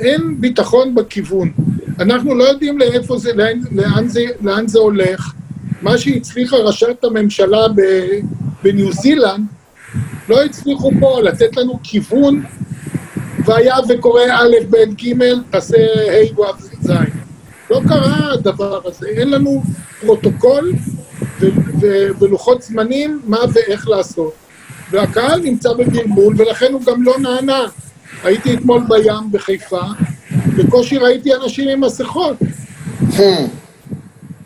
אין 0.00 0.40
ביטחון 0.40 0.94
בכיוון. 0.94 1.52
אנחנו 2.00 2.34
לא 2.34 2.44
יודעים 2.44 2.78
לאיפה 2.78 3.18
זה, 3.18 3.32
לאן, 3.32 3.60
לאן, 3.72 4.08
זה, 4.08 4.24
לאן 4.40 4.68
זה 4.68 4.78
הולך. 4.78 5.32
מה 5.82 5.98
שהצליחה 5.98 6.56
ראשת 6.56 7.04
הממשלה 7.04 7.68
ב, 7.74 7.80
בניו 8.62 8.92
זילנד, 8.92 9.46
לא 10.28 10.44
הצליחו 10.44 10.90
פה 11.00 11.20
לתת 11.22 11.56
לנו 11.56 11.78
כיוון, 11.82 12.42
והיה 13.44 13.76
וקורא 13.88 14.22
א', 14.30 14.54
ב', 14.70 14.76
ג', 14.76 15.14
תעשה 15.50 15.76
ה', 15.76 16.40
ו', 16.40 16.67
ז'. 16.82 16.90
לא 17.70 17.80
קרה 17.88 18.32
הדבר 18.32 18.80
הזה, 18.84 19.06
אין 19.08 19.30
לנו 19.30 19.62
פרוטוקול 20.00 20.72
ולוחות 22.20 22.62
זמנים 22.62 23.20
מה 23.26 23.38
ואיך 23.52 23.88
לעשות. 23.88 24.32
והקהל 24.90 25.40
נמצא 25.40 25.72
בבלבול 25.72 26.34
ולכן 26.38 26.72
הוא 26.72 26.82
גם 26.82 27.02
לא 27.02 27.18
נענה. 27.18 27.62
הייתי 28.24 28.54
אתמול 28.54 28.82
בים 28.88 29.32
בחיפה, 29.32 29.80
בקושי 30.56 30.98
ראיתי 30.98 31.34
אנשים 31.34 31.68
עם 31.68 31.80
מסכות, 31.80 32.36
Hmm, 33.00 33.48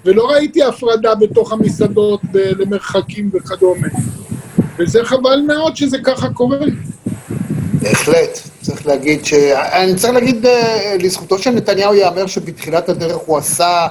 ולא 0.05 0.31
ראיתי 0.31 0.63
הפרדה 0.63 1.15
בתוך 1.15 1.53
המסעדות 1.53 2.21
למרחקים 2.33 3.31
וכדומה. 3.33 3.89
וזה 4.79 5.05
חבל 5.05 5.41
מאוד 5.47 5.77
שזה 5.77 5.99
ככה 6.05 6.29
קורה. 6.33 6.59
בהחלט. 7.73 8.52
צריך 8.63 8.87
להגיד 8.87 9.25
ש... 9.25 9.35
אני 9.55 9.95
צריך 9.95 10.13
להגיד 10.15 10.47
אה, 10.47 10.97
לזכותו 11.01 11.39
של 11.39 11.51
נתניהו 11.51 11.95
ייאמר 11.95 12.27
שבתחילת 12.27 12.89
הדרך 12.89 13.17
הוא 13.27 13.39
עשה, 13.39 13.87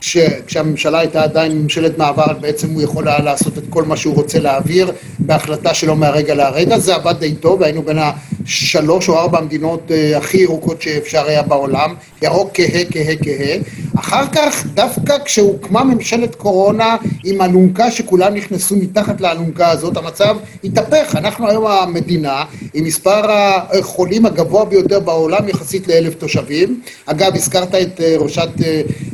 כש... 0.00 0.16
כשהממשלה 0.46 0.98
הייתה 0.98 1.22
עדיין 1.22 1.52
ממשלת 1.62 1.98
מעבר, 1.98 2.32
בעצם 2.40 2.70
הוא 2.70 2.82
יכול 2.82 3.08
היה 3.08 3.18
לעשות 3.18 3.58
את 3.58 3.62
כל 3.70 3.82
מה 3.82 3.96
שהוא 3.96 4.14
רוצה 4.14 4.38
להעביר 4.38 4.92
בהחלטה 5.18 5.74
שלו 5.74 5.96
מהרגע 5.96 6.34
להרגע. 6.34 6.78
זה 6.78 6.94
עבד 6.94 7.14
די 7.18 7.34
טוב, 7.34 7.62
היינו 7.62 7.82
בין 7.82 7.98
השלוש 8.46 9.08
או 9.08 9.18
ארבע 9.18 9.38
המדינות 9.38 9.90
אה, 9.90 10.18
הכי 10.18 10.38
ירוקות 10.38 10.82
שאפשר 10.82 11.26
היה 11.26 11.42
בעולם, 11.42 11.94
ירוק 12.22 12.50
כהה, 12.54 12.84
כהה, 12.90 13.16
כהה. 13.22 13.56
אחר 13.98 14.26
כך, 14.32 14.66
דווקא 14.66 15.16
כשהוקמה 15.24 15.84
ממשלת 15.84 16.34
קורונה 16.34 16.96
עם 17.24 17.42
אלונקה 17.42 17.90
שכולם 17.90 18.34
נכנסו 18.34 18.76
מתחת 18.76 19.20
לאלונקה 19.20 19.70
הזאת, 19.70 19.96
המצב 19.96 20.36
התהפך. 20.64 21.16
אנחנו 21.16 21.48
היום 21.48 21.66
המדינה 21.66 22.44
עם 22.74 22.84
מספר 22.84 23.22
החולים 23.30 24.26
הגבוה 24.26 24.64
ביותר 24.64 25.00
בעולם 25.00 25.48
יחסית 25.48 25.88
לאלף 25.88 26.14
תושבים. 26.14 26.80
אגב, 27.06 27.34
הזכרת 27.34 27.74
את 27.74 28.00
אה, 28.00 28.14
ראשת 28.18 28.48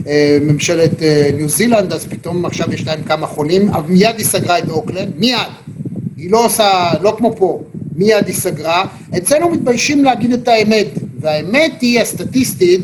אה, 0.06 0.38
ממשלת 0.40 1.02
ניו 1.36 1.48
זילנד, 1.48 1.92
אז 1.92 2.06
פתאום 2.06 2.44
עכשיו 2.44 2.74
יש 2.74 2.86
להם 2.86 3.02
כמה 3.02 3.26
חולים, 3.26 3.68
אבל 3.68 3.88
מיד 3.88 4.14
היא 4.18 4.26
סגרה 4.26 4.58
את 4.58 4.70
אוקלנד, 4.70 5.12
מיד. 5.18 5.38
היא 6.16 6.30
לא 6.30 6.44
עושה, 6.44 6.90
לא 7.00 7.14
כמו 7.18 7.36
פה, 7.36 7.62
מיד 7.96 8.26
היא 8.26 8.34
סגרה. 8.34 8.84
אצלנו 9.16 9.50
מתביישים 9.50 10.04
להגיד 10.04 10.32
את 10.32 10.48
האמת, 10.48 10.88
והאמת 11.20 11.80
היא 11.80 12.00
הסטטיסטית, 12.00 12.80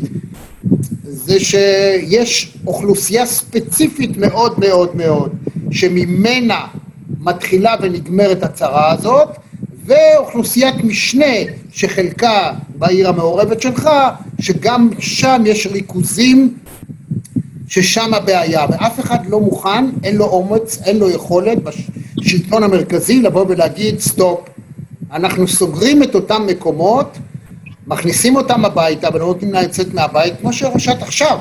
זה 1.03 1.39
שיש 1.39 2.57
אוכלוסייה 2.67 3.25
ספציפית 3.25 4.17
מאוד 4.17 4.59
מאוד 4.59 4.95
מאוד, 4.95 5.31
שממנה 5.71 6.67
מתחילה 7.19 7.75
ונגמרת 7.81 8.43
הצרה 8.43 8.91
הזאת, 8.91 9.29
ואוכלוסיית 9.85 10.75
משנה 10.83 11.35
שחלקה 11.71 12.51
בעיר 12.77 13.09
המעורבת 13.09 13.61
שלך, 13.61 13.89
שגם 14.41 14.89
שם 14.99 15.43
יש 15.45 15.67
ריכוזים 15.67 16.53
ששם 17.67 18.13
הבעיה, 18.13 18.65
ואף 18.71 18.99
אחד 18.99 19.25
לא 19.29 19.39
מוכן, 19.39 19.85
אין 20.03 20.15
לו 20.15 20.25
אומץ, 20.25 20.79
אין 20.85 20.97
לו 20.97 21.09
יכולת 21.09 21.57
בשלטון 21.63 22.63
המרכזי 22.63 23.21
לבוא 23.21 23.45
ולהגיד 23.49 23.99
סטופ, 23.99 24.48
אנחנו 25.13 25.47
סוגרים 25.47 26.03
את 26.03 26.15
אותם 26.15 26.45
מקומות, 26.47 27.17
מכניסים 27.87 28.35
אותם 28.35 28.65
הביתה 28.65 29.07
ולא 29.13 29.25
נותנים 29.25 29.53
להם 29.53 29.63
לצאת 29.63 29.93
מהבית, 29.93 30.33
כמו 30.41 30.53
שראשת 30.53 31.01
עכשיו. 31.01 31.37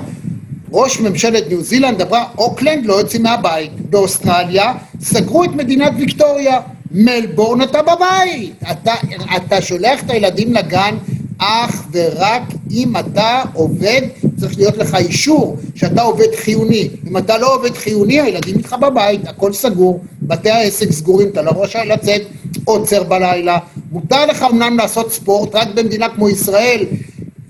ראש 0.73 1.01
ממשלת 1.01 1.49
ניו 1.49 1.62
זילנד 1.62 2.03
אמרה, 2.03 2.25
אוקלנד 2.39 2.87
לא 2.87 2.95
יוצאים 2.95 3.23
מהבית. 3.23 3.73
באוסטרליה 3.91 4.75
סגרו 5.01 5.45
את 5.45 5.51
מדינת 5.55 5.93
ויקטוריה. 5.99 6.61
מלבורן 6.93 7.62
אתה 7.62 7.83
בבית. 7.83 8.53
אתה, 8.71 8.95
אתה 9.37 9.62
שולח 9.62 10.03
את 10.05 10.11
הילדים 10.11 10.53
לגן 10.53 10.97
אך 11.39 11.85
ורק 11.93 12.43
אם 12.71 12.97
אתה 12.97 13.43
עובד, 13.55 14.03
צריך 14.37 14.57
להיות 14.57 14.77
לך 14.77 14.95
אישור 14.95 15.57
שאתה 15.75 16.03
עובד 16.03 16.35
חיוני. 16.37 16.89
אם 17.09 17.16
אתה 17.16 17.39
לא 17.39 17.55
עובד 17.55 17.75
חיוני, 17.75 18.21
הילדים 18.21 18.57
איתך 18.57 18.77
בבית, 18.81 19.29
הכל 19.29 19.53
סגור, 19.53 20.01
בתי 20.23 20.51
העסק 20.51 20.91
סגורים, 20.93 21.29
אתה 21.29 21.43
לא 21.43 21.51
רשאי 21.57 21.89
לצאת 21.89 22.23
עוצר 22.69 23.03
בלילה. 23.03 23.59
מותר 23.93 24.27
לך 24.27 24.47
אמנם 24.51 24.77
לעשות 24.77 25.12
ספורט, 25.12 25.55
רק 25.55 25.69
במדינה 25.75 26.09
כמו 26.09 26.29
ישראל 26.29 26.85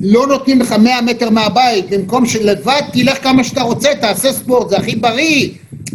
לא 0.00 0.26
נותנים 0.26 0.60
לך 0.60 0.72
100 0.72 1.00
מטר 1.02 1.30
מהבית, 1.30 1.90
במקום 1.90 2.26
שלבד 2.26 2.80
תלך 2.92 3.22
כמה 3.22 3.44
שאתה 3.44 3.62
רוצה, 3.62 3.88
תעשה 4.00 4.32
ספורט, 4.32 4.68
זה 4.70 4.76
הכי 4.76 4.96
בריא. 4.96 5.48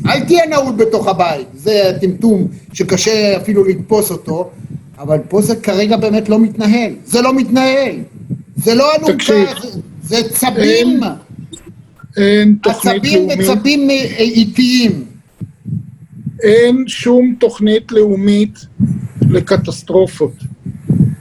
אל 0.06 0.20
תהיה 0.20 0.46
נעול 0.46 0.76
בתוך 0.76 1.08
הבית, 1.08 1.48
זה 1.54 1.92
טמטום 2.02 2.48
שקשה 2.74 3.38
אפילו 3.38 3.64
לתפוס 3.64 4.12
אותו, 4.12 4.50
אבל 5.00 5.18
פה 5.30 5.42
זה 5.42 5.56
כרגע 5.56 5.98
באמת 5.98 6.30
לא 6.30 6.40
מתנהל. 6.40 6.92
זה 7.06 7.22
לא 7.22 7.34
מתנהל. 7.34 7.96
זה 8.56 8.76
לא 8.76 8.96
אלונקה. 8.96 9.34
זה, 10.04 10.22
זה 10.22 10.30
צבים. 10.30 11.00
אין 12.18 12.56
תוכנית 12.64 12.96
עצבים 12.96 13.30
לאומית, 13.30 13.50
וצבים 13.50 13.90
אה, 13.90 13.96
איטיים. 14.20 15.04
אין 16.44 16.84
שום 16.88 17.36
תוכנית 17.40 17.92
לאומית 17.92 18.60
לקטסטרופות. 19.34 20.34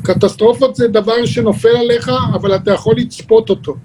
קטסטרופות 0.02 0.76
זה 0.76 0.88
דבר 0.88 1.26
שנופל 1.26 1.76
עליך, 1.76 2.10
אבל 2.34 2.54
אתה 2.54 2.72
יכול 2.72 2.94
לצפות 2.96 3.50
אותו. 3.50 3.76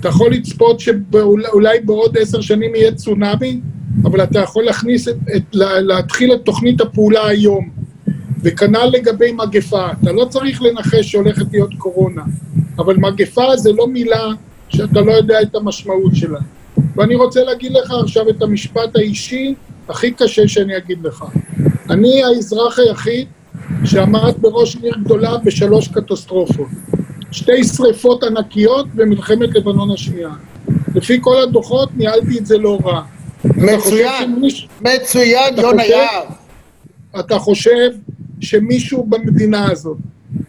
אתה 0.00 0.08
יכול 0.08 0.32
לצפות 0.32 0.80
שאולי 0.80 1.80
בעוד 1.80 2.16
עשר 2.18 2.40
שנים 2.40 2.74
יהיה 2.74 2.92
צונאמי, 2.92 3.60
אבל 4.04 4.22
אתה 4.22 4.38
יכול 4.38 4.64
להכניס 4.64 5.08
את, 5.08 5.16
את, 5.36 5.42
להתחיל 5.80 6.32
את 6.32 6.40
תוכנית 6.44 6.80
הפעולה 6.80 7.26
היום. 7.26 7.70
וכנ"ל 8.42 8.90
לגבי 8.92 9.32
מגפה, 9.32 9.86
אתה 10.02 10.12
לא 10.12 10.24
צריך 10.24 10.62
לנחש 10.62 11.10
שהולכת 11.12 11.46
להיות 11.52 11.74
קורונה, 11.78 12.22
אבל 12.78 12.96
מגפה 12.96 13.56
זה 13.56 13.72
לא 13.72 13.88
מילה 13.88 14.28
שאתה 14.68 15.00
לא 15.00 15.12
יודע 15.12 15.42
את 15.42 15.54
המשמעות 15.54 16.16
שלה. 16.16 16.38
ואני 16.96 17.14
רוצה 17.14 17.44
להגיד 17.44 17.72
לך 17.72 17.90
עכשיו 18.02 18.28
את 18.28 18.42
המשפט 18.42 18.96
האישי 18.96 19.54
הכי 19.88 20.10
קשה 20.10 20.48
שאני 20.48 20.76
אגיד 20.76 20.98
לך. 21.02 21.24
אני 21.90 22.24
האזרח 22.24 22.78
היחיד 22.78 23.28
שעמד 23.84 24.34
בראש 24.40 24.76
עיר 24.76 24.94
גדולה 25.04 25.36
בשלוש 25.44 25.88
קטסטרופות. 25.88 26.68
שתי 27.32 27.64
שריפות 27.64 28.24
ענקיות 28.24 28.86
במלחמת 28.94 29.54
לבנון 29.54 29.90
השנייה. 29.90 30.30
לפי 30.94 31.18
כל 31.20 31.42
הדוחות 31.42 31.88
ניהלתי 31.96 32.38
את 32.38 32.46
זה 32.46 32.58
לא 32.58 32.78
רע. 32.84 33.02
מצוין, 33.44 34.34
שמיש... 34.36 34.68
מצוין, 34.80 35.58
יונה 35.58 35.84
יהב. 35.84 36.28
אתה 37.20 37.38
חושב 37.38 37.90
שמישהו 38.40 39.04
במדינה 39.04 39.70
הזאת 39.70 39.96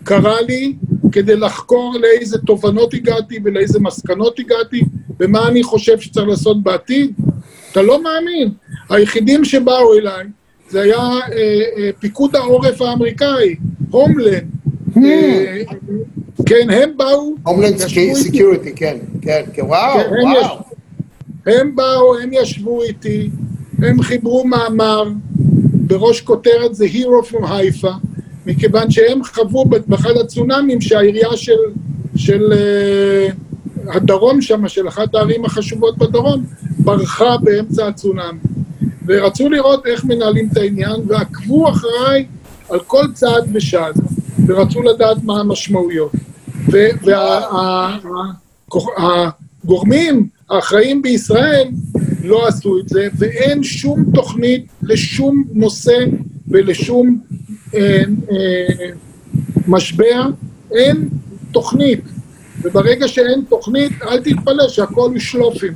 קרא 0.04 0.42
לי 0.42 0.74
כדי 1.12 1.36
לחקור 1.36 1.96
לאיזה 2.02 2.38
תובנות 2.38 2.94
הגעתי 2.94 3.40
ולאיזה 3.44 3.80
מסקנות 3.80 4.40
הגעתי 4.40 4.82
ומה 5.20 5.48
אני 5.48 5.64
חושב 5.64 6.00
שצריך 6.00 6.28
לעשות 6.28 6.64
בעתיד? 6.64 7.12
אתה 7.72 7.82
לא 7.82 8.04
מאמין. 8.04 8.52
היחידים 8.90 9.46
שבאו 9.46 9.94
אליי 9.94 10.26
זה 10.70 10.82
היה 10.82 10.98
אה, 10.98 11.20
אה, 11.78 11.90
פיקוד 12.00 12.36
העורף 12.36 12.82
האמריקאי, 12.82 13.56
הומלנד. 13.92 14.44
Hmm. 14.96 15.00
אה, 15.06 15.62
כן, 16.46 16.70
הם 16.70 16.90
באו... 16.98 17.36
Homeland 17.44 17.78
Security, 17.78 18.74
כן, 18.76 18.98
כן, 19.22 19.44
כן, 19.54 19.66
וואו, 19.66 20.00
כן, 20.00 20.10
וואו. 20.24 20.58
הם 21.46 21.76
באו, 21.76 22.18
הם 22.18 22.30
ישבו 22.34 22.84
איתי, 22.84 23.30
הם 23.84 24.02
חיברו 24.02 24.48
מאמר, 24.48 25.04
בראש 25.74 26.22
כותרת 26.22 26.76
זה 26.76 26.86
Hero 26.86 27.32
from 27.32 27.44
Haifa, 27.44 27.92
מכיוון 28.46 28.92
שהם 28.92 29.24
חוו 29.24 29.66
באחד 29.66 30.18
הצונאמים 30.18 30.82
שהעירייה 30.82 31.38
של, 31.38 31.58
של 32.16 32.54
uh, 32.54 33.96
הדרום 33.96 34.42
שם, 34.42 34.68
של 34.68 34.88
אחת 34.88 35.16
הערים 35.16 35.46
החשובות 35.46 35.98
בדרום, 35.98 36.46
ברחה 36.80 37.38
באמצע 37.38 37.88
הצונאמי. 37.88 38.40
ורצו 39.08 39.50
לראות 39.50 39.86
איך 39.86 40.06
מנהלים 40.06 40.50
את 40.52 40.58
העניין, 40.58 41.02
ועקבו 41.08 41.70
אחריי 41.70 42.26
על 42.70 42.80
כל 42.80 43.04
צעד 43.14 43.50
ושעד, 43.54 43.96
ורצו 44.48 44.82
לדעת 44.82 45.18
מה 45.24 45.40
המשמעויות. 45.40 46.12
והגורמים 49.64 50.28
האחראים 50.50 51.02
בישראל 51.02 51.68
לא 52.24 52.48
עשו 52.48 52.80
את 52.80 52.90
זה, 52.90 53.08
ואין 53.18 53.64
שום 53.64 54.06
תוכנית 54.14 54.66
לשום 54.82 55.44
נושא 55.54 55.98
ולשום 56.48 57.22
אה, 57.76 58.04
אה, 58.32 58.90
משבר, 59.68 60.30
אין 60.72 61.10
תוכנית. 61.52 62.02
וברגע 62.64 63.08
שאין 63.08 63.44
תוכנית, 63.50 63.92
אל 64.02 64.20
תתפלא 64.20 64.68
שהכל 64.68 65.20
שלופים. 65.20 65.74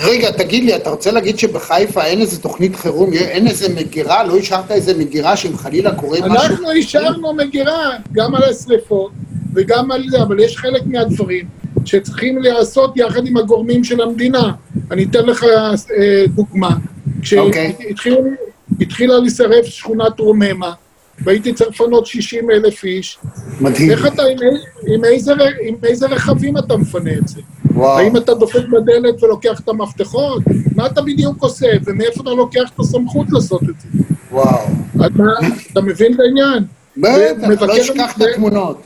רגע, 0.00 0.30
תגיד 0.30 0.64
לי, 0.64 0.76
אתה 0.76 0.90
רוצה 0.90 1.10
להגיד 1.10 1.38
שבחיפה 1.38 2.04
אין 2.04 2.20
איזה 2.20 2.40
תוכנית 2.40 2.76
חירום, 2.76 3.12
אין 3.12 3.46
איזה 3.46 3.74
מגירה? 3.74 4.24
לא 4.24 4.38
השארת 4.38 4.70
איזה 4.70 4.98
מגירה 4.98 5.36
שאם 5.36 5.56
חלילה 5.56 5.94
קורה 5.94 6.18
משהו... 6.20 6.34
אנחנו 6.34 6.70
השארנו 6.70 7.34
מגירה 7.34 7.90
גם 8.12 8.34
על 8.34 8.42
השריפות 8.42 9.10
וגם 9.54 9.90
על 9.90 10.04
זה, 10.08 10.22
אבל 10.22 10.40
יש 10.40 10.56
חלק 10.56 10.82
מהדברים 10.86 11.48
שצריכים 11.84 12.42
להיעשות 12.42 12.96
יחד 12.96 13.26
עם 13.26 13.36
הגורמים 13.36 13.84
של 13.84 14.00
המדינה. 14.00 14.52
אני 14.90 15.04
אתן 15.04 15.26
לך 15.26 15.44
אה, 15.44 16.24
דוגמה. 16.34 16.70
כשהתחילה 17.22 18.16
אוקיי. 18.78 19.20
להישרף 19.20 19.64
שכונת 19.64 20.20
רוממה, 20.20 20.72
והייתי 21.20 21.52
צריך 21.52 21.70
לפנות 21.70 22.06
60 22.06 22.50
אלף 22.50 22.84
איש. 22.84 23.18
מדהים. 23.60 23.90
איך 23.90 24.06
אתה, 24.06 24.22
עם, 24.22 24.38
עם, 24.86 25.04
איזה, 25.04 25.32
עם 25.62 25.74
איזה 25.84 26.06
רכבים 26.06 26.58
אתה 26.58 26.76
מפנה 26.76 27.12
את 27.12 27.28
זה? 27.28 27.40
וואו. 27.76 27.98
האם 27.98 28.16
אתה 28.16 28.34
דופק 28.34 28.68
בדלת 28.68 29.22
ולוקח 29.22 29.60
את 29.60 29.68
המפתחות? 29.68 30.42
מה 30.76 30.86
אתה 30.86 31.02
בדיוק 31.02 31.42
עושה? 31.42 31.66
ומאיפה 31.84 32.22
אתה 32.22 32.30
לוקח 32.30 32.70
את 32.74 32.80
הסמכות 32.80 33.26
לעשות 33.30 33.62
את 33.62 33.80
זה? 33.80 33.88
וואו. 34.30 34.66
אתה, 34.96 35.22
אתה 35.72 35.80
מבין 35.80 36.14
את 36.14 36.20
העניין? 36.20 36.64
בטח, 36.96 37.62
לא 37.62 37.80
אשכח 37.80 38.16
את 38.16 38.22
התמונות. 38.22 38.80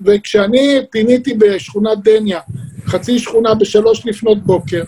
וכשאני 0.00 0.78
פיניתי 0.90 1.34
בשכונת 1.34 1.98
דניה, 2.04 2.40
חצי 2.86 3.18
שכונה 3.18 3.54
בשלוש 3.54 4.06
לפנות 4.06 4.38
בוקר, 4.38 4.82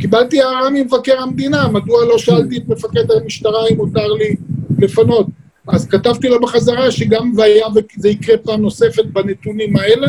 קיבלתי 0.00 0.42
הערה 0.42 0.70
ממבקר 0.70 1.20
המדינה, 1.20 1.68
מדוע 1.68 2.04
לא 2.04 2.18
שאלתי 2.18 2.56
את 2.56 2.68
מפקד 2.68 3.10
המשטרה 3.10 3.68
אם 3.70 3.76
מותר 3.76 4.12
לי 4.12 4.36
לפנות. 4.78 5.26
אז 5.68 5.88
כתבתי 5.88 6.28
לו 6.28 6.40
בחזרה 6.40 6.90
שגם 6.90 7.32
והיה 7.36 7.66
וזה 7.74 8.08
יקרה 8.08 8.36
פעם 8.36 8.62
נוספת 8.62 9.04
בנתונים 9.04 9.76
האלה, 9.76 10.06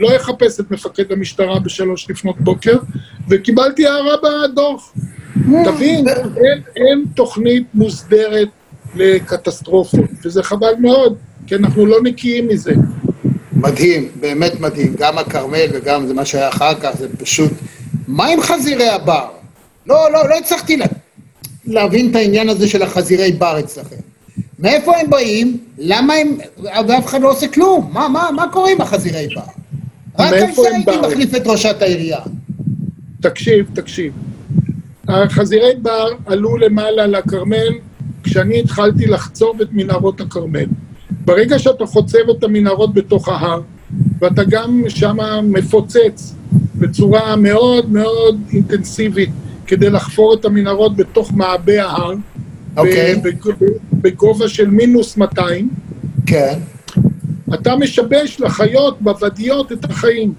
לא 0.00 0.14
יחפש 0.14 0.60
את 0.60 0.70
מפקד 0.70 1.12
המשטרה 1.12 1.58
בשלוש 1.58 2.10
לפנות 2.10 2.40
בוקר, 2.40 2.78
וקיבלתי 3.28 3.86
הערה 3.86 4.16
בדוח. 4.22 4.92
תבין, 5.64 6.08
אין, 6.08 6.62
אין 6.76 7.04
תוכנית 7.14 7.64
מוסדרת 7.74 8.48
לקטסטרופות, 8.94 10.10
וזה 10.24 10.42
חבל 10.42 10.72
מאוד, 10.78 11.16
כי 11.46 11.54
אנחנו 11.54 11.86
לא 11.86 11.96
נקיים 12.02 12.48
מזה. 12.48 12.72
מדהים, 13.52 14.08
באמת 14.20 14.60
מדהים, 14.60 14.94
גם 14.98 15.18
הכרמל 15.18 15.66
וגם 15.72 16.06
זה 16.06 16.14
מה 16.14 16.24
שהיה 16.24 16.48
אחר 16.48 16.74
כך, 16.74 16.90
זה 16.98 17.08
פשוט... 17.18 17.52
מה 18.08 18.26
עם 18.26 18.40
חזירי 18.40 18.88
הבר? 18.88 19.28
לא, 19.86 20.12
לא, 20.12 20.28
לא 20.28 20.38
הצלחתי 20.38 20.76
לה... 20.76 20.86
להבין 21.66 22.10
את 22.10 22.16
העניין 22.16 22.48
הזה 22.48 22.68
של 22.68 22.82
החזירי 22.82 23.32
בר 23.32 23.60
אצלכם. 23.60 23.96
מאיפה 24.58 24.96
הם 24.96 25.10
באים? 25.10 25.58
למה 25.78 26.14
הם... 26.14 26.38
ואף 26.88 27.06
אחד 27.06 27.20
לא 27.20 27.30
עושה 27.30 27.48
כלום. 27.48 27.90
מה, 27.92 28.08
מה, 28.08 28.30
מה 28.36 28.46
קורה 28.52 28.70
עם 28.70 28.80
החזירי 28.80 29.28
בר? 29.34 29.59
רק 30.20 30.32
על 30.32 30.52
זה 30.54 30.68
הייתי 30.74 30.90
מחליף 31.06 31.34
את 31.34 31.46
ראשת 31.46 31.82
העירייה. 31.82 32.20
תקשיב, 33.20 33.66
תקשיב. 33.72 34.12
החזירי 35.08 35.74
בר 35.82 36.08
עלו 36.26 36.56
למעלה 36.56 37.06
לכרמל 37.06 37.68
כשאני 38.22 38.60
התחלתי 38.60 39.06
לחצוב 39.06 39.60
את 39.60 39.68
מנהרות 39.72 40.20
הכרמל. 40.20 40.66
ברגע 41.24 41.58
שאתה 41.58 41.86
חוצב 41.86 42.30
את 42.38 42.44
המנהרות 42.44 42.94
בתוך 42.94 43.28
ההר, 43.28 43.60
ואתה 44.20 44.44
גם 44.44 44.82
שם 44.88 45.16
מפוצץ 45.42 46.34
בצורה 46.74 47.36
מאוד 47.36 47.90
מאוד 47.90 48.40
אינטנסיבית 48.52 49.30
כדי 49.66 49.90
לחפור 49.90 50.34
את 50.34 50.44
המנהרות 50.44 50.96
בתוך 50.96 51.32
מעבה 51.32 51.84
ההר, 51.84 52.12
okay. 52.12 52.80
אוקיי. 52.80 53.20
בגובה 53.92 54.48
של 54.48 54.70
מינוס 54.70 55.16
200, 55.16 55.68
כן. 56.26 56.58
אתה 57.54 57.76
משבש 57.76 58.40
לחיות 58.40 59.02
בוודיות 59.02 59.72
את 59.72 59.84
החיים. 59.84 60.34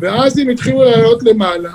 ואז 0.00 0.38
הם 0.38 0.48
התחילו 0.48 0.84
לעלות 0.84 1.22
למעלה, 1.22 1.70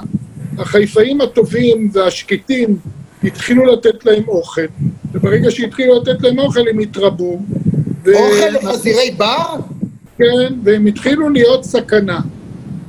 החיפאים 0.57 1.21
הטובים 1.21 1.89
והשקטים 1.93 2.77
התחילו 3.23 3.65
לתת 3.65 4.05
להם 4.05 4.23
אוכל, 4.27 4.65
וברגע 5.11 5.51
שהתחילו 5.51 6.01
לתת 6.01 6.21
להם 6.21 6.39
אוכל 6.39 6.67
הם 6.69 6.79
התרבו. 6.79 7.41
אוכל 8.07 8.49
לחזירי 8.49 9.11
בר? 9.17 9.55
כן, 10.17 10.53
והם 10.63 10.85
התחילו 10.85 11.29
להיות 11.29 11.63
סכנה. 11.63 12.19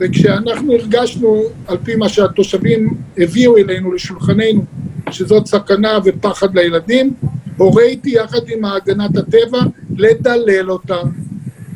וכשאנחנו 0.01 0.73
הרגשנו, 0.73 1.43
על 1.67 1.77
פי 1.85 1.97
מה 1.97 2.09
שהתושבים 2.09 2.95
הביאו 3.19 3.57
אלינו, 3.57 3.93
לשולחננו, 3.93 4.65
שזאת 5.11 5.47
סכנה 5.47 5.99
ופחד 6.05 6.55
לילדים, 6.55 7.15
הוריתי 7.57 8.11
יחד 8.11 8.49
עם 8.49 8.65
הגנת 8.65 9.17
הטבע 9.17 9.61
לדלל 9.97 10.71
אותם. 10.71 11.09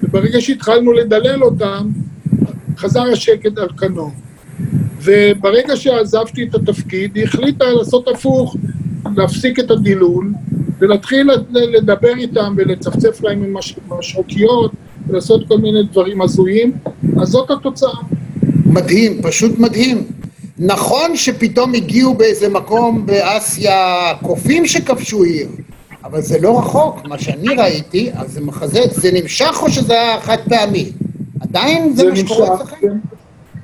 וברגע 0.08 0.40
שהתחלנו 0.40 0.92
לדלל 0.92 1.44
אותם, 1.44 1.88
חזר 2.76 3.02
השקט 3.02 3.58
על 3.58 3.68
כנו. 3.76 4.10
וברגע 5.02 5.76
שעזבתי 5.76 6.42
את 6.42 6.54
התפקיד, 6.54 7.16
היא 7.16 7.24
החליטה 7.24 7.64
לעשות 7.64 8.08
הפוך, 8.08 8.56
להפסיק 9.16 9.58
את 9.58 9.70
הדילול, 9.70 10.32
ולהתחיל 10.78 11.30
לדבר 11.50 12.16
איתם 12.16 12.54
ולצפצף 12.56 13.22
להם 13.22 13.42
עם 13.42 13.56
משרוקיות, 13.98 14.72
ולעשות 15.08 15.48
כל 15.48 15.58
מיני 15.58 15.82
דברים 15.82 16.22
הזויים, 16.22 16.72
אז 17.20 17.28
זאת 17.28 17.50
התוצאה. 17.50 18.00
מדהים, 18.66 19.22
פשוט 19.22 19.58
מדהים. 19.58 20.06
נכון 20.58 21.16
שפתאום 21.16 21.74
הגיעו 21.74 22.14
באיזה 22.14 22.48
מקום 22.48 23.06
באסיה 23.06 24.12
קופים 24.22 24.66
שכבשו 24.66 25.22
עיר, 25.22 25.48
אבל 26.10 26.20
זה 26.22 26.38
לא 26.38 26.58
רחוק, 26.58 27.04
מה 27.04 27.18
שאני 27.18 27.48
ראיתי, 27.54 28.10
אז 28.14 28.32
זה 28.32 28.40
מחזה, 28.40 28.80
זה 28.90 29.12
נמשך 29.12 29.58
או 29.62 29.70
שזה 29.70 29.92
היה 29.92 30.20
חד 30.20 30.36
פעמי? 30.48 30.92
עדיין 31.40 31.92
זה, 31.96 32.02
זה 32.02 32.10
מה 32.10 32.16
שקורה 32.16 32.54
אצלכם? 32.54 32.98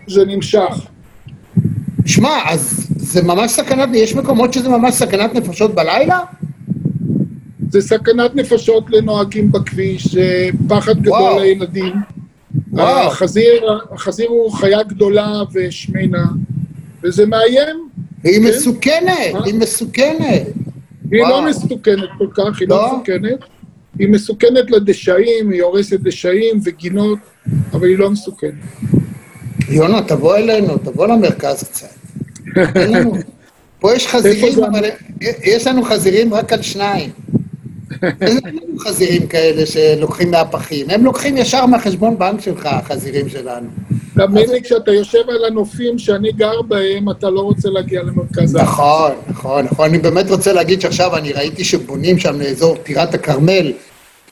זה 0.09 0.25
נמשך. 0.25 0.87
שמע, 2.07 2.39
אז 2.47 2.87
זה 2.97 3.23
ממש 3.23 3.51
סכנת, 3.51 3.89
יש 3.93 4.15
מקומות 4.15 4.53
שזה 4.53 4.69
ממש 4.69 4.95
סכנת 4.95 5.35
נפשות 5.35 5.75
בלילה? 5.75 6.21
זה 7.71 7.81
סכנת 7.81 8.35
נפשות 8.35 8.85
לנוהגים 8.91 9.53
בכביש, 9.53 10.07
זה 10.15 10.49
פחד 10.69 11.01
גדול 11.03 11.41
לילדים. 11.41 11.93
החזיר, 12.77 13.81
החזיר 13.93 14.29
הוא 14.29 14.53
חיה 14.53 14.83
גדולה 14.83 15.43
ושמנה, 15.53 16.25
וזה 17.03 17.27
מאיים, 17.27 17.89
היא 18.25 18.41
כן? 18.41 18.49
מסוכנת, 18.49 19.33
מה? 19.33 19.45
היא 19.45 19.55
מסוכנת. 19.55 20.47
היא. 21.15 21.29
לא 21.29 21.47
מסוכנת 21.47 22.09
כל 22.19 22.27
כך, 22.35 22.61
היא 22.61 22.69
לא? 22.69 22.77
לא 22.77 22.97
מסוכנת. 22.97 23.39
היא 23.99 24.09
מסוכנת 24.09 24.71
לדשאים, 24.71 25.51
היא 25.51 25.63
הורסת 25.63 26.01
דשאים 26.01 26.61
וגינות, 26.65 27.19
אבל 27.73 27.89
היא 27.89 27.99
לא 27.99 28.11
מסוכנת. 28.11 28.55
יונה, 29.69 30.03
תבוא 30.03 30.37
אלינו, 30.37 30.79
תבוא 30.79 31.07
למרכז 31.07 31.63
קצת. 31.63 31.89
פה 33.81 33.95
יש 33.95 34.07
חזירים? 34.07 34.65
אבל 34.65 34.85
יש 35.21 35.67
לנו 35.67 35.83
חזירים 35.83 36.35
רק 36.35 36.53
על 36.53 36.63
שניים. 36.63 37.11
אין 38.21 38.39
לנו 38.45 38.79
חזירים 38.79 39.27
כאלה 39.27 39.67
שלוקחים 39.67 40.31
מהפחים, 40.31 40.91
הם 40.91 41.05
לוקחים 41.05 41.37
ישר 41.37 41.67
מהחשבון 41.67 42.19
בנק 42.19 42.41
שלך, 42.41 42.67
החזירים 42.67 43.29
שלנו. 43.29 43.69
תאמין 44.15 44.51
לי, 44.51 44.63
כשאתה 44.63 44.93
יושב 44.93 45.29
על 45.29 45.45
הנופים 45.45 45.99
שאני 45.99 46.33
גר 46.33 46.63
בהם, 46.63 47.11
אתה 47.11 47.31
לא 47.31 47.41
רוצה 47.41 47.71
להגיע 47.71 48.03
למרכז 48.03 48.55
הארץ. 48.55 48.69
נכון, 48.69 49.13
נכון, 49.29 49.65
נכון. 49.65 49.89
אני 49.89 49.99
באמת 49.99 50.31
רוצה 50.31 50.53
להגיד 50.53 50.81
שעכשיו 50.81 51.17
אני 51.17 51.33
ראיתי 51.33 51.65
שבונים 51.65 52.19
שם 52.19 52.41
לאזור 52.41 52.77
טירת 52.77 53.15
הכרמל, 53.15 53.73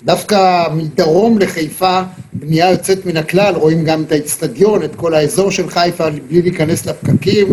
דווקא 0.05 0.69
מדרום 0.75 1.39
לחיפה, 1.39 2.01
בנייה 2.33 2.71
יוצאת 2.71 3.07
מן 3.07 3.17
הכלל, 3.17 3.55
רואים 3.55 3.85
גם 3.85 4.03
את 4.03 4.13
האיצטדיון, 4.13 4.83
את 4.83 4.95
כל 4.97 5.15
האזור 5.15 5.51
של 5.51 5.71
חיפה, 5.71 6.11
בלי 6.29 6.43
להיכנס 6.43 6.87
לפקקים. 6.87 7.47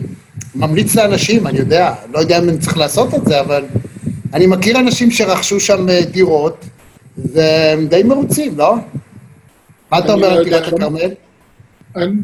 ממליץ 0.55 0.95
לאנשים, 0.95 1.47
אני 1.47 1.59
יודע, 1.59 1.93
לא 2.13 2.19
יודע 2.19 2.39
אם 2.39 2.49
אני 2.49 2.57
צריך 2.57 2.77
לעשות 2.77 3.13
את 3.13 3.25
זה, 3.25 3.39
אבל 3.39 3.63
אני 4.33 4.47
מכיר 4.47 4.79
אנשים 4.79 5.11
שרכשו 5.11 5.59
שם 5.59 5.89
אה, 5.89 6.01
דירות, 6.11 6.65
והם 7.17 7.87
די 7.87 8.03
מרוצים, 8.03 8.57
לא? 8.57 8.75
מה 9.91 9.99
אתה 9.99 10.13
אומר 10.13 10.29
לא 10.29 10.33
על 10.33 10.43
טירת 10.43 10.73
הכרמל? 10.73 11.09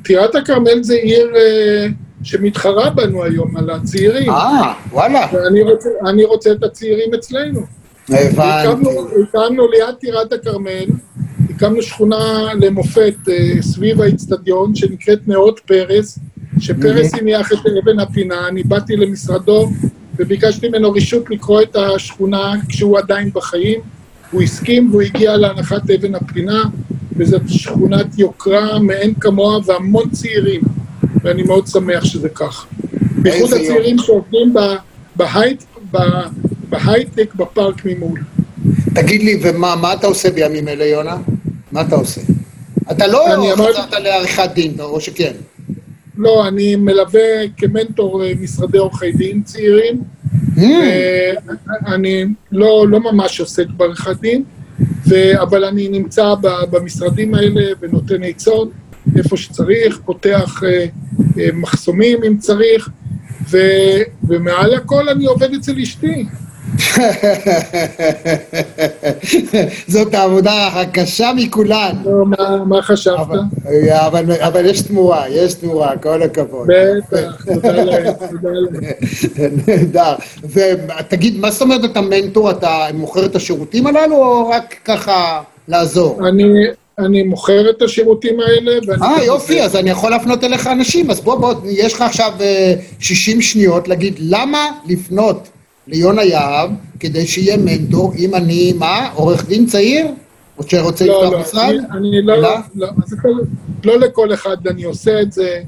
טירת 0.03 0.35
הכרמל 0.35 0.83
זה 0.83 0.93
עיר 0.95 1.31
אה, 1.35 1.87
שמתחרה 2.23 2.89
בנו 2.89 3.23
היום 3.23 3.57
על 3.57 3.69
הצעירים. 3.69 4.29
אה, 4.29 4.73
וואלה, 4.91 5.27
ואני 5.33 5.61
רוצה, 5.61 5.89
אני 6.05 6.25
רוצה 6.25 6.51
את 6.51 6.63
הצעירים 6.63 7.13
אצלנו. 7.13 7.61
הבנתי. 8.09 8.87
הקמנו, 9.23 9.67
ליד 9.67 9.95
טירת 9.99 10.33
הכרמל, 10.33 10.85
הקמנו 11.49 11.81
שכונה 11.81 12.53
למופת 12.61 13.15
אה, 13.29 13.61
סביב 13.61 14.01
האיצטדיון 14.01 14.75
שנקראת 14.75 15.27
נאות 15.27 15.59
פרס, 15.59 16.19
שפרס 16.59 17.13
הניח 17.13 17.51
את 17.51 17.57
אבן 17.83 17.99
הפינה, 17.99 18.47
אני 18.47 18.63
באתי 18.63 18.95
למשרדו 18.95 19.69
וביקשתי 20.17 20.69
ממנו 20.69 20.91
רשות 20.91 21.29
לקרוא 21.29 21.61
את 21.61 21.75
השכונה 21.75 22.53
כשהוא 22.69 22.97
עדיין 22.97 23.29
בחיים, 23.33 23.79
הוא 24.31 24.41
הסכים 24.41 24.89
והוא 24.91 25.01
הגיע 25.01 25.37
להנחת 25.37 25.89
אבן 25.89 26.15
הפינה, 26.15 26.63
וזאת 27.17 27.41
שכונת 27.47 28.19
יוקרה 28.19 28.79
מאין 28.79 29.13
כמוה 29.19 29.59
והמון 29.65 30.09
צעירים, 30.09 30.61
ואני 31.23 31.43
מאוד 31.43 31.67
שמח 31.67 32.05
שזה 32.05 32.29
כך. 32.29 32.65
בייחוד 33.21 33.53
הצעירים 33.53 33.97
שעובדים 33.97 34.53
בהייט- 35.15 35.65
בהייטק 36.69 37.35
בפארק 37.35 37.85
ממול. 37.85 38.19
תגיד 38.95 39.21
לי, 39.23 39.39
ומה 39.43 39.75
מה 39.75 39.93
אתה 39.93 40.07
עושה 40.07 40.31
בימים 40.31 40.67
אלה, 40.67 40.85
יונה? 40.85 41.17
מה 41.71 41.81
אתה 41.81 41.95
עושה? 41.95 42.21
אתה 42.91 43.07
לא 43.07 43.25
חזרת 43.55 43.93
לעריכת 43.93 44.49
דין, 44.53 44.73
או 44.79 45.01
שכן? 45.01 45.31
לא, 46.17 46.47
אני 46.47 46.75
מלווה 46.75 47.21
כמנטור 47.57 48.21
משרדי 48.41 48.77
עורכי 48.77 49.11
דין 49.11 49.41
צעירים. 49.43 50.14
Hmm, 50.55 50.59
אני 51.87 52.25
לא, 52.51 52.85
לא 52.89 52.99
ממש 52.99 53.39
עוסק 53.39 53.67
בעריכת 53.77 54.19
דין, 54.21 54.43
ו, 55.07 55.41
אבל 55.41 55.65
אני 55.65 55.89
נמצא 55.89 56.35
ב, 56.41 56.47
במשרדים 56.71 57.35
האלה 57.35 57.61
ונותן 57.79 58.23
עצות 58.23 58.71
איפה 59.17 59.37
שצריך, 59.37 59.99
פותח 60.05 60.63
אה, 60.63 60.85
אה, 61.39 61.49
מחסומים 61.53 62.23
אם 62.23 62.37
צריך, 62.37 62.89
ו, 63.49 63.57
ומעל 64.27 64.73
הכל 64.73 65.09
אני 65.09 65.25
עובד 65.25 65.53
אצל 65.53 65.79
אשתי. 65.79 66.25
זאת 69.87 70.13
העבודה 70.13 70.67
הקשה 70.67 71.31
מכולן. 71.35 71.95
לא, 72.05 72.25
מה, 72.65 72.81
חשבת? 72.81 73.39
אבל, 74.39 74.65
יש 74.65 74.81
תמורה, 74.81 75.29
יש 75.29 75.53
תמורה, 75.53 75.97
כל 75.97 76.23
הכבוד. 76.23 76.67
בטח, 76.67 77.45
תודה 77.45 77.71
להם, 77.71 78.13
תודה 78.13 78.49
להם. 78.49 78.83
נהדר. 79.67 80.15
ותגיד, 80.43 81.39
מה 81.39 81.51
זאת 81.51 81.61
אומרת 81.61 81.85
אתה 81.85 82.01
מנטור? 82.01 82.51
אתה 82.51 82.87
מוכר 82.93 83.25
את 83.25 83.35
השירותים 83.35 83.87
הללו, 83.87 84.15
או 84.15 84.49
רק 84.49 84.75
ככה 84.85 85.41
לעזור? 85.67 86.27
אני, 86.27 86.43
אני 86.99 87.23
מוכר 87.23 87.69
את 87.69 87.81
השירותים 87.81 88.39
האלה. 88.39 88.71
אה, 89.01 89.23
יופי. 89.23 89.61
אז 89.61 89.75
אני 89.75 89.89
יכול 89.89 90.11
להפנות 90.11 90.43
אליך 90.43 90.67
אנשים, 90.67 91.11
אז 91.11 91.21
בוא, 91.21 91.35
בוא, 91.35 91.53
יש 91.69 91.93
לך 91.93 92.01
עכשיו 92.01 92.31
אה, 92.41 92.73
60 92.99 93.41
שניות 93.41 93.87
להגיד 93.87 94.15
למה 94.19 94.69
לפנות 94.87 95.49
ליונה 95.87 96.23
יהב 96.23 96.69
כדי 96.99 97.27
שיהיה 97.27 97.57
מנטור, 97.57 98.13
אם 98.17 98.35
אני, 98.35 98.73
מה, 98.79 99.09
עורך 99.13 99.47
דין 99.47 99.65
צעיר? 99.65 100.07
או 100.57 100.63
שרוצה 100.67 101.05
לא, 101.05 101.13
לפתוח 101.23 101.33
לא, 101.33 101.41
משרד? 101.41 101.63
אני, 101.91 101.97
אני 101.97 102.21
לא, 102.21 102.37
לא? 102.41 102.55
לא, 102.75 102.87
לא 103.83 103.99
לכל 103.99 104.33
אחד 104.33 104.67
אני 104.67 104.83
עושה 104.83 105.21
את 105.21 105.31
זה, 105.31 105.59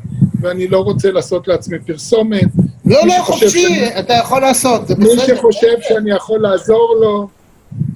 ואני 0.42 0.68
לא 0.68 0.80
רוצה 0.80 1.12
לעשות 1.12 1.48
לעצמי 1.48 1.80
פרסומת. 1.80 2.44
לא, 2.86 3.06
מי 3.06 3.12
לא, 3.18 3.24
חופשי, 3.24 3.50
שאני- 3.50 4.00
אתה 4.00 4.14
יכול 4.14 4.42
לעשות, 4.42 4.88
זה 4.88 4.96
מי 4.96 5.06
בסדר. 5.06 5.36
שחושב 5.36 5.74
שאני 5.82 6.12
יכול 6.12 6.40
לעזור 6.42 6.96
לו, 7.02 7.28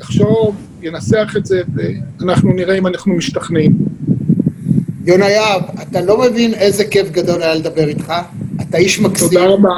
יחשוב, 0.02 0.56
ינסח 0.82 1.34
את 1.38 1.46
זה, 1.46 1.62
ואנחנו 1.76 2.54
נראה 2.54 2.78
אם 2.78 2.88
אנחנו 2.88 3.14
משתכנעים. 3.14 3.72
יונה 5.06 5.30
יהב, 5.30 5.62
אתה 5.82 6.02
לא 6.02 6.18
מבין 6.22 6.54
איזה 6.54 6.86
כיף 6.86 7.10
גדול 7.12 7.42
היה 7.44 7.56
לדבר 7.56 7.88
איתך, 7.88 8.14
אתה 8.62 8.78
איש 8.78 9.00
מקסים. 9.00 9.28
תודה 9.28 9.46
רבה. 9.46 9.70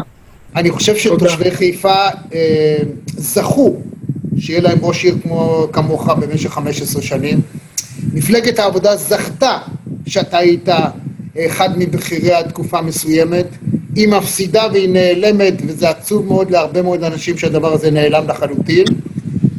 אני 0.56 0.72
חושב 0.72 0.96
שתושבי 0.96 1.52
חיפה 1.52 2.06
אה, 2.34 2.78
זכו 3.08 3.76
שיהיה 4.40 4.62
להם 4.62 4.78
ראש 4.82 5.04
עיר 5.04 5.18
כמו, 5.24 5.68
כמוך 5.74 6.10
במשך 6.10 6.50
15 6.50 7.02
שנים. 7.02 7.42
מפלגת 8.14 8.60
העבודה 8.60 8.96
זכתה 8.96 9.58
שאתה 10.08 10.38
היית 10.38 10.70
אחד 11.40 11.70
מבכיריה 11.78 12.44
תקופה 12.44 12.82
מסוימת. 12.82 13.46
היא 13.96 14.08
מפסידה 14.08 14.68
והיא 14.74 14.90
נעלמת, 14.90 15.54
וזה 15.68 15.90
עצוב 15.90 16.26
מאוד 16.26 16.52
להרבה 16.52 16.82
מאוד 16.82 17.04
אנשים 17.04 17.38
שהדבר 17.38 17.74
הזה 17.74 17.92
נעלם 17.92 18.28
לחלוטין. 18.28 18.86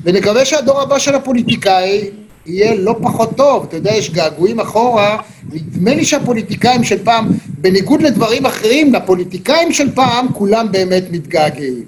ונקווה 0.04 0.44
שהדור 0.44 0.80
הבא 0.80 0.98
של 0.98 1.14
הפוליטיקאי 1.14 2.10
יהיה 2.46 2.74
לא 2.74 2.96
פחות 3.02 3.36
טוב. 3.36 3.64
אתה 3.68 3.76
יודע, 3.76 3.94
יש 3.94 4.10
געגועים 4.10 4.60
אחורה, 4.60 5.18
נדמה 5.52 5.94
לי 5.94 6.04
שהפוליטיקאים 6.04 6.84
של 6.84 7.04
פעם, 7.04 7.28
בניגוד 7.64 8.02
לדברים 8.02 8.46
אחרים, 8.46 8.94
לפוליטיקאים 8.94 9.72
של 9.72 9.94
פעם, 9.94 10.26
כולם 10.32 10.72
באמת 10.72 11.04
מתגעגעים. 11.10 11.84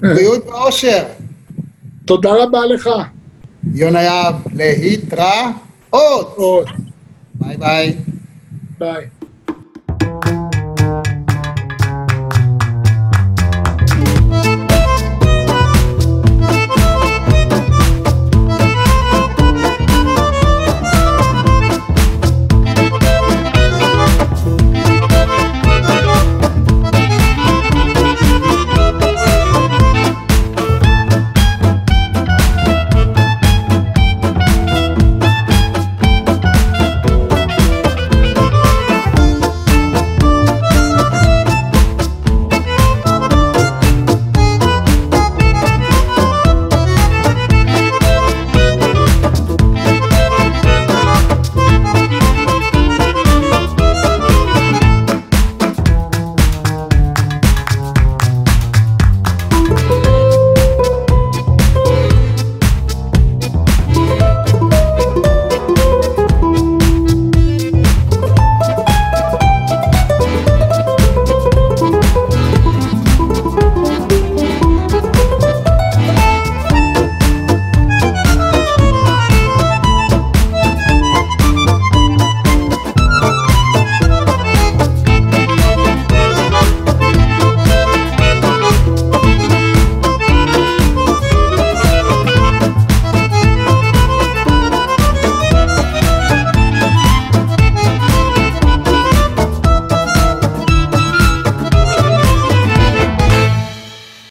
בריאות 0.00 0.46
ואושר. 0.46 1.04
תודה 2.04 2.30
רבה 2.42 2.66
לך. 2.66 2.90
יונה 3.74 4.02
יהב, 4.02 4.34
להתראות. 4.54 6.36
ביי 7.34 7.56
ביי. 7.56 7.96
ביי. 8.78 9.06